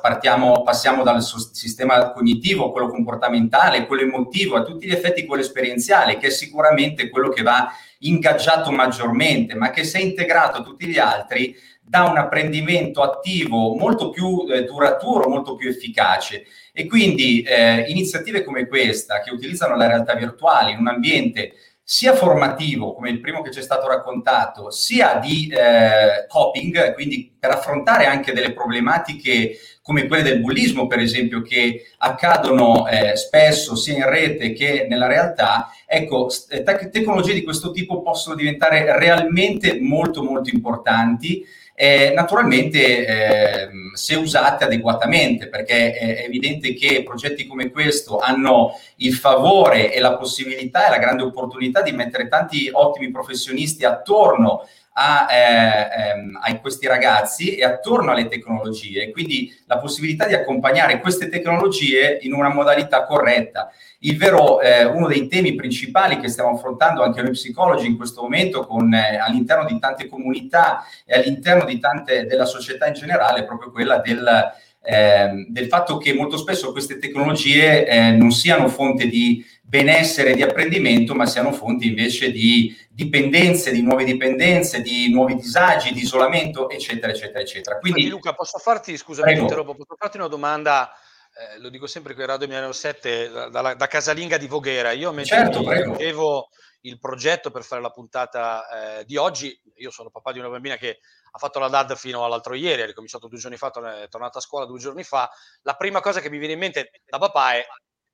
partiamo, 0.02 0.62
passiamo 0.64 1.04
dal 1.04 1.24
sistema 1.24 2.12
cognitivo, 2.12 2.72
quello 2.72 2.90
comportamentale, 2.90 3.86
quello 3.86 4.02
emotivo, 4.02 4.58
a 4.58 4.64
tutti 4.64 4.86
gli 4.86 4.92
effetti 4.92 5.26
quello 5.26 5.42
esperienziale, 5.42 6.18
che 6.18 6.28
è 6.28 6.32
sicuramente 6.32 7.10
quello 7.10 7.30
che 7.30 7.44
va 7.44 7.72
ingaggiato 8.00 8.72
maggiormente, 8.72 9.56
ma 9.56 9.70
che 9.70 9.86
se 9.86 10.00
integrato 10.00 10.58
a 10.58 10.64
tutti 10.64 10.86
gli 10.86 10.98
altri 10.98 11.56
dà 11.82 12.04
un 12.04 12.18
apprendimento 12.18 13.02
attivo 13.02 13.74
molto 13.76 14.10
più 14.10 14.46
eh, 14.50 14.64
duraturo, 14.66 15.30
molto 15.30 15.56
più 15.56 15.70
efficace. 15.70 16.46
E 16.74 16.86
quindi 16.86 17.42
eh, 17.42 17.86
iniziative 17.88 18.44
come 18.44 18.68
questa, 18.68 19.22
che 19.22 19.32
utilizzano 19.32 19.76
la 19.76 19.88
realtà 19.88 20.14
virtuale 20.14 20.72
in 20.72 20.80
un 20.80 20.88
ambiente 20.88 21.54
sia 21.92 22.14
formativo, 22.14 22.94
come 22.94 23.10
il 23.10 23.20
primo 23.20 23.42
che 23.42 23.50
ci 23.50 23.58
è 23.58 23.64
stato 23.64 23.88
raccontato, 23.88 24.70
sia 24.70 25.16
di 25.16 25.48
eh, 25.48 26.28
coping, 26.28 26.94
quindi 26.94 27.36
per 27.40 27.50
affrontare 27.50 28.06
anche 28.06 28.32
delle 28.32 28.54
problematiche 28.54 29.58
come 29.90 30.06
quelle 30.06 30.22
del 30.22 30.40
bullismo, 30.40 30.86
per 30.86 31.00
esempio, 31.00 31.42
che 31.42 31.88
accadono 31.98 32.88
eh, 32.88 33.16
spesso 33.16 33.76
sia 33.76 33.96
in 33.96 34.08
rete 34.08 34.54
che 34.54 34.86
nella 34.88 35.08
realtà, 35.08 35.74
ecco, 35.88 36.30
te- 36.48 36.90
tecnologie 36.92 37.34
di 37.34 37.42
questo 37.42 37.72
tipo 37.72 38.04
possono 38.04 38.36
diventare 38.36 38.96
realmente 39.00 39.80
molto, 39.82 40.22
molto 40.22 40.52
importanti 40.54 41.44
eh, 41.74 42.12
naturalmente 42.14 43.08
eh, 43.08 43.70
se 43.94 44.16
usate 44.16 44.66
adeguatamente, 44.66 45.48
perché 45.48 45.94
è 45.94 46.24
evidente 46.26 46.74
che 46.74 47.04
progetti 47.04 47.48
come 47.48 47.72
questo 47.72 48.20
hanno 48.20 48.78
il 48.98 49.14
favore 49.14 49.94
e 49.94 50.02
la 50.02 50.18
possibilità 50.18 50.86
e 50.86 50.90
la 50.90 50.98
grande 50.98 51.24
opportunità 51.24 51.82
di 51.82 51.94
mettere 51.94 52.28
tanti 52.28 52.70
ottimi 52.70 53.10
professionisti 53.12 53.86
attorno 53.86 54.68
a, 55.02 55.28
eh, 55.32 56.12
ehm, 56.12 56.40
a, 56.42 56.60
questi 56.60 56.86
ragazzi 56.86 57.56
e 57.56 57.64
attorno 57.64 58.12
alle 58.12 58.28
tecnologie, 58.28 59.12
quindi 59.12 59.58
la 59.66 59.78
possibilità 59.78 60.28
di 60.28 60.34
accompagnare 60.34 61.00
queste 61.00 61.30
tecnologie 61.30 62.20
in 62.22 62.34
una 62.34 62.54
modalità 62.54 63.06
corretta. 63.06 63.72
Il 64.00 64.18
vero, 64.18 64.60
eh, 64.60 64.84
uno 64.84 65.08
dei 65.08 65.30
temi 65.30 65.56
principali 65.56 66.20
che 66.20 66.28
stiamo 66.28 66.52
affrontando 66.52 67.02
anche 67.02 67.22
noi 67.22 67.32
psicologi 67.32 67.88
in 67.88 67.96
questo 67.96 68.22
momento 68.22 68.66
con, 68.66 68.94
eh, 68.94 69.16
all'interno 69.18 69.66
di 69.66 69.80
tante 69.80 70.10
comunità 70.10 70.84
e 71.06 71.16
all'interno 71.16 71.64
di 71.64 71.80
tante, 71.80 72.26
della 72.26 72.46
società 72.46 72.88
in 72.88 72.94
generale 72.94 73.40
è 73.40 73.46
proprio 73.46 73.72
quella 73.72 74.00
del, 74.00 74.52
eh, 74.82 75.46
del 75.50 75.68
fatto 75.68 75.98
che 75.98 76.14
molto 76.14 76.38
spesso 76.38 76.72
queste 76.72 76.98
tecnologie 76.98 77.86
eh, 77.86 78.12
non 78.12 78.32
siano 78.32 78.68
fonte 78.68 79.08
di 79.08 79.46
benessere, 79.62 80.34
di 80.34 80.42
apprendimento, 80.42 81.14
ma 81.14 81.26
siano 81.26 81.52
fonti 81.52 81.88
invece 81.88 82.32
di 82.32 82.76
dipendenze, 82.90 83.72
di 83.72 83.84
nuove 83.84 84.04
dipendenze, 84.04 84.82
di 84.82 85.12
nuovi 85.12 85.36
disagi, 85.36 85.94
di 85.94 86.02
isolamento, 86.02 86.70
eccetera, 86.70 87.12
eccetera, 87.12 87.40
eccetera. 87.40 87.78
Quindi, 87.78 88.08
Luca, 88.08 88.34
posso 88.34 88.58
farti, 88.58 88.98
scusami, 88.98 89.36
posso 89.38 89.96
farti 89.98 90.18
una 90.18 90.28
domanda 90.28 90.92
eh, 91.40 91.60
lo 91.60 91.70
dico 91.70 91.88
sempre 91.88 92.14
qui 92.14 92.24
a 92.24 92.26
Radio 92.26 92.48
Milano 92.48 92.72
7, 92.72 93.30
da, 93.30 93.74
da, 93.74 93.88
casalinga 93.88 94.38
di 94.38 94.48
Voghera. 94.48 94.92
Io 94.92 95.12
mentre 95.14 95.38
certo, 95.38 95.62
leggevo 95.62 96.50
il 96.82 97.00
progetto 97.00 97.52
per 97.52 97.64
fare 97.64 97.82
la 97.82 97.92
puntata 97.92 99.00
eh, 99.00 99.06
di 99.06 99.16
oggi, 99.16 99.58
io 99.76 99.92
sono 99.92 100.10
papà 100.10 100.32
di 100.32 100.40
una 100.40 100.50
bambina 100.50 100.76
che 100.76 101.00
ha 101.32 101.38
fatto 101.38 101.60
la 101.60 101.68
DAD 101.68 101.96
fino 101.96 102.24
all'altro 102.26 102.54
ieri, 102.54 102.82
ha 102.82 102.86
ricominciato 102.86 103.28
due 103.28 103.40
giorni 103.40 103.58
fa, 103.58 103.72
è 104.02 104.08
tornata 104.10 104.40
a 104.40 104.42
scuola 104.42 104.66
due 104.66 104.80
giorni 104.80 105.04
fa. 105.04 105.30
La 105.64 105.76
prima 105.76 106.02
cosa 106.02 106.20
che 106.20 106.30
mi 106.30 106.38
viene 106.38 106.54
in 106.54 106.60
mente 106.60 106.92
da 107.06 107.18
papà 107.18 107.54
è 107.54 107.66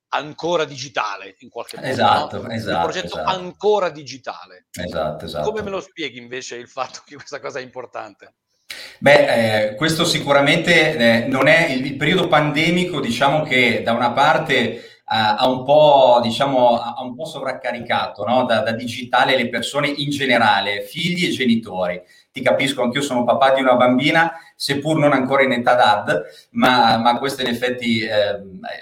ancora 0.08 0.64
digitale 0.64 1.36
in 1.40 1.48
qualche 1.48 1.76
modo. 1.76 1.88
Esatto, 1.88 2.42
no? 2.42 2.48
esatto. 2.50 2.76
Il 2.76 2.82
progetto 2.82 3.18
esatto. 3.18 3.30
ancora 3.30 3.88
digitale. 3.90 4.66
Esatto, 4.70 5.24
esatto. 5.24 5.50
Come 5.50 5.62
me 5.62 5.70
lo 5.70 5.80
spieghi 5.80 6.18
invece 6.18 6.56
il 6.56 6.68
fatto 6.68 7.02
che 7.04 7.16
questa 7.16 7.40
cosa 7.40 7.58
è 7.58 7.62
importante? 7.62 8.34
Beh, 8.98 9.68
eh, 9.68 9.74
questo 9.74 10.04
sicuramente 10.04 10.96
eh, 10.96 11.26
non 11.26 11.46
è 11.46 11.70
il, 11.70 11.84
il, 11.84 11.96
periodo 11.96 12.26
pandemico, 12.28 13.00
diciamo 13.00 13.42
che 13.42 13.82
da 13.84 13.92
una 13.92 14.10
parte 14.10 14.52
eh, 14.54 14.82
ha, 15.04 15.48
un 15.48 15.64
po', 15.64 16.18
diciamo, 16.22 16.76
ha 16.80 17.00
un 17.02 17.14
po' 17.14 17.26
sovraccaricato 17.26 18.24
no? 18.24 18.44
da, 18.44 18.60
da, 18.60 18.72
digitale 18.72 19.36
le 19.36 19.48
persone 19.48 19.88
in 19.88 20.10
generale, 20.10 20.82
figli 20.82 21.26
e 21.26 21.30
genitori. 21.30 22.02
Ti 22.36 22.42
capisco, 22.42 22.82
anch'io 22.82 23.00
sono 23.00 23.24
papà 23.24 23.54
di 23.54 23.62
una 23.62 23.76
bambina, 23.76 24.30
seppur 24.54 24.98
non 24.98 25.14
ancora 25.14 25.42
in 25.42 25.52
età 25.52 25.72
DAD, 25.72 26.24
ma, 26.50 26.98
ma 26.98 27.16
questo 27.16 27.40
in 27.40 27.46
effetti 27.46 28.00
eh, 28.00 28.10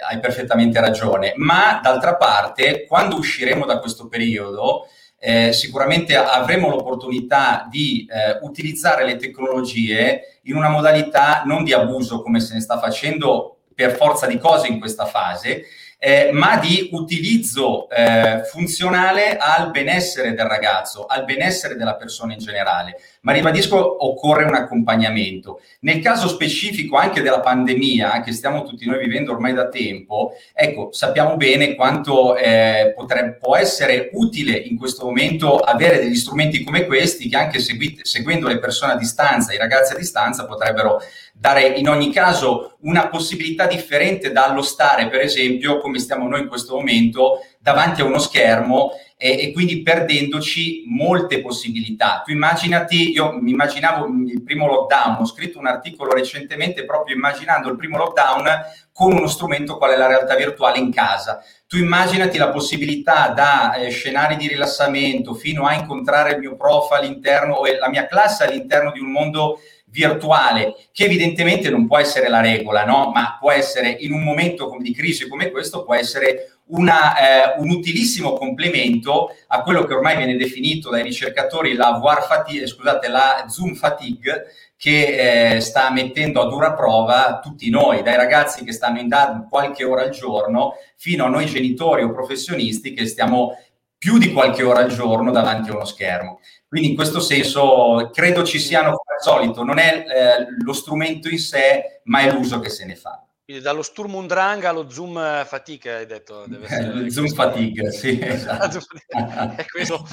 hai 0.08 0.18
perfettamente 0.20 0.80
ragione. 0.80 1.34
Ma 1.36 1.78
d'altra 1.80 2.16
parte, 2.16 2.84
quando 2.84 3.14
usciremo 3.14 3.64
da 3.64 3.78
questo 3.78 4.08
periodo, 4.08 4.88
eh, 5.20 5.52
sicuramente 5.52 6.16
avremo 6.16 6.68
l'opportunità 6.68 7.68
di 7.70 8.08
eh, 8.10 8.40
utilizzare 8.40 9.04
le 9.04 9.14
tecnologie 9.14 10.40
in 10.42 10.56
una 10.56 10.68
modalità 10.68 11.44
non 11.44 11.62
di 11.62 11.72
abuso 11.72 12.22
come 12.22 12.40
se 12.40 12.54
ne 12.54 12.60
sta 12.60 12.80
facendo 12.80 13.58
per 13.72 13.94
forza 13.94 14.26
di 14.26 14.36
cose 14.36 14.66
in 14.66 14.80
questa 14.80 15.06
fase, 15.06 15.62
eh, 16.04 16.30
ma 16.32 16.58
di 16.58 16.90
utilizzo 16.92 17.88
eh, 17.88 18.42
funzionale 18.44 19.38
al 19.38 19.70
benessere 19.70 20.34
del 20.34 20.44
ragazzo, 20.44 21.06
al 21.06 21.24
benessere 21.24 21.76
della 21.76 21.96
persona 21.96 22.34
in 22.34 22.40
generale. 22.40 23.00
Ma 23.24 23.32
ribadisco, 23.32 24.04
occorre 24.04 24.44
un 24.44 24.54
accompagnamento. 24.54 25.60
Nel 25.80 26.00
caso 26.00 26.28
specifico 26.28 26.96
anche 26.96 27.22
della 27.22 27.40
pandemia, 27.40 28.20
che 28.20 28.32
stiamo 28.32 28.64
tutti 28.64 28.84
noi 28.84 28.98
vivendo 28.98 29.32
ormai 29.32 29.54
da 29.54 29.68
tempo, 29.68 30.32
ecco, 30.52 30.92
sappiamo 30.92 31.36
bene 31.36 31.74
quanto 31.74 32.36
eh, 32.36 32.92
potrebbe, 32.94 33.38
può 33.40 33.56
essere 33.56 34.10
utile 34.12 34.52
in 34.52 34.76
questo 34.76 35.06
momento 35.06 35.56
avere 35.56 36.00
degli 36.00 36.16
strumenti 36.16 36.62
come 36.62 36.84
questi 36.84 37.30
che 37.30 37.36
anche 37.36 37.60
seguite, 37.60 38.04
seguendo 38.04 38.46
le 38.46 38.58
persone 38.58 38.92
a 38.92 38.96
distanza, 38.96 39.54
i 39.54 39.58
ragazzi 39.58 39.94
a 39.94 39.96
distanza, 39.96 40.44
potrebbero 40.44 41.00
dare 41.32 41.66
in 41.66 41.88
ogni 41.88 42.12
caso 42.12 42.76
una 42.80 43.08
possibilità 43.08 43.66
differente 43.66 44.32
dallo 44.32 44.60
stare, 44.60 45.08
per 45.08 45.20
esempio, 45.20 45.78
come 45.78 45.98
stiamo 45.98 46.28
noi 46.28 46.42
in 46.42 46.48
questo 46.48 46.76
momento, 46.76 47.40
davanti 47.58 48.02
a 48.02 48.04
uno 48.04 48.18
schermo 48.18 48.90
e, 49.24 49.40
e, 49.40 49.52
quindi 49.52 49.80
perdendoci 49.80 50.84
molte 50.86 51.40
possibilità. 51.40 52.20
Tu 52.22 52.32
immaginati, 52.32 53.10
io 53.12 53.32
mi 53.40 53.52
immaginavo 53.52 54.04
il 54.26 54.42
primo 54.42 54.66
lockdown, 54.66 55.16
ho 55.18 55.24
scritto 55.24 55.58
un 55.58 55.66
articolo 55.66 56.12
recentemente 56.12 56.84
proprio 56.84 57.16
immaginando 57.16 57.70
il 57.70 57.76
primo 57.76 57.96
lockdown 57.96 58.44
con 58.92 59.14
uno 59.14 59.26
strumento 59.26 59.78
qual 59.78 59.92
è 59.92 59.96
la 59.96 60.08
realtà 60.08 60.36
virtuale 60.36 60.76
in 60.76 60.92
casa. 60.92 61.42
Tu 61.66 61.78
immaginati 61.78 62.36
la 62.36 62.50
possibilità 62.50 63.28
da 63.28 63.72
eh, 63.72 63.88
scenari 63.88 64.36
di 64.36 64.46
rilassamento 64.46 65.32
fino 65.32 65.64
a 65.64 65.72
incontrare 65.72 66.32
il 66.32 66.40
mio 66.40 66.54
prof 66.54 66.90
all'interno 66.90 67.54
o 67.54 67.64
la 67.64 67.88
mia 67.88 68.06
classe 68.06 68.44
all'interno 68.44 68.92
di 68.92 69.00
un 69.00 69.10
mondo 69.10 69.58
virtuale, 69.94 70.74
che 70.90 71.04
evidentemente 71.04 71.70
non 71.70 71.86
può 71.86 71.98
essere 71.98 72.28
la 72.28 72.40
regola, 72.40 72.84
no? 72.84 73.12
ma 73.14 73.36
può 73.38 73.52
essere 73.52 73.96
in 74.00 74.12
un 74.12 74.24
momento 74.24 74.76
di 74.80 74.92
crisi 74.92 75.28
come 75.28 75.52
questo, 75.52 75.84
può 75.84 75.94
essere 75.94 76.58
una, 76.66 77.54
eh, 77.54 77.60
un 77.60 77.70
utilissimo 77.70 78.32
complemento 78.32 79.28
a 79.46 79.62
quello 79.62 79.84
che 79.84 79.94
ormai 79.94 80.16
viene 80.16 80.36
definito 80.36 80.90
dai 80.90 81.04
ricercatori 81.04 81.74
la, 81.74 82.00
fatigue, 82.26 82.66
scusate, 82.66 83.06
la 83.06 83.44
Zoom 83.48 83.74
fatigue, 83.74 84.46
che 84.76 85.54
eh, 85.54 85.60
sta 85.60 85.92
mettendo 85.92 86.40
a 86.40 86.48
dura 86.48 86.72
prova 86.72 87.38
tutti 87.40 87.70
noi, 87.70 88.02
dai 88.02 88.16
ragazzi 88.16 88.64
che 88.64 88.72
stanno 88.72 88.98
in 88.98 89.06
DAD 89.06 89.48
qualche 89.48 89.84
ora 89.84 90.02
al 90.02 90.10
giorno, 90.10 90.72
fino 90.96 91.24
a 91.24 91.28
noi 91.28 91.46
genitori 91.46 92.02
o 92.02 92.12
professionisti 92.12 92.92
che 92.94 93.06
stiamo 93.06 93.56
più 93.96 94.18
di 94.18 94.32
qualche 94.32 94.64
ora 94.64 94.80
al 94.80 94.88
giorno 94.90 95.30
davanti 95.30 95.70
a 95.70 95.74
uno 95.74 95.84
schermo. 95.84 96.40
Quindi 96.68 96.90
in 96.90 96.94
questo 96.96 97.20
senso 97.20 98.10
credo 98.12 98.42
ci 98.42 98.58
siano, 98.58 98.94
come 98.94 99.16
al 99.16 99.22
solito, 99.22 99.62
non 99.62 99.78
è 99.78 100.04
eh, 100.06 100.46
lo 100.64 100.72
strumento 100.72 101.28
in 101.28 101.38
sé, 101.38 102.00
ma 102.04 102.20
è 102.20 102.32
l'uso 102.32 102.58
che 102.60 102.68
se 102.68 102.84
ne 102.84 102.96
fa. 102.96 103.24
Quindi 103.44 103.62
dallo 103.62 103.82
Sturm 103.82 104.14
und 104.14 104.26
Drang 104.26 104.64
allo 104.64 104.88
Zoom 104.88 105.44
Fatigue, 105.44 105.94
hai 105.94 106.06
detto. 106.06 106.46
Deve 106.46 106.64
essere 106.64 107.10
Zoom 107.10 107.28
Fatigue, 107.28 107.92
sì. 107.92 108.18
Esatto. 108.18 108.80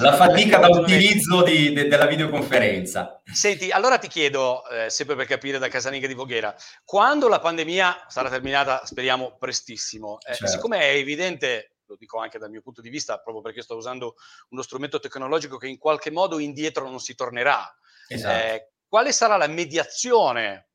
La 0.00 0.16
fatica 0.16 0.58
da 0.58 0.68
utilizzo 0.68 1.42
di, 1.42 1.72
de, 1.72 1.88
della 1.88 2.04
videoconferenza. 2.04 3.22
Senti, 3.24 3.70
allora 3.70 3.96
ti 3.96 4.08
chiedo, 4.08 4.68
eh, 4.68 4.90
sempre 4.90 5.16
per 5.16 5.24
capire 5.24 5.58
da 5.58 5.68
casalinga 5.68 6.06
di 6.06 6.12
Voghera, 6.12 6.54
quando 6.84 7.26
la 7.28 7.40
pandemia 7.40 8.04
sarà 8.06 8.28
terminata, 8.28 8.84
speriamo 8.84 9.36
prestissimo, 9.38 10.18
eh, 10.20 10.34
certo. 10.34 10.48
siccome 10.48 10.80
è 10.80 10.94
evidente 10.96 11.71
lo 11.92 11.96
dico 11.96 12.18
anche 12.18 12.38
dal 12.38 12.50
mio 12.50 12.62
punto 12.62 12.80
di 12.80 12.88
vista, 12.88 13.18
proprio 13.18 13.42
perché 13.42 13.62
sto 13.62 13.76
usando 13.76 14.16
uno 14.50 14.62
strumento 14.62 14.98
tecnologico 14.98 15.56
che 15.56 15.68
in 15.68 15.78
qualche 15.78 16.10
modo 16.10 16.38
indietro 16.38 16.88
non 16.88 17.00
si 17.00 17.14
tornerà. 17.14 17.62
Esatto. 18.08 18.44
Eh, 18.44 18.72
quale 18.88 19.12
sarà 19.12 19.36
la 19.36 19.46
mediazione 19.46 20.70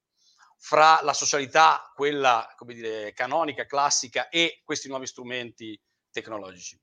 fra 0.58 1.00
la 1.04 1.14
socialità, 1.14 1.92
quella 1.94 2.52
come 2.56 2.74
dire, 2.74 3.14
canonica, 3.14 3.66
classica, 3.66 4.30
e 4.30 4.62
questi 4.64 4.88
nuovi 4.88 5.06
strumenti 5.06 5.80
tecnologici? 6.12 6.80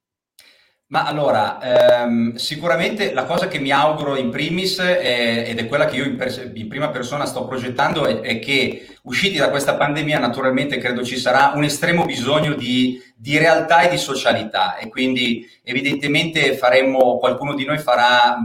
Ma 0.87 1.07
allora, 1.07 2.03
ehm, 2.03 2.35
sicuramente 2.35 3.15
la 3.15 3.25
cosa 3.25 3.49
che 3.49 3.59
mi 3.59 3.71
auguro 3.71 4.17
in 4.17 4.29
primis, 4.29 4.79
è, 4.79 5.45
ed 5.49 5.59
è 5.59 5.67
quella 5.67 5.87
che 5.87 5.97
io 5.97 6.05
in, 6.05 6.17
pers- 6.17 6.51
in 6.55 6.69
prima 6.69 6.91
persona 6.91 7.25
sto 7.25 7.47
progettando, 7.47 8.05
è, 8.05 8.21
è, 8.21 8.39
che 8.39 8.87
usciti 9.05 9.39
da 9.39 9.49
questa 9.49 9.77
pandemia 9.77 10.19
naturalmente 10.19 10.77
credo 10.77 11.03
ci 11.03 11.17
sarà 11.17 11.53
un 11.55 11.65
estremo 11.65 12.05
bisogno 12.05 12.53
di, 12.53 13.03
di, 13.17 13.39
realtà 13.39 13.81
e 13.81 13.89
di 13.89 13.97
socialità. 13.97 14.77
E 14.77 14.91
quindi 14.91 15.49
evidentemente 15.63 16.55
faremo, 16.55 17.17
qualcuno 17.17 17.55
di 17.55 17.65
noi 17.65 17.79
farà, 17.79 18.37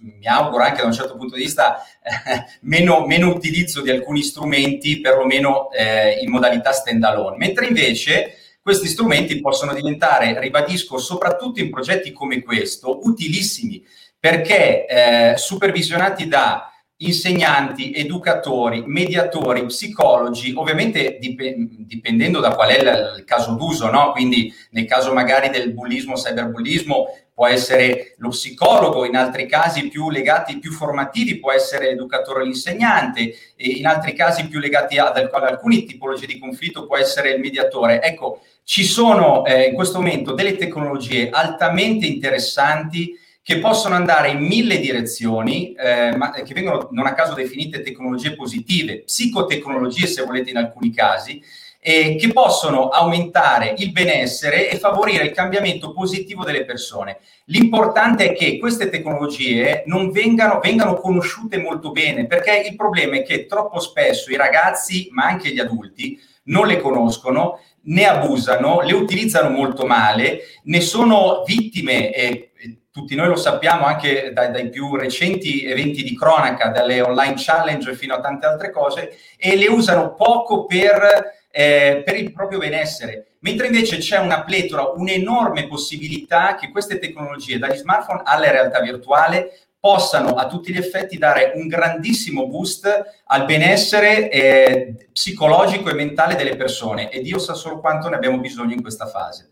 mi 0.00 0.26
auguro 0.26 0.62
anche 0.62 0.82
da 0.82 0.86
un 0.86 0.92
certo 0.92 1.16
punto 1.16 1.34
di 1.34 1.42
vista, 1.42 1.82
eh, 2.00 2.44
meno, 2.62 3.06
meno, 3.06 3.28
utilizzo 3.28 3.82
di 3.82 3.90
alcuni 3.90 4.22
strumenti, 4.22 5.00
perlomeno 5.00 5.68
eh, 5.72 6.20
in 6.22 6.30
modalità 6.30 6.70
stand 6.70 7.02
alone, 7.02 7.36
mentre 7.38 7.66
invece 7.66 8.34
questi 8.68 8.88
strumenti 8.88 9.40
possono 9.40 9.72
diventare, 9.72 10.38
ribadisco, 10.38 10.98
soprattutto 10.98 11.58
in 11.58 11.70
progetti 11.70 12.12
come 12.12 12.42
questo, 12.42 13.00
utilissimi 13.02 13.82
perché 14.20 14.84
eh, 14.84 15.36
supervisionati 15.38 16.28
da 16.28 16.70
insegnanti, 16.98 17.94
educatori, 17.94 18.82
mediatori, 18.84 19.64
psicologi, 19.64 20.52
ovviamente 20.54 21.16
dip- 21.18 21.54
dipendendo 21.86 22.40
da 22.40 22.54
qual 22.54 22.68
è 22.68 23.16
il 23.16 23.24
caso 23.24 23.52
d'uso, 23.52 23.90
no? 23.90 24.12
quindi 24.12 24.52
nel 24.72 24.84
caso 24.84 25.14
magari 25.14 25.48
del 25.48 25.72
bullismo, 25.72 26.12
cyberbullismo, 26.12 27.06
può 27.38 27.46
essere 27.46 28.16
lo 28.16 28.30
psicologo, 28.30 29.04
in 29.04 29.14
altri 29.14 29.46
casi 29.46 29.86
più 29.86 30.10
legati, 30.10 30.58
più 30.58 30.72
formativi, 30.72 31.38
può 31.38 31.52
essere 31.52 31.90
l'educatore 31.90 32.40
o 32.40 32.42
l'insegnante, 32.42 33.32
in 33.58 33.86
altri 33.86 34.12
casi 34.12 34.48
più 34.48 34.58
legati 34.58 34.98
ad, 34.98 35.16
ad 35.16 35.44
alcune 35.44 35.84
tipologie 35.84 36.26
di 36.26 36.36
conflitto 36.36 36.84
può 36.84 36.96
essere 36.96 37.30
il 37.30 37.40
mediatore. 37.40 38.02
Ecco, 38.02 38.42
ci 38.64 38.82
sono 38.82 39.44
eh, 39.44 39.68
in 39.68 39.74
questo 39.74 39.98
momento 39.98 40.32
delle 40.32 40.56
tecnologie 40.56 41.30
altamente 41.30 42.06
interessanti 42.06 43.16
che 43.40 43.60
possono 43.60 43.94
andare 43.94 44.30
in 44.30 44.40
mille 44.40 44.80
direzioni, 44.80 45.74
eh, 45.74 46.16
ma 46.16 46.32
che 46.32 46.52
vengono 46.52 46.88
non 46.90 47.06
a 47.06 47.14
caso 47.14 47.34
definite 47.34 47.82
tecnologie 47.82 48.34
positive, 48.34 49.04
psicotecnologie 49.04 50.08
se 50.08 50.24
volete 50.24 50.50
in 50.50 50.56
alcuni 50.56 50.92
casi, 50.92 51.40
eh, 51.88 52.16
che 52.16 52.32
possono 52.34 52.88
aumentare 52.90 53.72
il 53.78 53.92
benessere 53.92 54.68
e 54.68 54.76
favorire 54.76 55.24
il 55.24 55.30
cambiamento 55.30 55.90
positivo 55.92 56.44
delle 56.44 56.66
persone. 56.66 57.16
L'importante 57.46 58.26
è 58.26 58.34
che 58.34 58.58
queste 58.58 58.90
tecnologie 58.90 59.84
non 59.86 60.10
vengano, 60.10 60.60
vengano 60.60 60.96
conosciute 60.96 61.56
molto 61.56 61.90
bene, 61.90 62.26
perché 62.26 62.62
il 62.68 62.76
problema 62.76 63.16
è 63.16 63.22
che 63.22 63.46
troppo 63.46 63.80
spesso 63.80 64.30
i 64.30 64.36
ragazzi, 64.36 65.08
ma 65.12 65.24
anche 65.24 65.48
gli 65.48 65.60
adulti, 65.60 66.20
non 66.44 66.66
le 66.66 66.78
conoscono 66.78 67.58
ne 67.84 68.06
abusano, 68.06 68.82
le 68.82 68.92
utilizzano 68.92 69.48
molto 69.48 69.86
male, 69.86 70.40
ne 70.64 70.80
sono 70.82 71.42
vittime 71.46 72.12
e 72.12 72.50
tutti 72.90 73.14
noi 73.14 73.28
lo 73.28 73.36
sappiamo 73.36 73.86
anche 73.86 74.32
dai, 74.34 74.50
dai, 74.50 74.68
più 74.68 74.94
recenti 74.96 75.64
eventi 75.64 76.02
di 76.02 76.14
cronaca, 76.14 76.68
dalle 76.68 77.00
online 77.00 77.34
challenge 77.36 77.94
fino 77.94 78.14
a 78.14 78.20
tante 78.20 78.44
altre 78.44 78.70
cose, 78.70 79.16
e 79.38 79.56
le 79.56 79.68
usano 79.68 80.14
poco 80.14 80.66
per, 80.66 81.37
eh, 81.58 82.02
per 82.04 82.16
il 82.16 82.32
proprio 82.32 82.60
benessere. 82.60 83.32
Mentre 83.40 83.66
invece 83.66 83.96
c'è 83.96 84.18
una 84.18 84.44
pletora, 84.44 84.92
un'enorme 84.94 85.66
possibilità 85.66 86.54
che 86.54 86.70
queste 86.70 87.00
tecnologie, 87.00 87.58
dagli 87.58 87.76
smartphone 87.76 88.22
alla 88.24 88.52
realtà 88.52 88.80
virtuale, 88.80 89.58
possano 89.80 90.34
a 90.36 90.46
tutti 90.46 90.72
gli 90.72 90.76
effetti 90.76 91.18
dare 91.18 91.52
un 91.56 91.66
grandissimo 91.66 92.46
boost 92.46 92.88
al 93.26 93.44
benessere 93.44 94.30
eh, 94.30 95.08
psicologico 95.12 95.90
e 95.90 95.94
mentale 95.94 96.36
delle 96.36 96.54
persone 96.54 97.10
e 97.10 97.22
Dio 97.22 97.40
sa 97.40 97.54
solo 97.54 97.80
quanto 97.80 98.08
ne 98.08 98.14
abbiamo 98.14 98.38
bisogno 98.38 98.74
in 98.74 98.80
questa 98.80 99.06
fase. 99.06 99.50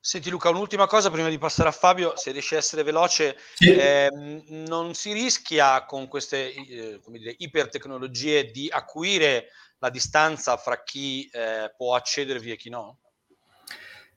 Senti 0.00 0.30
Luca, 0.30 0.48
un'ultima 0.48 0.86
cosa 0.86 1.10
prima 1.10 1.28
di 1.28 1.38
passare 1.38 1.68
a 1.68 1.72
Fabio, 1.72 2.14
se 2.16 2.32
riesci 2.32 2.54
a 2.54 2.58
essere 2.58 2.82
veloce, 2.82 3.36
sì. 3.54 3.74
eh, 3.74 4.08
non 4.48 4.94
si 4.94 5.12
rischia 5.12 5.84
con 5.84 6.08
queste 6.08 6.52
eh, 6.52 7.00
dire, 7.08 7.34
ipertecnologie 7.38 8.50
di 8.50 8.68
acuire 8.72 9.48
la 9.82 9.90
distanza 9.90 10.56
fra 10.56 10.80
chi 10.84 11.28
eh, 11.32 11.72
può 11.76 11.96
accedervi 11.96 12.52
e 12.52 12.56
chi 12.56 12.70
no? 12.70 12.98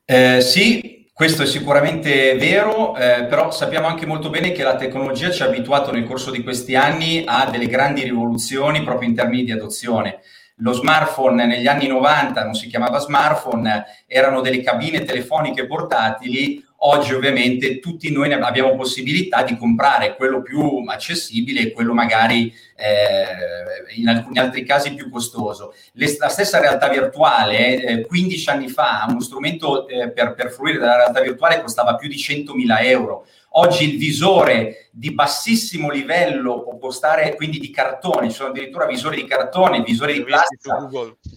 Eh, 0.05 0.39
sì, 0.41 1.09
questo 1.11 1.41
è 1.41 1.45
sicuramente 1.47 2.35
vero, 2.35 2.95
eh, 2.95 3.25
però 3.25 3.49
sappiamo 3.49 3.87
anche 3.87 4.05
molto 4.05 4.29
bene 4.29 4.51
che 4.51 4.61
la 4.61 4.75
tecnologia 4.75 5.31
ci 5.31 5.41
ha 5.41 5.47
abituato 5.47 5.91
nel 5.91 6.03
corso 6.03 6.29
di 6.29 6.43
questi 6.43 6.75
anni 6.75 7.23
a 7.25 7.49
delle 7.49 7.65
grandi 7.65 8.03
rivoluzioni 8.03 8.83
proprio 8.83 9.09
in 9.09 9.15
termini 9.15 9.43
di 9.43 9.51
adozione. 9.51 10.21
Lo 10.57 10.71
smartphone 10.71 11.47
negli 11.47 11.65
anni 11.65 11.87
90 11.87 12.43
non 12.43 12.53
si 12.53 12.67
chiamava 12.67 12.99
smartphone, 12.99 13.85
erano 14.05 14.41
delle 14.41 14.61
cabine 14.61 15.03
telefoniche 15.03 15.65
portatili, 15.65 16.63
Oggi 16.87 17.15
ovviamente 17.15 17.79
tutti 17.79 18.11
noi 18.11 18.31
abbiamo 18.31 18.75
possibilità 18.75 19.41
di 19.41 19.57
comprare 19.57 20.15
quello 20.15 20.43
più 20.43 20.83
accessibile 20.85 21.61
e 21.61 21.71
quello 21.71 21.95
magari 21.95 22.53
eh, 22.75 23.95
in 23.95 24.07
alcuni 24.07 24.37
altri 24.37 24.63
casi 24.63 24.93
più 24.93 25.09
costoso. 25.09 25.73
Le, 25.93 26.15
la 26.19 26.29
stessa 26.29 26.59
realtà 26.59 26.87
virtuale, 26.89 27.83
eh, 27.83 28.05
15 28.05 28.49
anni 28.51 28.67
fa, 28.67 29.03
uno 29.09 29.19
strumento 29.19 29.87
eh, 29.87 30.11
per, 30.11 30.35
per 30.35 30.51
fruire 30.51 30.77
della 30.77 30.97
realtà 30.97 31.21
virtuale 31.21 31.59
costava 31.59 31.95
più 31.95 32.07
di 32.07 32.17
100.000 32.17 32.85
euro. 32.85 33.25
Oggi 33.57 33.89
il 33.89 33.97
visore 33.97 34.89
di 34.91 35.13
bassissimo 35.13 35.89
livello 35.89 36.61
può 36.61 36.77
costare, 36.77 37.35
quindi 37.35 37.57
di 37.57 37.69
cartone, 37.69 38.29
ci 38.29 38.35
sono 38.35 38.49
addirittura 38.49 38.85
visori 38.85 39.15
di 39.15 39.27
cartone, 39.27 39.81
visori 39.81 40.13
di 40.13 40.23
plastica. 40.23 40.89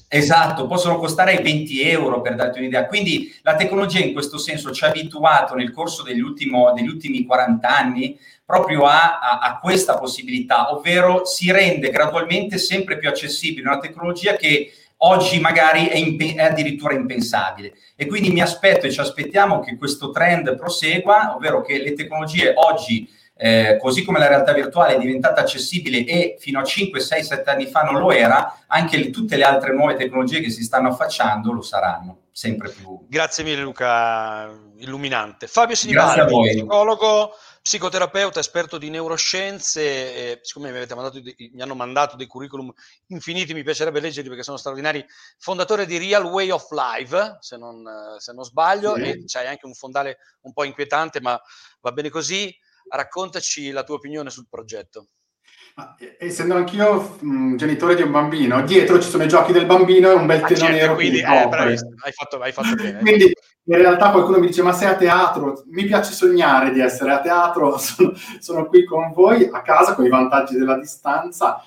Esatto, 0.09 0.67
possono 0.67 0.99
costare 0.99 1.41
20 1.41 1.81
euro 1.83 2.21
per 2.21 2.35
darti 2.35 2.59
un'idea. 2.59 2.87
Quindi 2.87 3.33
la 3.43 3.55
tecnologia 3.55 4.01
in 4.01 4.13
questo 4.13 4.37
senso 4.37 4.73
ci 4.73 4.85
ha 4.85 4.89
abituato 4.89 5.55
nel 5.55 5.73
corso 5.73 6.03
degli, 6.03 6.21
ultimo, 6.21 6.73
degli 6.73 6.89
ultimi 6.89 7.25
40 7.25 7.69
anni 7.69 8.19
proprio 8.45 8.85
a, 8.87 9.21
a, 9.21 9.39
a, 9.39 9.59
questa 9.61 9.97
possibilità, 9.97 10.73
ovvero 10.73 11.25
si 11.25 11.53
rende 11.53 11.91
gradualmente 11.91 12.59
sempre 12.59 12.99
più 12.99 13.09
accessibile 13.09 13.69
una 13.69 13.79
tecnologia 13.79 14.35
che 14.35 14.73
oggi 14.99 15.41
magari 15.41 15.87
è, 15.87 15.97
imp- 15.97 16.37
è, 16.37 16.45
addirittura 16.45 16.95
impensabile. 16.95 17.73
E 17.97 18.07
quindi 18.07 18.31
mi 18.31 18.41
aspetto 18.41 18.87
e 18.87 18.91
ci 18.91 19.01
aspettiamo 19.01 19.61
che 19.61 19.77
questo 19.77 20.11
trend 20.11 20.55
prosegua, 20.57 21.35
ovvero 21.35 21.63
che 21.63 21.79
le 21.79 21.93
tecnologie 21.93 22.53
oggi 22.55 23.17
eh, 23.41 23.79
così 23.81 24.05
come 24.05 24.19
la 24.19 24.27
realtà 24.27 24.53
virtuale 24.53 24.97
è 24.97 24.99
diventata 24.99 25.41
accessibile 25.43 26.05
e 26.05 26.37
fino 26.41 26.59
a 26.59 26.65
5, 26.65 26.99
6, 26.99 27.23
7 27.23 27.51
anni 27.51 27.67
fa 27.67 27.83
non 27.83 28.01
lo 28.01 28.11
era, 28.11 28.65
anche 28.67 28.97
le, 28.97 29.11
tutte 29.11 29.37
le 29.37 29.45
altre 29.45 29.73
nuove 29.73 29.95
tecnologie 29.95 30.41
che 30.41 30.51
si 30.51 30.65
stanno 30.65 30.89
affacciando 30.89 31.53
lo 31.53 31.63
saranno 31.63 32.23
sempre 32.33 32.71
più. 32.71 33.07
Grazie 33.09 33.45
mille 33.45 33.63
Luca, 33.63 34.49
illuminante. 34.79 35.47
Fabio 35.47 35.77
Sinibaldi, 35.77 36.51
psicologo, 36.51 37.33
psicoterapeuta, 37.69 38.41
esperto 38.41 38.79
di 38.79 38.89
neuroscienze, 38.89 39.83
eh, 39.83 40.41
siccome 40.41 40.73
mi, 40.73 40.79
mandato, 40.79 41.21
mi, 41.21 41.61
hanno 41.61 41.75
mandato 41.75 42.17
dei 42.17 42.27
curriculum 42.27 42.73
infiniti, 43.09 43.53
mi 43.53 43.63
piacerebbe 43.63 44.01
leggerli 44.01 44.31
perché 44.31 44.43
sono 44.43 44.57
straordinari, 44.57 45.05
fondatore 45.37 45.85
di 45.85 45.99
Real 45.99 46.25
Way 46.25 46.49
of 46.49 46.67
Life, 46.71 47.37
se 47.41 47.59
non, 47.59 47.85
se 48.17 48.33
non 48.33 48.45
sbaglio, 48.45 48.95
sì. 48.95 49.03
e 49.03 49.25
c'hai 49.27 49.49
anche 49.49 49.67
un 49.67 49.75
fondale 49.75 50.17
un 50.43 50.55
po' 50.55 50.65
inquietante, 50.65 51.21
ma 51.21 51.39
va 51.83 51.93
bene 51.93 52.09
così. 52.09 52.51
Raccontaci 52.89 53.71
la 53.71 53.85
tua 53.85 53.97
opinione 53.97 54.31
sul 54.31 54.49
progetto. 54.49 55.09
Essendo 56.19 56.55
anch'io 56.55 57.17
mh, 57.21 57.57
genitore 57.57 57.95
di 57.95 58.03
un 58.03 58.11
bambino, 58.11 58.63
dietro 58.63 59.01
ci 59.01 59.09
sono 59.09 59.23
i 59.23 59.29
giochi 59.29 59.53
del 59.53 59.67
bambino 59.67 60.11
e 60.11 60.15
un 60.15 60.27
bel 60.27 60.43
ah, 60.43 60.47
telo 60.47 60.61
certo, 60.61 60.75
nero. 60.75 60.95
Quindi, 60.95 61.19
eh, 61.21 61.47
bravissimo, 61.49 61.95
hai 62.03 62.13
fatto, 62.13 62.41
hai 62.41 62.53
fatto 62.53 62.75
bene. 62.75 62.99
quindi 62.99 63.33
in 63.65 63.77
realtà 63.77 64.11
qualcuno 64.11 64.39
mi 64.39 64.49
dice: 64.49 64.63
Ma 64.63 64.73
sei 64.73 64.89
a 64.89 64.97
teatro? 64.97 65.63
Mi 65.67 65.85
piace 65.85 66.13
sognare 66.13 66.73
di 66.73 66.81
essere 66.81 67.13
a 67.13 67.21
teatro, 67.21 67.77
sono, 67.79 68.13
sono 68.41 68.67
qui 68.67 68.85
con 68.85 69.13
voi 69.13 69.49
a 69.53 69.63
casa 69.63 69.95
con 69.95 70.05
i 70.05 70.09
vantaggi 70.09 70.57
della 70.57 70.79
distanza. 70.79 71.63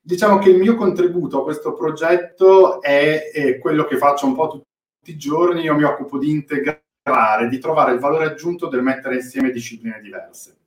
Diciamo 0.00 0.38
che 0.38 0.50
il 0.50 0.58
mio 0.58 0.76
contributo 0.76 1.40
a 1.40 1.44
questo 1.44 1.74
progetto 1.74 2.80
è, 2.80 3.30
è 3.30 3.58
quello 3.58 3.84
che 3.84 3.98
faccio 3.98 4.26
un 4.26 4.34
po' 4.34 4.48
tutti 4.48 5.10
i 5.10 5.16
giorni. 5.18 5.62
Io 5.62 5.74
mi 5.74 5.82
occupo 5.82 6.18
di 6.18 6.30
integrare, 6.30 7.48
di 7.48 7.58
trovare 7.58 7.92
il 7.92 7.98
valore 7.98 8.24
aggiunto 8.24 8.68
del 8.68 8.82
mettere 8.82 9.16
insieme 9.16 9.50
discipline 9.50 10.00
diverse 10.00 10.59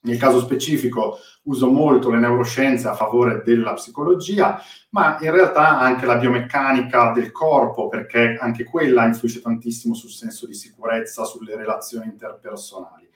nel 0.00 0.18
caso 0.18 0.40
specifico 0.40 1.18
uso 1.44 1.70
molto 1.70 2.10
le 2.10 2.18
neuroscienze 2.18 2.88
a 2.88 2.94
favore 2.94 3.42
della 3.44 3.74
psicologia, 3.74 4.60
ma 4.90 5.18
in 5.20 5.30
realtà 5.30 5.78
anche 5.78 6.06
la 6.06 6.16
biomeccanica 6.16 7.12
del 7.12 7.32
corpo, 7.32 7.88
perché 7.88 8.36
anche 8.40 8.64
quella 8.64 9.06
influisce 9.06 9.40
tantissimo 9.40 9.94
sul 9.94 10.10
senso 10.10 10.46
di 10.46 10.54
sicurezza, 10.54 11.24
sulle 11.24 11.56
relazioni 11.56 12.06
interpersonali. 12.06 13.06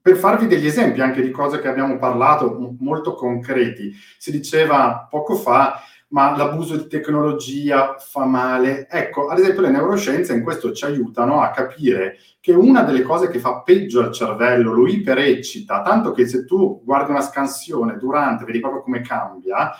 Per 0.00 0.16
farvi 0.16 0.46
degli 0.46 0.66
esempi 0.66 1.00
anche 1.00 1.20
di 1.20 1.30
cose 1.30 1.60
che 1.60 1.68
abbiamo 1.68 1.98
parlato 1.98 2.76
molto 2.78 3.14
concreti, 3.14 3.92
si 4.18 4.30
diceva 4.30 5.06
poco 5.10 5.34
fa 5.34 5.80
ma 6.16 6.34
l'abuso 6.34 6.76
di 6.76 6.86
tecnologia 6.86 7.96
fa 7.98 8.24
male. 8.24 8.88
Ecco, 8.88 9.28
ad 9.28 9.38
esempio 9.38 9.60
le 9.60 9.68
neuroscienze 9.68 10.32
in 10.32 10.42
questo 10.42 10.72
ci 10.72 10.86
aiutano 10.86 11.42
a 11.42 11.50
capire 11.50 12.16
che 12.40 12.52
una 12.52 12.84
delle 12.84 13.02
cose 13.02 13.28
che 13.28 13.38
fa 13.38 13.60
peggio 13.60 14.00
al 14.00 14.12
cervello, 14.12 14.72
lo 14.72 14.86
ipereccita, 14.86 15.82
tanto 15.82 16.12
che 16.12 16.26
se 16.26 16.46
tu 16.46 16.80
guardi 16.82 17.10
una 17.10 17.20
scansione 17.20 17.98
durante, 17.98 18.46
vedi 18.46 18.60
proprio 18.60 18.80
come 18.80 19.02
cambia, 19.02 19.72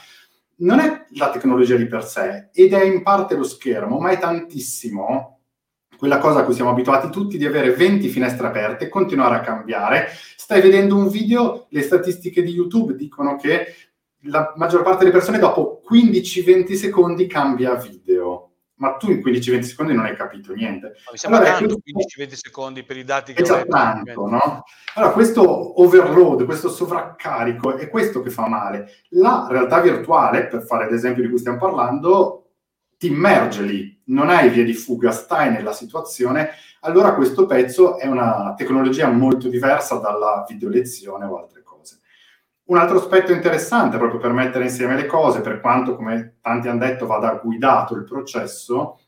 non 0.56 0.78
è 0.78 1.06
la 1.12 1.30
tecnologia 1.30 1.76
di 1.76 1.86
per 1.86 2.04
sé 2.04 2.50
ed 2.52 2.74
è 2.74 2.84
in 2.84 3.02
parte 3.02 3.34
lo 3.34 3.44
schermo, 3.44 3.98
ma 3.98 4.10
è 4.10 4.18
tantissimo 4.18 5.40
quella 5.96 6.18
cosa 6.18 6.40
a 6.40 6.44
cui 6.44 6.52
siamo 6.52 6.68
abituati 6.68 7.08
tutti 7.08 7.38
di 7.38 7.46
avere 7.46 7.70
20 7.70 8.08
finestre 8.08 8.48
aperte 8.48 8.90
continuare 8.90 9.36
a 9.36 9.40
cambiare. 9.40 10.08
Stai 10.36 10.60
vedendo 10.60 10.96
un 10.96 11.08
video, 11.08 11.64
le 11.70 11.80
statistiche 11.80 12.42
di 12.42 12.52
YouTube 12.52 12.94
dicono 12.94 13.36
che 13.36 13.68
la 14.26 14.52
maggior 14.56 14.82
parte 14.82 14.98
delle 14.98 15.12
persone 15.12 15.38
dopo 15.38 15.75
15-20 15.90 16.74
secondi 16.74 17.26
cambia 17.26 17.74
video. 17.74 18.42
Ma 18.78 18.96
tu 18.96 19.10
in 19.10 19.18
15-20 19.18 19.60
secondi 19.62 19.94
non 19.94 20.04
hai 20.04 20.14
capito 20.14 20.52
niente. 20.52 20.88
Ma 21.06 21.12
mi 21.12 21.16
sembra 21.16 21.40
allora, 21.40 21.58
tanto 21.58 21.78
questo... 21.80 22.22
15-20 22.22 22.32
secondi 22.34 22.82
per 22.82 22.96
i 22.98 23.04
dati 23.04 23.32
che 23.32 23.42
già 23.42 23.64
tanto, 23.64 24.26
no? 24.28 24.64
Allora, 24.96 25.12
questo 25.12 25.80
overload, 25.80 26.44
questo 26.44 26.68
sovraccarico 26.68 27.76
è 27.76 27.88
questo 27.88 28.20
che 28.20 28.28
fa 28.28 28.46
male. 28.48 28.90
La 29.10 29.46
realtà 29.48 29.80
virtuale, 29.80 30.48
per 30.48 30.62
fare 30.62 30.90
l'esempio 30.90 31.22
di 31.22 31.30
cui 31.30 31.38
stiamo 31.38 31.56
parlando, 31.56 32.50
ti 32.98 33.06
immerge 33.08 33.62
lì, 33.62 34.02
non 34.06 34.28
hai 34.28 34.48
via 34.50 34.64
di 34.64 34.74
fuga, 34.74 35.10
stai 35.10 35.50
nella 35.50 35.72
situazione, 35.72 36.50
allora 36.80 37.14
questo 37.14 37.46
pezzo 37.46 37.98
è 37.98 38.06
una 38.06 38.54
tecnologia 38.56 39.08
molto 39.08 39.48
diversa 39.48 39.96
dalla 39.96 40.44
videolezione 40.48 41.24
o 41.24 41.38
altre 41.38 41.62
un 42.66 42.76
altro 42.76 42.98
aspetto 42.98 43.32
interessante, 43.32 43.98
proprio 43.98 44.18
per 44.18 44.32
mettere 44.32 44.64
insieme 44.64 44.96
le 44.96 45.06
cose, 45.06 45.40
per 45.40 45.60
quanto, 45.60 45.94
come 45.94 46.36
tanti 46.40 46.68
hanno 46.68 46.80
detto, 46.80 47.06
vada 47.06 47.40
guidato 47.42 47.94
il 47.94 48.04
processo, 48.04 49.00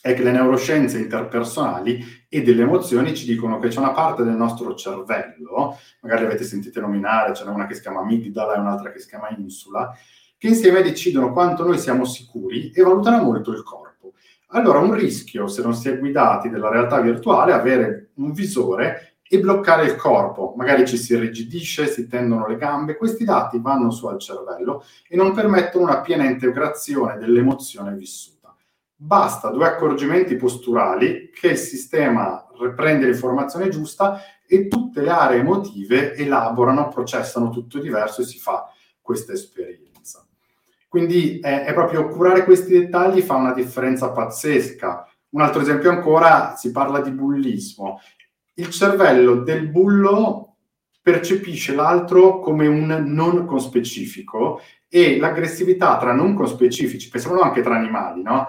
è 0.00 0.12
che 0.12 0.22
le 0.22 0.32
neuroscienze 0.32 0.98
interpersonali 0.98 2.26
e 2.28 2.42
delle 2.42 2.62
emozioni 2.62 3.14
ci 3.14 3.24
dicono 3.24 3.58
che 3.58 3.68
c'è 3.68 3.78
una 3.78 3.92
parte 3.92 4.22
del 4.22 4.34
nostro 4.34 4.74
cervello, 4.74 5.78
magari 6.02 6.26
avete 6.26 6.44
sentito 6.44 6.78
nominare, 6.80 7.32
ce 7.32 7.44
n'è 7.44 7.50
una 7.50 7.66
che 7.66 7.74
si 7.74 7.80
chiama 7.80 8.00
amigdala 8.00 8.54
e 8.54 8.58
un'altra 8.58 8.92
che 8.92 8.98
si 8.98 9.08
chiama 9.08 9.30
insula, 9.30 9.96
che 10.36 10.48
insieme 10.48 10.82
decidono 10.82 11.32
quanto 11.32 11.64
noi 11.64 11.78
siamo 11.78 12.04
sicuri 12.04 12.70
e 12.70 12.82
valutano 12.82 13.22
molto 13.22 13.50
il 13.52 13.62
corpo. 13.62 14.12
Allora, 14.48 14.80
un 14.80 14.92
rischio, 14.92 15.46
se 15.46 15.62
non 15.62 15.72
si 15.74 15.88
è 15.88 15.98
guidati 15.98 16.50
della 16.50 16.68
realtà 16.68 17.00
virtuale, 17.00 17.52
è 17.52 17.54
avere 17.54 18.10
un 18.16 18.32
visore 18.32 19.13
e 19.28 19.40
bloccare 19.40 19.86
il 19.86 19.96
corpo. 19.96 20.54
Magari 20.56 20.86
ci 20.86 20.96
si 20.96 21.14
irrigidisce, 21.14 21.86
si 21.86 22.06
tendono 22.06 22.46
le 22.46 22.56
gambe. 22.56 22.96
Questi 22.96 23.24
dati 23.24 23.58
vanno 23.58 23.90
su 23.90 24.06
al 24.06 24.18
cervello 24.18 24.84
e 25.08 25.16
non 25.16 25.32
permettono 25.32 25.84
una 25.84 26.00
piena 26.00 26.24
integrazione 26.24 27.16
dell'emozione 27.16 27.94
vissuta. 27.94 28.54
Basta 28.94 29.50
due 29.50 29.66
accorgimenti 29.66 30.36
posturali 30.36 31.30
che 31.34 31.48
il 31.48 31.56
sistema 31.56 32.46
riprende 32.58 33.06
l'informazione 33.06 33.68
giusta 33.68 34.20
e 34.46 34.68
tutte 34.68 35.00
le 35.00 35.10
aree 35.10 35.40
emotive 35.40 36.14
elaborano, 36.14 36.88
processano 36.88 37.50
tutto 37.50 37.78
diverso 37.78 38.22
e 38.22 38.24
si 38.24 38.38
fa 38.38 38.70
questa 39.00 39.32
esperienza. 39.32 40.24
Quindi 40.88 41.40
è, 41.40 41.64
è 41.64 41.74
proprio 41.74 42.08
curare 42.08 42.44
questi 42.44 42.78
dettagli 42.78 43.20
fa 43.20 43.34
una 43.34 43.52
differenza 43.52 44.10
pazzesca. 44.10 45.08
Un 45.30 45.40
altro 45.40 45.60
esempio 45.60 45.90
ancora, 45.90 46.54
si 46.56 46.70
parla 46.70 47.00
di 47.00 47.10
bullismo 47.10 47.98
il 48.54 48.70
cervello 48.70 49.36
del 49.36 49.68
bullo 49.68 50.56
percepisce 51.00 51.74
l'altro 51.74 52.40
come 52.40 52.66
un 52.66 53.04
non 53.06 53.44
conspecifico 53.44 54.60
e 54.88 55.18
l'aggressività 55.18 55.98
tra 55.98 56.12
non 56.14 56.34
conspecifici, 56.34 57.10
pensiamo 57.10 57.40
anche 57.40 57.62
tra 57.62 57.76
animali, 57.76 58.22
no? 58.22 58.48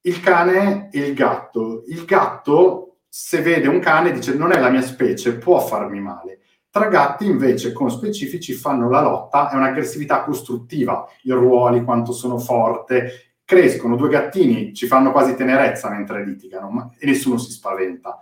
Il 0.00 0.18
cane 0.20 0.88
e 0.90 1.00
il 1.00 1.14
gatto. 1.14 1.84
Il 1.86 2.04
gatto, 2.04 2.96
se 3.08 3.42
vede 3.42 3.68
un 3.68 3.78
cane, 3.78 4.10
dice 4.10 4.34
non 4.34 4.50
è 4.50 4.58
la 4.58 4.70
mia 4.70 4.82
specie, 4.82 5.36
può 5.36 5.60
farmi 5.60 6.00
male. 6.00 6.40
Tra 6.68 6.88
gatti 6.88 7.26
invece 7.26 7.72
con 7.72 7.90
specifici 7.90 8.54
fanno 8.54 8.88
la 8.88 9.02
lotta, 9.02 9.50
è 9.50 9.54
un'aggressività 9.54 10.24
costruttiva, 10.24 11.06
i 11.22 11.30
ruoli, 11.30 11.84
quanto 11.84 12.12
sono 12.12 12.38
forte, 12.38 13.34
crescono, 13.44 13.94
due 13.94 14.08
gattini 14.08 14.72
ci 14.74 14.86
fanno 14.86 15.12
quasi 15.12 15.36
tenerezza 15.36 15.90
mentre 15.90 16.24
litigano 16.24 16.94
e 16.98 17.06
nessuno 17.06 17.36
si 17.36 17.52
spaventa 17.52 18.18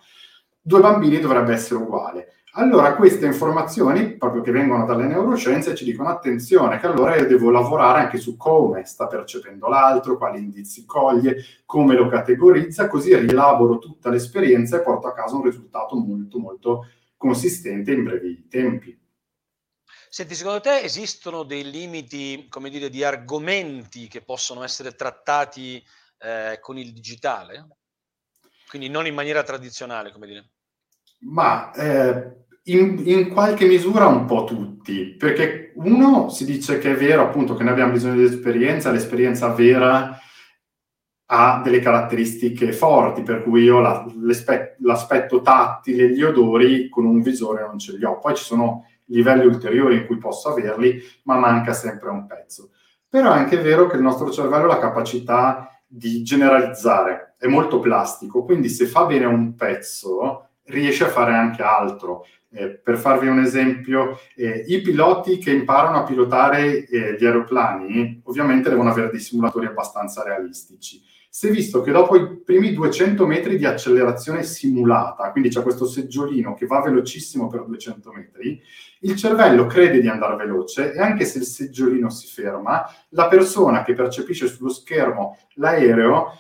due 0.61 0.81
bambini 0.81 1.19
dovrebbe 1.19 1.53
essere 1.53 1.81
uguale. 1.81 2.35
Allora 2.55 2.97
queste 2.97 3.27
informazioni, 3.27 4.17
proprio 4.17 4.43
che 4.43 4.51
vengono 4.51 4.85
dalle 4.85 5.07
neuroscienze, 5.07 5.77
ci 5.77 5.85
dicono 5.85 6.09
attenzione 6.09 6.81
che 6.81 6.87
allora 6.87 7.17
io 7.17 7.27
devo 7.27 7.51
lavorare 7.51 8.01
anche 8.01 8.19
su 8.19 8.37
come 8.37 8.85
sta 8.85 9.07
percependo 9.07 9.69
l'altro, 9.69 10.17
quali 10.17 10.41
indizi 10.41 10.85
coglie, 10.85 11.37
come 11.65 11.95
lo 11.95 12.09
categorizza, 12.09 12.89
così 12.89 13.15
rielaboro 13.15 13.79
tutta 13.79 14.11
l'esperienza 14.11 14.79
e 14.79 14.83
porto 14.83 15.07
a 15.07 15.13
casa 15.13 15.37
un 15.37 15.45
risultato 15.45 15.95
molto 15.95 16.39
molto 16.41 16.87
consistente 17.17 17.93
in 17.93 18.03
brevi 18.03 18.49
tempi. 18.49 18.99
Senti, 20.09 20.35
secondo 20.35 20.61
te 20.61 20.81
esistono 20.81 21.45
dei 21.45 21.71
limiti, 21.71 22.49
come 22.49 22.69
dire, 22.69 22.89
di 22.89 23.05
argomenti 23.05 24.09
che 24.09 24.23
possono 24.23 24.65
essere 24.65 24.97
trattati 24.97 25.81
eh, 26.19 26.59
con 26.61 26.77
il 26.79 26.93
digitale? 26.93 27.80
Quindi 28.71 28.89
non 28.89 29.05
in 29.09 29.15
maniera 29.15 29.43
tradizionale, 29.43 30.13
come 30.13 30.29
dire. 30.29 30.51
Ma 31.23 31.73
eh, 31.73 32.45
in, 32.67 33.03
in, 33.05 33.29
qualche 33.29 33.67
misura 33.67 34.07
un 34.07 34.27
po' 34.27 34.45
tutti, 34.45 35.17
perché 35.19 35.73
uno 35.75 36.29
si 36.29 36.45
dice 36.45 36.79
che 36.79 36.93
è 36.93 36.95
vero 36.95 37.23
appunto 37.23 37.57
che 37.57 37.65
noi 37.65 37.73
abbiamo 37.73 37.91
bisogno 37.91 38.15
di 38.15 38.23
esperienza, 38.23 38.93
l'esperienza 38.93 39.49
vera 39.49 40.17
ha 41.33 41.61
delle 41.65 41.81
caratteristiche 41.81 42.73
forti, 42.73 43.23
per 43.23 43.43
cui 43.43 43.65
io 43.65 43.81
la, 43.81 44.07
l'aspetto 44.79 45.43
tattile, 45.43 46.13
gli 46.13 46.23
odori 46.23 46.89
con 46.89 47.05
un 47.05 47.21
visore 47.23 47.67
non 47.67 47.79
ce 47.79 47.97
li 47.97 48.05
ho. 48.05 48.21
Poi 48.21 48.37
ci 48.37 48.45
sono 48.45 48.87
livelli 49.07 49.47
ulteriori 49.47 49.97
in 49.97 50.07
cui 50.07 50.19
posso 50.19 50.51
averli, 50.51 51.03
ma 51.25 51.37
manca 51.37 51.73
sempre 51.73 52.11
un 52.11 52.25
pezzo. 52.25 52.71
Però 53.09 53.33
è 53.33 53.39
anche 53.39 53.57
vero 53.57 53.89
che 53.89 53.97
il 53.97 54.03
nostro 54.03 54.31
cervello 54.31 54.67
ha 54.67 54.75
la 54.75 54.79
capacità 54.79 55.80
di 55.93 56.23
generalizzare, 56.23 57.35
è 57.37 57.49
molto 57.49 57.81
plastico, 57.81 58.45
quindi 58.45 58.69
se 58.69 58.87
fa 58.87 59.07
bene 59.07 59.25
un 59.25 59.57
pezzo 59.57 60.51
riesce 60.67 61.05
a 61.05 61.09
fare 61.09 61.35
anche 61.35 61.63
altro. 61.63 62.25
Eh, 62.53 62.69
per 62.71 62.97
farvi 62.97 63.27
un 63.27 63.41
esempio, 63.41 64.19
eh, 64.37 64.65
i 64.69 64.81
piloti 64.81 65.39
che 65.39 65.53
imparano 65.53 65.99
a 65.99 66.05
pilotare 66.05 66.85
eh, 66.87 67.17
gli 67.19 67.25
aeroplani 67.25 68.23
ovviamente 68.25 68.69
devono 68.69 68.91
avere 68.91 69.11
dei 69.11 69.21
simulatori 69.21 69.67
abbastanza 69.67 70.23
realistici 70.25 71.01
si 71.33 71.47
è 71.47 71.51
visto 71.53 71.81
che 71.81 71.93
dopo 71.93 72.17
i 72.17 72.41
primi 72.41 72.75
200 72.75 73.25
metri 73.25 73.57
di 73.57 73.65
accelerazione 73.65 74.43
simulata, 74.43 75.31
quindi 75.31 75.49
c'è 75.49 75.63
questo 75.63 75.87
seggiolino 75.87 76.55
che 76.55 76.67
va 76.67 76.81
velocissimo 76.81 77.47
per 77.47 77.65
200 77.65 78.11
metri, 78.11 78.61
il 79.03 79.15
cervello 79.15 79.67
crede 79.67 80.01
di 80.01 80.09
andare 80.09 80.35
veloce 80.35 80.93
e 80.93 81.01
anche 81.01 81.25
se 81.25 81.39
il 81.39 81.45
seggiolino 81.45 82.11
si 82.11 82.27
ferma, 82.27 82.85
la 83.11 83.29
persona 83.29 83.85
che 83.85 83.95
percepisce 83.95 84.49
sullo 84.49 84.71
schermo 84.71 85.39
l'aereo 85.55 86.33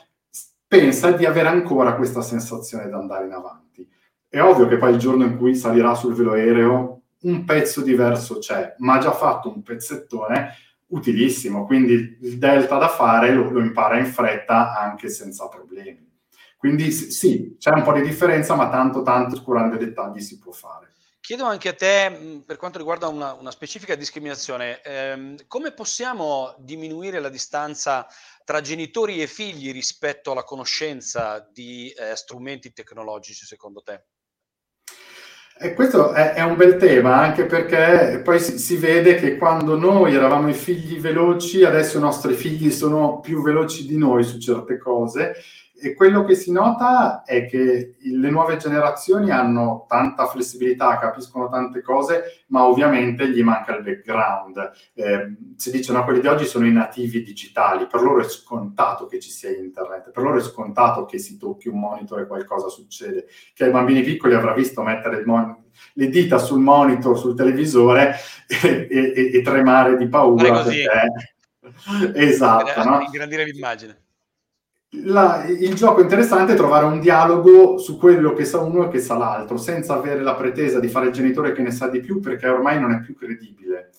pensa 0.66 1.12
di 1.12 1.24
avere 1.24 1.48
ancora 1.48 1.94
questa 1.94 2.20
sensazione 2.20 2.88
di 2.88 2.92
andare 2.92 3.26
in 3.26 3.32
avanti. 3.32 3.88
È 4.28 4.40
ovvio 4.40 4.66
che 4.66 4.76
poi 4.76 4.90
il 4.90 4.98
giorno 4.98 5.24
in 5.24 5.36
cui 5.38 5.54
salirà 5.54 5.94
sul 5.94 6.14
velo 6.14 6.32
aereo 6.32 7.02
un 7.22 7.44
pezzo 7.44 7.80
diverso 7.80 8.38
c'è, 8.38 8.74
ma 8.78 8.94
ha 8.94 8.98
già 8.98 9.12
fatto 9.12 9.52
un 9.54 9.62
pezzettone 9.62 10.52
utilissimo, 10.90 11.66
quindi 11.66 12.18
il 12.20 12.38
delta 12.38 12.78
da 12.78 12.88
fare 12.88 13.32
lo, 13.32 13.50
lo 13.50 13.60
impara 13.60 13.98
in 13.98 14.06
fretta 14.06 14.78
anche 14.78 15.08
senza 15.08 15.48
problemi. 15.48 16.08
Quindi 16.56 16.90
sì, 16.92 17.56
c'è 17.58 17.72
un 17.72 17.82
po' 17.82 17.94
di 17.94 18.02
differenza, 18.02 18.54
ma 18.54 18.68
tanto 18.68 19.02
tanto 19.02 19.34
oscurando 19.34 19.76
i 19.76 19.78
dettagli 19.78 20.20
si 20.20 20.38
può 20.38 20.52
fare. 20.52 20.88
Chiedo 21.20 21.44
anche 21.44 21.68
a 21.68 21.74
te, 21.74 22.42
per 22.44 22.56
quanto 22.56 22.78
riguarda 22.78 23.06
una, 23.08 23.34
una 23.34 23.50
specifica 23.50 23.94
discriminazione, 23.94 24.80
ehm, 24.82 25.36
come 25.46 25.72
possiamo 25.72 26.54
diminuire 26.58 27.20
la 27.20 27.28
distanza 27.28 28.06
tra 28.44 28.60
genitori 28.60 29.22
e 29.22 29.26
figli 29.26 29.70
rispetto 29.72 30.32
alla 30.32 30.44
conoscenza 30.44 31.46
di 31.52 31.90
eh, 31.90 32.16
strumenti 32.16 32.72
tecnologici, 32.72 33.44
secondo 33.44 33.80
te? 33.80 34.06
E 35.62 35.74
questo 35.74 36.12
è, 36.12 36.32
è, 36.32 36.42
un 36.42 36.56
bel 36.56 36.76
tema, 36.76 37.16
anche 37.16 37.44
perché 37.44 38.22
poi 38.24 38.40
si, 38.40 38.56
si, 38.56 38.76
vede 38.76 39.16
che 39.16 39.36
quando 39.36 39.78
noi 39.78 40.14
eravamo 40.14 40.48
i 40.48 40.54
figli 40.54 40.98
veloci, 40.98 41.64
adesso 41.64 41.98
i 41.98 42.00
nostri 42.00 42.32
figli 42.32 42.70
sono 42.70 43.20
più 43.20 43.42
veloci 43.42 43.84
di 43.84 43.98
noi 43.98 44.24
su 44.24 44.38
certe 44.38 44.78
cose 44.78 45.34
e 45.82 45.94
quello 45.94 46.24
che 46.24 46.34
si 46.34 46.52
nota 46.52 47.22
è 47.24 47.46
che 47.46 47.96
le 47.98 48.30
nuove 48.30 48.58
generazioni 48.58 49.30
hanno 49.30 49.86
tanta 49.88 50.26
flessibilità, 50.26 50.98
capiscono 50.98 51.48
tante 51.48 51.80
cose, 51.80 52.44
ma 52.48 52.66
ovviamente 52.66 53.28
gli 53.30 53.42
manca 53.42 53.74
il 53.74 53.82
background. 53.82 54.70
Eh, 54.92 55.36
si 55.56 55.70
dice, 55.70 55.92
no, 55.92 56.04
quelli 56.04 56.20
di 56.20 56.26
oggi 56.26 56.44
sono 56.44 56.66
i 56.66 56.72
nativi 56.72 57.22
digitali, 57.22 57.86
per 57.86 58.02
loro 58.02 58.20
è 58.20 58.28
scontato 58.28 59.06
che 59.06 59.18
ci 59.20 59.30
sia 59.30 59.50
internet, 59.50 60.10
per 60.10 60.22
loro 60.22 60.36
è 60.36 60.42
scontato 60.42 61.06
che 61.06 61.18
si 61.18 61.38
tocchi 61.38 61.68
un 61.68 61.78
monitor 61.78 62.20
e 62.20 62.26
qualcosa 62.26 62.68
succede. 62.68 63.26
Che 63.54 63.64
ai 63.64 63.70
bambini 63.70 64.02
piccoli 64.02 64.34
avrà 64.34 64.52
visto 64.52 64.82
mettere 64.82 65.24
mon- 65.24 65.56
le 65.94 66.08
dita 66.08 66.36
sul 66.36 66.60
monitor, 66.60 67.18
sul 67.18 67.34
televisore 67.34 68.16
e, 68.46 68.86
e, 68.90 69.30
e 69.32 69.42
tremare 69.42 69.96
di 69.96 70.08
paura. 70.08 70.62
Perché... 70.62 70.84
Esatto. 72.14 72.82
No? 72.82 73.00
Ingrandire 73.00 73.44
l'immagine 73.44 74.08
la, 74.92 75.44
il 75.44 75.74
gioco 75.74 76.00
interessante 76.00 76.52
è 76.52 76.56
trovare 76.56 76.84
un 76.84 76.98
dialogo 76.98 77.78
su 77.78 77.96
quello 77.96 78.32
che 78.32 78.44
sa 78.44 78.60
uno 78.60 78.86
e 78.86 78.88
che 78.88 78.98
sa 78.98 79.16
l'altro, 79.16 79.56
senza 79.56 79.94
avere 79.94 80.20
la 80.20 80.34
pretesa 80.34 80.80
di 80.80 80.88
fare 80.88 81.06
il 81.06 81.12
genitore 81.12 81.52
che 81.52 81.62
ne 81.62 81.70
sa 81.70 81.88
di 81.88 82.00
più, 82.00 82.20
perché 82.20 82.48
ormai 82.48 82.80
non 82.80 82.92
è 82.92 83.00
più 83.00 83.14
credibile. 83.14 83.90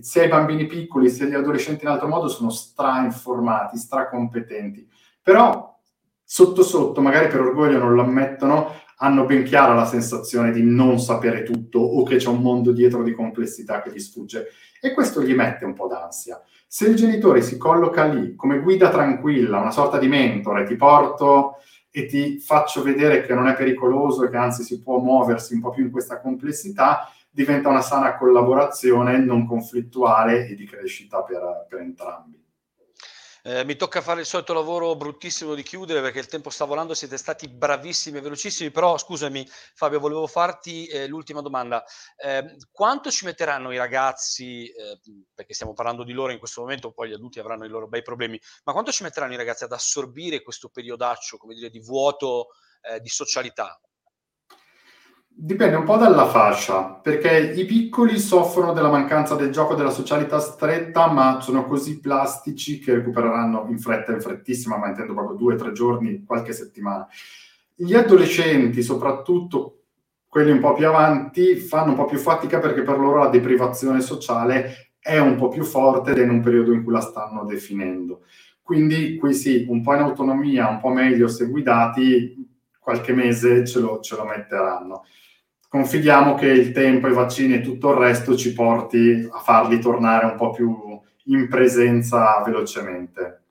Sia 0.00 0.22
i 0.22 0.28
bambini 0.28 0.66
piccoli 0.66 1.10
sia 1.10 1.26
gli 1.26 1.34
adolescenti 1.34 1.84
in 1.84 1.90
altro 1.90 2.06
modo 2.06 2.28
sono 2.28 2.50
stra-informati, 2.50 3.76
stra-competenti. 3.76 4.88
Però 5.20 5.76
sotto 6.22 6.62
sotto, 6.62 7.00
magari 7.00 7.26
per 7.26 7.40
orgoglio 7.40 7.78
non 7.78 7.94
lo 7.94 8.02
ammettono, 8.02 8.72
hanno 9.00 9.24
ben 9.24 9.44
chiara 9.44 9.74
la 9.74 9.84
sensazione 9.84 10.50
di 10.50 10.62
non 10.62 10.98
sapere 10.98 11.42
tutto 11.42 11.78
o 11.78 12.02
che 12.04 12.16
c'è 12.16 12.28
un 12.28 12.40
mondo 12.40 12.72
dietro 12.72 13.02
di 13.02 13.12
complessità 13.12 13.80
che 13.80 13.92
gli 13.92 13.98
sfugge. 13.98 14.48
E 14.80 14.92
questo 14.92 15.22
gli 15.22 15.34
mette 15.34 15.64
un 15.64 15.74
po' 15.74 15.86
d'ansia. 15.86 16.40
Se 16.66 16.86
il 16.86 16.96
genitore 16.96 17.42
si 17.42 17.56
colloca 17.56 18.04
lì 18.04 18.34
come 18.34 18.60
guida 18.60 18.90
tranquilla, 18.90 19.58
una 19.58 19.70
sorta 19.70 19.98
di 19.98 20.08
mentore, 20.08 20.64
ti 20.64 20.76
porto 20.76 21.56
e 21.90 22.06
ti 22.06 22.38
faccio 22.38 22.82
vedere 22.82 23.22
che 23.22 23.34
non 23.34 23.46
è 23.48 23.54
pericoloso 23.54 24.24
e 24.24 24.30
che 24.30 24.36
anzi 24.36 24.62
si 24.62 24.80
può 24.80 24.98
muoversi 24.98 25.54
un 25.54 25.60
po' 25.60 25.70
più 25.70 25.84
in 25.84 25.90
questa 25.90 26.20
complessità, 26.20 27.10
diventa 27.30 27.68
una 27.68 27.80
sana 27.80 28.16
collaborazione 28.16 29.18
non 29.18 29.46
conflittuale 29.46 30.48
e 30.48 30.54
di 30.54 30.66
crescita 30.66 31.22
per, 31.22 31.66
per 31.68 31.80
entrambi. 31.80 32.47
Eh, 33.48 33.64
mi 33.64 33.76
tocca 33.76 34.02
fare 34.02 34.20
il 34.20 34.26
solito 34.26 34.52
lavoro 34.52 34.94
bruttissimo 34.94 35.54
di 35.54 35.62
chiudere 35.62 36.02
perché 36.02 36.18
il 36.18 36.26
tempo 36.26 36.50
sta 36.50 36.66
volando, 36.66 36.92
siete 36.92 37.16
stati 37.16 37.48
bravissimi 37.48 38.18
e 38.18 38.20
velocissimi, 38.20 38.70
però 38.70 38.98
scusami 38.98 39.48
Fabio, 39.72 40.00
volevo 40.00 40.26
farti 40.26 40.86
eh, 40.86 41.06
l'ultima 41.06 41.40
domanda. 41.40 41.82
Eh, 42.18 42.58
quanto 42.70 43.10
ci 43.10 43.24
metteranno 43.24 43.72
i 43.72 43.78
ragazzi, 43.78 44.66
eh, 44.66 45.00
perché 45.34 45.54
stiamo 45.54 45.72
parlando 45.72 46.04
di 46.04 46.12
loro 46.12 46.30
in 46.30 46.38
questo 46.38 46.60
momento, 46.60 46.92
poi 46.92 47.08
gli 47.08 47.14
adulti 47.14 47.38
avranno 47.38 47.64
i 47.64 47.70
loro 47.70 47.88
bei 47.88 48.02
problemi, 48.02 48.38
ma 48.64 48.72
quanto 48.74 48.92
ci 48.92 49.02
metteranno 49.02 49.32
i 49.32 49.38
ragazzi 49.38 49.64
ad 49.64 49.72
assorbire 49.72 50.42
questo 50.42 50.68
periodaccio, 50.68 51.38
come 51.38 51.54
dire, 51.54 51.70
di 51.70 51.80
vuoto 51.80 52.48
eh, 52.82 53.00
di 53.00 53.08
socialità? 53.08 53.80
Dipende 55.40 55.76
un 55.76 55.84
po' 55.84 55.96
dalla 55.96 56.26
fascia, 56.26 56.94
perché 56.94 57.52
i 57.52 57.64
piccoli 57.64 58.18
soffrono 58.18 58.72
della 58.72 58.90
mancanza 58.90 59.36
del 59.36 59.52
gioco 59.52 59.76
della 59.76 59.90
socialità 59.90 60.40
stretta, 60.40 61.12
ma 61.12 61.40
sono 61.40 61.64
così 61.64 62.00
plastici 62.00 62.80
che 62.80 62.94
recupereranno 62.94 63.66
in 63.68 63.78
fretta, 63.78 64.10
in 64.10 64.20
frettissima, 64.20 64.78
ma 64.78 64.88
intendo 64.88 65.14
proprio 65.14 65.36
due 65.36 65.54
tre 65.54 65.70
giorni, 65.70 66.24
qualche 66.24 66.52
settimana. 66.52 67.06
Gli 67.72 67.94
adolescenti, 67.94 68.82
soprattutto 68.82 69.82
quelli 70.26 70.50
un 70.50 70.58
po' 70.58 70.72
più 70.72 70.88
avanti, 70.88 71.54
fanno 71.54 71.90
un 71.90 71.96
po' 71.96 72.06
più 72.06 72.18
fatica 72.18 72.58
perché 72.58 72.82
per 72.82 72.98
loro 72.98 73.20
la 73.20 73.28
deprivazione 73.28 74.00
sociale 74.00 74.94
è 74.98 75.18
un 75.18 75.36
po' 75.36 75.46
più 75.46 75.62
forte 75.62 76.10
ed 76.10 76.18
è 76.18 76.24
in 76.24 76.30
un 76.30 76.40
periodo 76.40 76.72
in 76.72 76.82
cui 76.82 76.92
la 76.92 77.00
stanno 77.00 77.44
definendo. 77.44 78.24
Quindi 78.60 79.16
qui 79.16 79.32
sì, 79.34 79.66
un 79.68 79.82
po' 79.82 79.94
in 79.94 80.00
autonomia, 80.00 80.68
un 80.68 80.80
po' 80.80 80.88
meglio 80.88 81.28
se 81.28 81.46
guidati, 81.46 82.44
qualche 82.80 83.12
mese 83.12 83.64
ce 83.64 83.78
lo, 83.78 84.00
ce 84.00 84.16
lo 84.16 84.24
metteranno 84.24 85.04
confidiamo 85.68 86.34
che 86.34 86.46
il 86.46 86.72
tempo, 86.72 87.08
i 87.08 87.12
vaccini 87.12 87.54
e 87.54 87.60
tutto 87.60 87.92
il 87.92 87.98
resto 87.98 88.36
ci 88.36 88.52
porti 88.52 89.28
a 89.30 89.38
farli 89.38 89.78
tornare 89.78 90.24
un 90.24 90.36
po' 90.36 90.50
più 90.50 91.00
in 91.24 91.48
presenza 91.48 92.42
velocemente. 92.42 93.42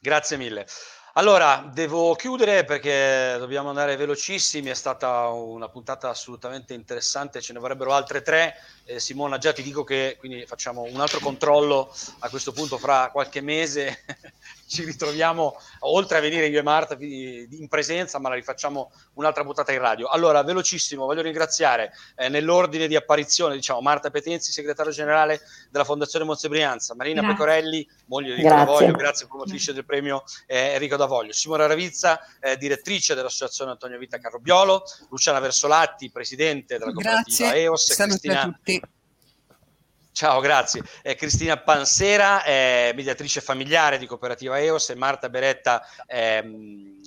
Grazie 0.00 0.38
mille. 0.38 0.66
Allora, 1.14 1.68
devo 1.74 2.14
chiudere 2.14 2.64
perché 2.64 3.34
dobbiamo 3.36 3.68
andare 3.68 3.96
velocissimi, 3.96 4.70
è 4.70 4.74
stata 4.74 5.26
una 5.28 5.68
puntata 5.68 6.08
assolutamente 6.08 6.72
interessante, 6.72 7.40
ce 7.40 7.52
ne 7.52 7.58
vorrebbero 7.58 7.92
altre 7.92 8.22
tre. 8.22 8.54
Eh, 8.84 9.00
Simona, 9.00 9.36
già 9.36 9.52
ti 9.52 9.62
dico 9.62 9.82
che 9.82 10.16
quindi 10.18 10.46
facciamo 10.46 10.82
un 10.82 11.00
altro 11.00 11.18
controllo 11.18 11.92
a 12.20 12.28
questo 12.28 12.52
punto 12.52 12.78
fra 12.78 13.10
qualche 13.10 13.40
mese 13.40 14.04
ci 14.70 14.84
ritroviamo, 14.84 15.56
oltre 15.80 16.18
a 16.18 16.20
venire 16.20 16.46
io 16.46 16.60
e 16.60 16.62
Marta 16.62 16.96
in 17.00 17.66
presenza, 17.68 18.20
ma 18.20 18.28
la 18.28 18.36
rifacciamo 18.36 18.92
un'altra 19.14 19.42
puntata 19.42 19.72
in 19.72 19.80
radio. 19.80 20.06
Allora, 20.06 20.44
velocissimo, 20.44 21.06
voglio 21.06 21.22
ringraziare 21.22 21.92
eh, 22.14 22.28
nell'ordine 22.28 22.86
di 22.86 22.94
apparizione, 22.94 23.56
diciamo, 23.56 23.80
Marta 23.80 24.10
Petenzi, 24.10 24.52
segretario 24.52 24.92
generale 24.92 25.40
della 25.70 25.82
Fondazione 25.82 26.24
Monze 26.24 26.48
Brianza, 26.48 26.94
Marina 26.94 27.20
grazie. 27.20 27.36
Pecorelli, 27.36 27.88
moglie 28.06 28.36
di 28.36 28.42
Enrico 28.42 28.54
Davoglio, 28.54 28.92
grazie 28.92 29.26
promotrice 29.26 29.72
del 29.72 29.84
premio 29.84 30.22
eh, 30.46 30.74
Enrico 30.74 30.96
Davoglio, 30.96 31.32
Simona 31.32 31.66
Ravizza, 31.66 32.20
eh, 32.38 32.56
direttrice 32.56 33.16
dell'Associazione 33.16 33.72
Antonio 33.72 33.98
Vita 33.98 34.18
Carrobiolo, 34.18 34.84
Luciana 35.08 35.40
Versolatti, 35.40 36.12
presidente 36.12 36.78
della 36.78 36.92
cooperativa 36.92 37.48
grazie. 37.48 37.62
EOS, 37.62 37.92
Salute 37.92 38.28
Cristina... 38.28 38.60
Ciao, 40.20 40.40
grazie. 40.40 40.82
Eh, 41.00 41.14
Cristina 41.14 41.56
Pansera, 41.56 42.44
eh, 42.44 42.92
mediatrice 42.94 43.40
familiare 43.40 43.96
di 43.96 44.04
Cooperativa 44.04 44.60
EOS 44.60 44.90
e 44.90 44.94
Marta 44.94 45.30
Beretta, 45.30 45.82
ehm, 46.06 47.00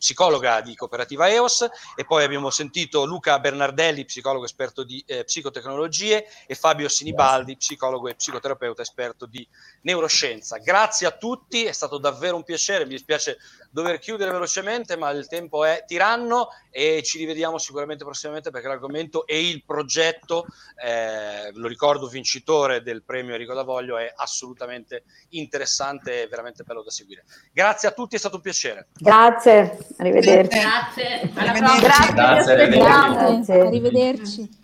psicologa 0.00 0.62
di 0.62 0.74
Cooperativa 0.74 1.28
EOS 1.28 1.68
e 1.94 2.06
poi 2.06 2.24
abbiamo 2.24 2.48
sentito 2.48 3.04
Luca 3.04 3.38
Bernardelli, 3.38 4.06
psicologo 4.06 4.46
esperto 4.46 4.82
di 4.82 5.04
eh, 5.06 5.24
psicotecnologie 5.24 6.24
e 6.46 6.54
Fabio 6.54 6.88
Sinibaldi, 6.88 7.58
psicologo 7.58 8.08
e 8.08 8.14
psicoterapeuta 8.14 8.80
esperto 8.80 9.26
di 9.26 9.46
neuroscienza. 9.82 10.58
Grazie 10.58 11.06
a 11.06 11.12
tutti, 11.12 11.64
è 11.64 11.72
stato 11.72 11.98
davvero 11.98 12.36
un 12.36 12.42
piacere, 12.42 12.84
mi 12.84 12.90
dispiace 12.90 13.38
dover 13.70 13.98
chiudere 13.98 14.30
velocemente, 14.30 14.96
ma 14.96 15.10
il 15.10 15.26
tempo 15.28 15.64
è 15.64 15.84
tiranno 15.86 16.48
e 16.70 17.02
ci 17.02 17.18
rivediamo 17.18 17.58
sicuramente 17.58 18.04
prossimamente 18.04 18.50
perché 18.50 18.68
l'argomento 18.68 19.26
e 19.26 19.48
il 19.48 19.64
progetto, 19.64 20.46
eh, 20.82 21.50
lo 21.52 21.68
ricordo 21.68 22.08
vincitore 22.08 22.82
del 22.82 23.02
premio 23.02 23.32
Enrico 23.34 23.54
Davoglio, 23.54 23.96
è 23.96 24.12
assolutamente 24.14 25.04
interessante 25.30 26.22
e 26.22 26.26
veramente 26.26 26.64
bello 26.64 26.82
da 26.82 26.90
seguire. 26.90 27.24
Grazie 27.52 27.88
a 27.88 27.92
tutti, 27.92 28.16
è 28.16 28.18
stato 28.18 28.36
un 28.36 28.42
piacere. 28.42 28.88
Grazie. 28.94 29.78
Arrivederci. 29.98 30.58
Grazie. 30.58 31.30
Alla 31.34 31.52
prossima. 31.52 32.12
Grazie, 32.12 32.68
Grazie. 32.68 33.60
Arrivederci. 33.60 34.58